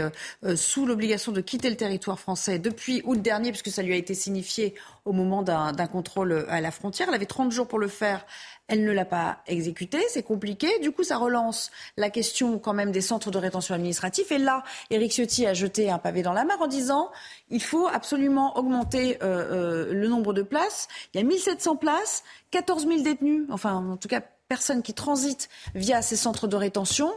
[0.54, 4.14] sous l'obligation de quitter le territoire français depuis août dernier, puisque ça lui a été
[4.14, 4.74] signifié
[5.04, 7.08] au moment d'un contrôle à la frontière.
[7.08, 8.26] Elle avait 30 jours pour le faire.
[8.68, 10.80] Elle ne l'a pas exécuté, c'est compliqué.
[10.80, 14.32] Du coup, ça relance la question quand même des centres de rétention administratif.
[14.32, 17.10] Et là, Éric Ciotti a jeté un pavé dans la mare en disant
[17.48, 20.88] il faut absolument augmenter le nombre de places.
[21.14, 25.48] Il y a 1700 places, 14 000 détenus, enfin en tout cas personnes qui transitent
[25.74, 27.10] via ces centres de rétention.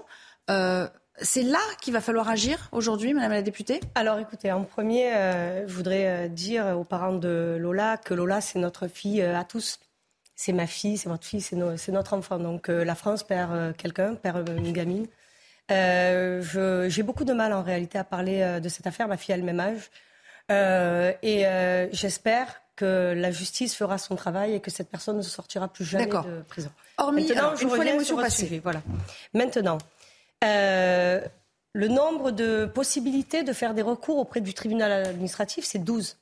[0.50, 0.88] Euh,
[1.22, 3.82] c'est là qu'il va falloir agir aujourd'hui, Madame la députée?
[3.96, 8.42] Alors écoutez, en premier, euh, je voudrais euh, dire aux parents de Lola que Lola,
[8.42, 9.80] c'est notre fille à tous.
[10.36, 11.58] C'est ma fille, c'est votre fille, c'est,
[11.92, 12.40] notre enfant.
[12.40, 15.06] Donc la France perd quelqu'un, perd une gamine.
[15.70, 19.10] j'ai beaucoup de mal en réalité à parler de cette affaire.
[19.10, 19.92] Ma fille a le même âge.
[20.50, 25.84] et j'espère que la justice fera son travail et que cette personne ne sortira plus
[25.84, 26.72] jamais de prison.
[26.98, 28.62] Hormis, Maintenant, je une fois l'émotion passée.
[28.64, 28.82] voilà.
[29.34, 29.80] Maintenant,
[30.46, 31.20] euh,
[31.74, 36.16] le nombre de possibilités de faire des recours auprès du tribunal administratif, c'est 12.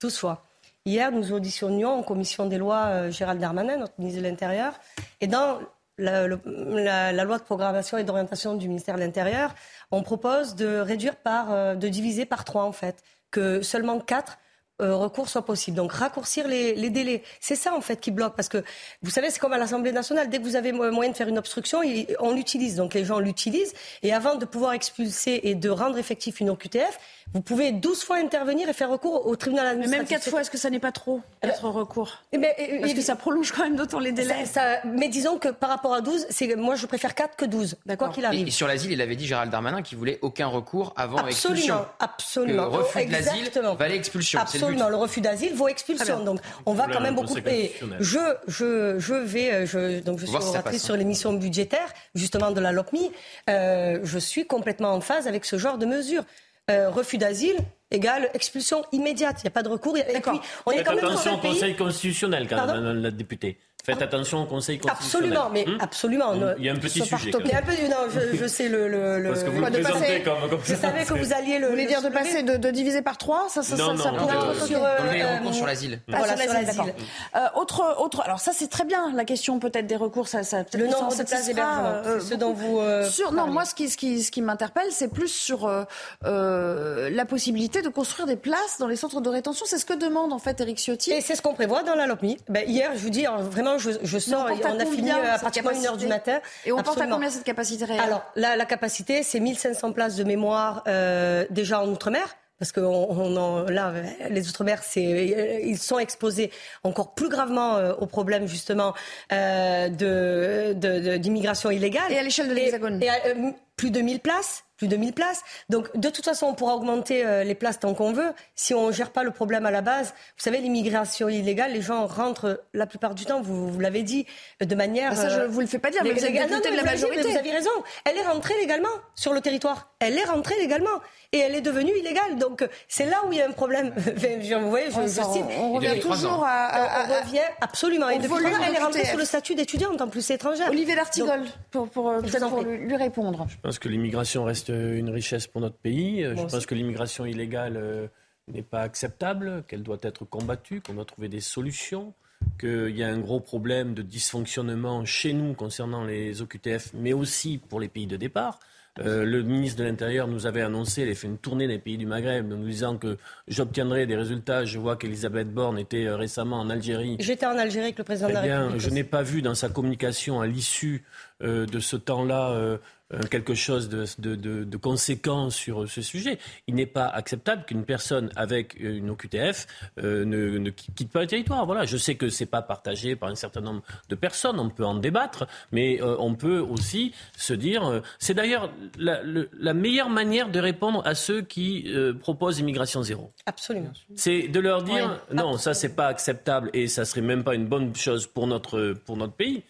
[0.00, 0.46] 12 fois.
[0.86, 4.72] Hier, nous auditionnions en commission des lois euh, Gérald Darmanin, notre ministre de l'Intérieur,
[5.20, 5.58] et dans
[5.98, 9.54] la, la, loi de programmation et d'orientation du ministère de l'Intérieur,
[9.90, 14.38] on propose de réduire par, euh, de diviser par trois en fait, que seulement quatre
[14.80, 15.76] euh, recours soit possible.
[15.76, 17.22] Donc raccourcir les, les délais.
[17.40, 18.62] C'est ça en fait qui bloque parce que
[19.02, 20.28] vous savez c'est comme à l'Assemblée nationale.
[20.28, 21.80] Dès que vous avez moyen de faire une obstruction,
[22.20, 22.76] on l'utilise.
[22.76, 26.98] Donc les gens l'utilisent et avant de pouvoir expulser et de rendre effectif une OQTF,
[27.34, 30.08] vous pouvez 12 fois intervenir et faire recours au tribunal administratif.
[30.08, 32.22] Mais même 4 fois, est-ce que ça n'est pas trop, quatre recours?
[32.32, 32.50] Eh ben,
[32.80, 34.46] Parce que ça prolonge quand même d'autant les délais.
[34.46, 36.26] Ça, mais disons que par rapport à 12,
[36.56, 38.48] moi je préfère 4 que 12, quoi qu'il arrive.
[38.48, 41.84] Et, sur l'asile, il avait dit Gérald Darmanin qu'il voulait aucun recours avant expulsion.
[41.98, 44.40] Absolument, Le refus de l'asile valait expulsion.
[44.40, 46.24] Absolument, le, refus d'asile vaut expulsion.
[46.24, 47.36] Donc on va quand même beaucoup.
[47.46, 52.50] Et je, je, je vais, euh, je, donc je suis oratrice sur l'émission budgétaire, justement
[52.50, 53.10] de la LOPMI.
[53.50, 56.24] Euh, je suis complètement en phase avec ce genre de mesures.
[56.70, 57.56] Euh, refus d'asile
[57.90, 59.36] égale expulsion immédiate.
[59.40, 59.96] Il n'y a pas de recours.
[59.96, 63.58] Et puis, on est quand même attention au Conseil constitutionnel, quand même, la députée.
[63.84, 65.32] Faites attention au Conseil constitutionnel.
[65.32, 66.32] Absolument, mais hmm absolument.
[66.58, 67.30] Il y a un petit sujet.
[67.40, 68.88] Il y a un peu, non, je, je sais le.
[68.88, 71.66] le, Parce que vous le présentez comme, comme Je savais que vous alliez le.
[71.66, 73.48] Vous voulez dire de passer, de, de diviser par trois?
[73.48, 75.06] Ça, ça, Non, ça, ça non, pourrait non, être sur, ok.
[75.06, 76.00] Dans les recours sur l'asile.
[76.12, 76.94] Ah, Voilà, sur l'asile.
[77.36, 80.64] Euh, autre, autre, alors ça c'est très bien la question peut-être des recours, ça, ça
[80.74, 83.88] Le nombre de places d'hébergement, euh, ce dont vous, euh, Sur, non, moi ce qui,
[83.88, 85.84] ce qui, ce qui m'interpelle, c'est plus sur euh,
[86.24, 89.64] euh, la possibilité de construire des places dans les centres de rétention.
[89.66, 91.12] C'est ce que demande en fait Eric Ciotti.
[91.12, 92.36] Et c'est ce qu'on prévoit dans la LOPMI.
[92.48, 93.42] Ben, hier, je vous dis, alors,
[93.76, 96.40] je, je sors, on a fini combien, à pratiquement une heure du capacité matin.
[96.64, 100.16] Et on porte à combien cette capacité réelle Alors, la, la capacité, c'est 1500 places
[100.16, 102.36] de mémoire euh, déjà en Outre-mer.
[102.58, 106.50] Parce que on, on là, euh, les Outre-mer, euh, ils sont exposés
[106.82, 108.94] encore plus gravement euh, au problème justement
[109.32, 112.10] euh, de, de- de- d'immigration illégale.
[112.10, 115.40] Et à l'échelle de l'Hexagone euh, plus de 1000 places, plus de 1000 places.
[115.70, 118.32] Donc, de toute façon, on pourra augmenter euh, les places tant qu'on veut.
[118.54, 122.06] Si on gère pas le problème à la base, vous savez, l'immigration illégale, les gens
[122.06, 124.26] rentrent la plupart du temps, vous, vous l'avez dit,
[124.60, 125.10] de manière.
[125.10, 126.70] Bah, ça, je euh, vous le fais pas dire, mais vous êtes non, de la
[126.70, 127.22] vous avez- majorité.
[127.30, 127.70] Vous avez raison.
[128.04, 129.90] Elle est rentrée légalement sur le territoire.
[130.00, 131.00] Elle est rentrée légalement.
[131.32, 132.36] Et elle est devenue illégale.
[132.36, 133.92] Donc, c'est là où il y a un problème.
[133.96, 138.08] Vous voyez, je, je on- on revient toujours à- à- on, à- revient absolument.
[138.08, 140.70] Et depuis elle est rentrée sur le statut d'étudiante en plus étrangère.
[140.70, 143.46] Olivier D'Artigol, Donc, pour, pour, euh, pour lui répondre.
[143.68, 146.22] Je pense que l'immigration reste une richesse pour notre pays.
[146.24, 146.66] Je Moi pense aussi.
[146.66, 148.06] que l'immigration illégale euh,
[148.50, 152.14] n'est pas acceptable, qu'elle doit être combattue, qu'on doit trouver des solutions,
[152.58, 157.58] qu'il y a un gros problème de dysfonctionnement chez nous concernant les OQTF, mais aussi
[157.58, 158.58] pour les pays de départ.
[159.00, 161.98] Euh, le ministre de l'Intérieur nous avait annoncé, il avait fait une tournée des pays
[161.98, 163.16] du Maghreb, nous disant que
[163.46, 164.64] j'obtiendrai des résultats.
[164.64, 167.16] Je vois qu'Elisabeth Borne était euh, récemment en Algérie.
[167.20, 168.80] J'étais en Algérie avec le président Eh de la bien, République.
[168.80, 171.04] je n'ai pas vu dans sa communication à l'issue
[171.42, 172.78] euh, de ce temps-là
[173.14, 176.38] euh, quelque chose de, de, de- de conséquent sur ce sujet.
[176.66, 179.66] Il n'est pas acceptable qu'une personne avec une OQTF
[180.02, 181.64] euh, ne, ne qui- quitte pas le territoire.
[181.66, 184.58] Voilà, je sais que c'est pas partagé par un certain nombre de personnes.
[184.60, 188.02] On peut en débattre, mais euh, on peut aussi se dire.
[188.18, 191.90] c'est d'ailleurs la, le- la meilleure manière de répondre à ceux qui
[192.20, 193.32] proposent immigration zéro.
[193.46, 193.92] Absolument.
[194.16, 197.66] C'est de leur dire non, ça c'est pas acceptable et ça serait même pas une
[197.66, 199.62] bonne chose pour notre pour notre pays.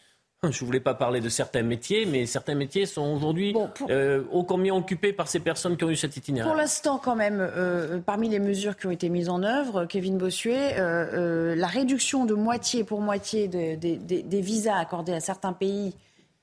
[0.49, 3.57] Je voulais pas parler de certains métiers, mais certains métiers sont aujourd'hui
[3.91, 6.49] euh, ô combien occupés par ces personnes qui ont eu cet itinéraire.
[6.53, 10.17] Pour l'instant, quand même, euh, parmi les mesures qui ont été mises en œuvre, Kevin
[10.17, 15.13] Bossuet, euh, euh, la réduction de moitié pour moitié de- des- des- des visas accordés
[15.13, 15.97] à certains pays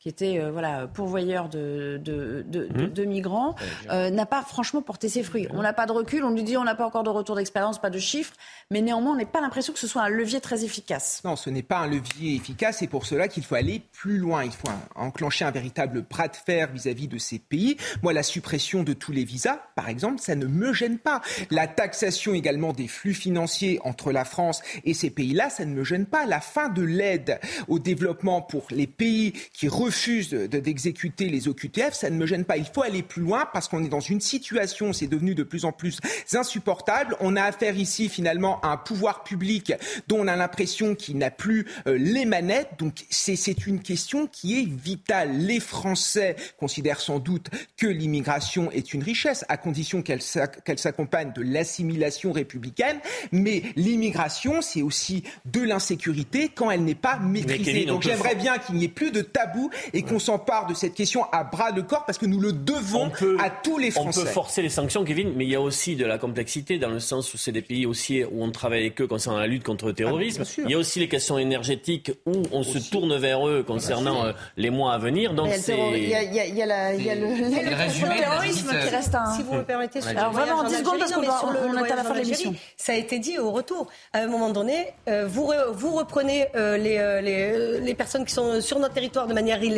[0.05, 2.87] qui étaient euh, voilà, pourvoyeurs de, de, de- Mmh.
[2.93, 3.55] de migrants,
[3.89, 5.47] euh, n'a pas franchement porté ses fruits.
[5.51, 7.81] On n'a pas de recul, on nous dit on n'a pas encore de retour d'expérience,
[7.81, 8.33] pas de chiffres,
[8.69, 11.21] mais néanmoins, on n'a pas l'impression que ce soit un levier très efficace.
[11.25, 14.43] Non, ce n'est pas un levier efficace et pour cela qu'il faut aller plus loin.
[14.43, 17.77] Il faut un- enclencher un véritable bras de fer vis-à-vis de ces pays.
[18.03, 21.21] Moi, la suppression de tous les visas, par exemple, ça ne me gêne pas.
[21.49, 25.83] La taxation également des flux financiers entre la France et ces pays-là, ça ne me
[25.83, 26.27] gêne pas.
[26.27, 31.93] La fin de l'aide au développement pour les pays qui refusent de- d'exécuter les OQTF,
[31.93, 32.57] ça ne me gêne pas.
[32.57, 35.65] Il faut aller plus loin parce qu'on est dans une situation, c'est devenu de plus
[35.65, 35.99] en plus
[36.33, 37.15] insupportable.
[37.19, 39.73] On a affaire ici finalement à un pouvoir public
[40.07, 42.69] dont on a l'impression qu'il n'a plus euh, les manettes.
[42.77, 45.37] Donc c'est c'est une question qui est vitale.
[45.37, 47.47] Les Français considèrent sans doute
[47.77, 52.97] que l'immigration est une richesse, à condition qu'elle s'ac- qu'elle s'accompagne de l'assimilation républicaine.
[53.31, 57.85] Mais l'immigration, c'est aussi de l'insécurité quand elle n'est pas maîtrisée.
[57.85, 61.25] Donc j'aimerais bien qu'il n'y ait plus de tabou et qu'on s'empare de cette question
[61.31, 64.21] à bras le corps parce que nous le devons à tous les On Français.
[64.21, 66.99] peut forcer les sanctions, Kevin, mais il y a aussi de la complexité dans le
[66.99, 69.87] sens où c'est des pays aussi où on travaille avec eux concernant la lutte contre
[69.87, 70.37] le terrorisme.
[70.43, 70.63] bien sûr.
[70.65, 74.31] il y a aussi les questions énergétiques où on se tourne vers eux concernant euh,
[74.57, 75.33] les mois à venir.
[75.33, 76.61] Donc Il y a le terror- c'est il y a- il y a- il y
[76.61, 79.33] a la- il y a le, le- le résumé de la terrorisme qui reste un.
[79.35, 81.95] Si vous me permettez, Alors vraiment, en en 10 secondes, parce qu'on on est à
[81.95, 82.53] la fin de l'émission.
[82.77, 83.87] Ça a été dit au retour.
[84.13, 88.25] À un moment donné, euh, vous, re- vous reprenez euh, les, euh, les, les personnes
[88.25, 89.74] qui sont sur notre territoire de manière illégale.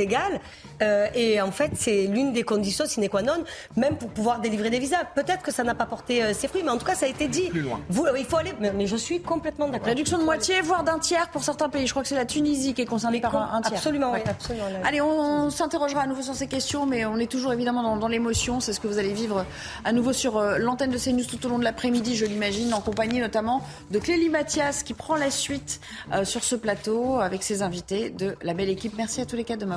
[0.81, 3.43] Euh, et en fait, c'est l'une des conditions sine qua non,
[3.75, 5.03] même pour pouvoir délivrer des visas.
[5.15, 7.09] Peut-être que ça n'a pas porté euh, ses fruits, mais en tout cas, ça a
[7.09, 7.49] été dit.
[7.49, 7.79] Plus loin.
[7.89, 8.53] Vous, euh, il faut aller.
[8.59, 9.87] Mais, mais je suis complètement d'accord.
[9.87, 11.87] Réduction de moitié, voire d'un tiers pour certains pays.
[11.87, 13.73] Je crois que c'est la Tunisie qui est concernée par un, un tiers.
[13.77, 14.21] Absolument, Ouais.
[14.23, 14.65] oui, absolument.
[14.85, 17.97] Allez, on, on s'interrogera à nouveau sur ces questions, mais on est toujours évidemment dans,
[17.97, 18.59] dans l'émotion.
[18.59, 19.45] C'est ce que vous allez vivre
[19.85, 22.81] à nouveau sur euh, l'antenne de CNews tout au long de l'après-midi, je l'imagine, en
[22.81, 23.61] compagnie notamment
[23.91, 25.79] de Clélie Mathias qui prend la suite
[26.13, 28.93] euh, sur ce plateau avec ses invités de la belle équipe.
[28.97, 29.76] Merci à tous les quatre de m'avoir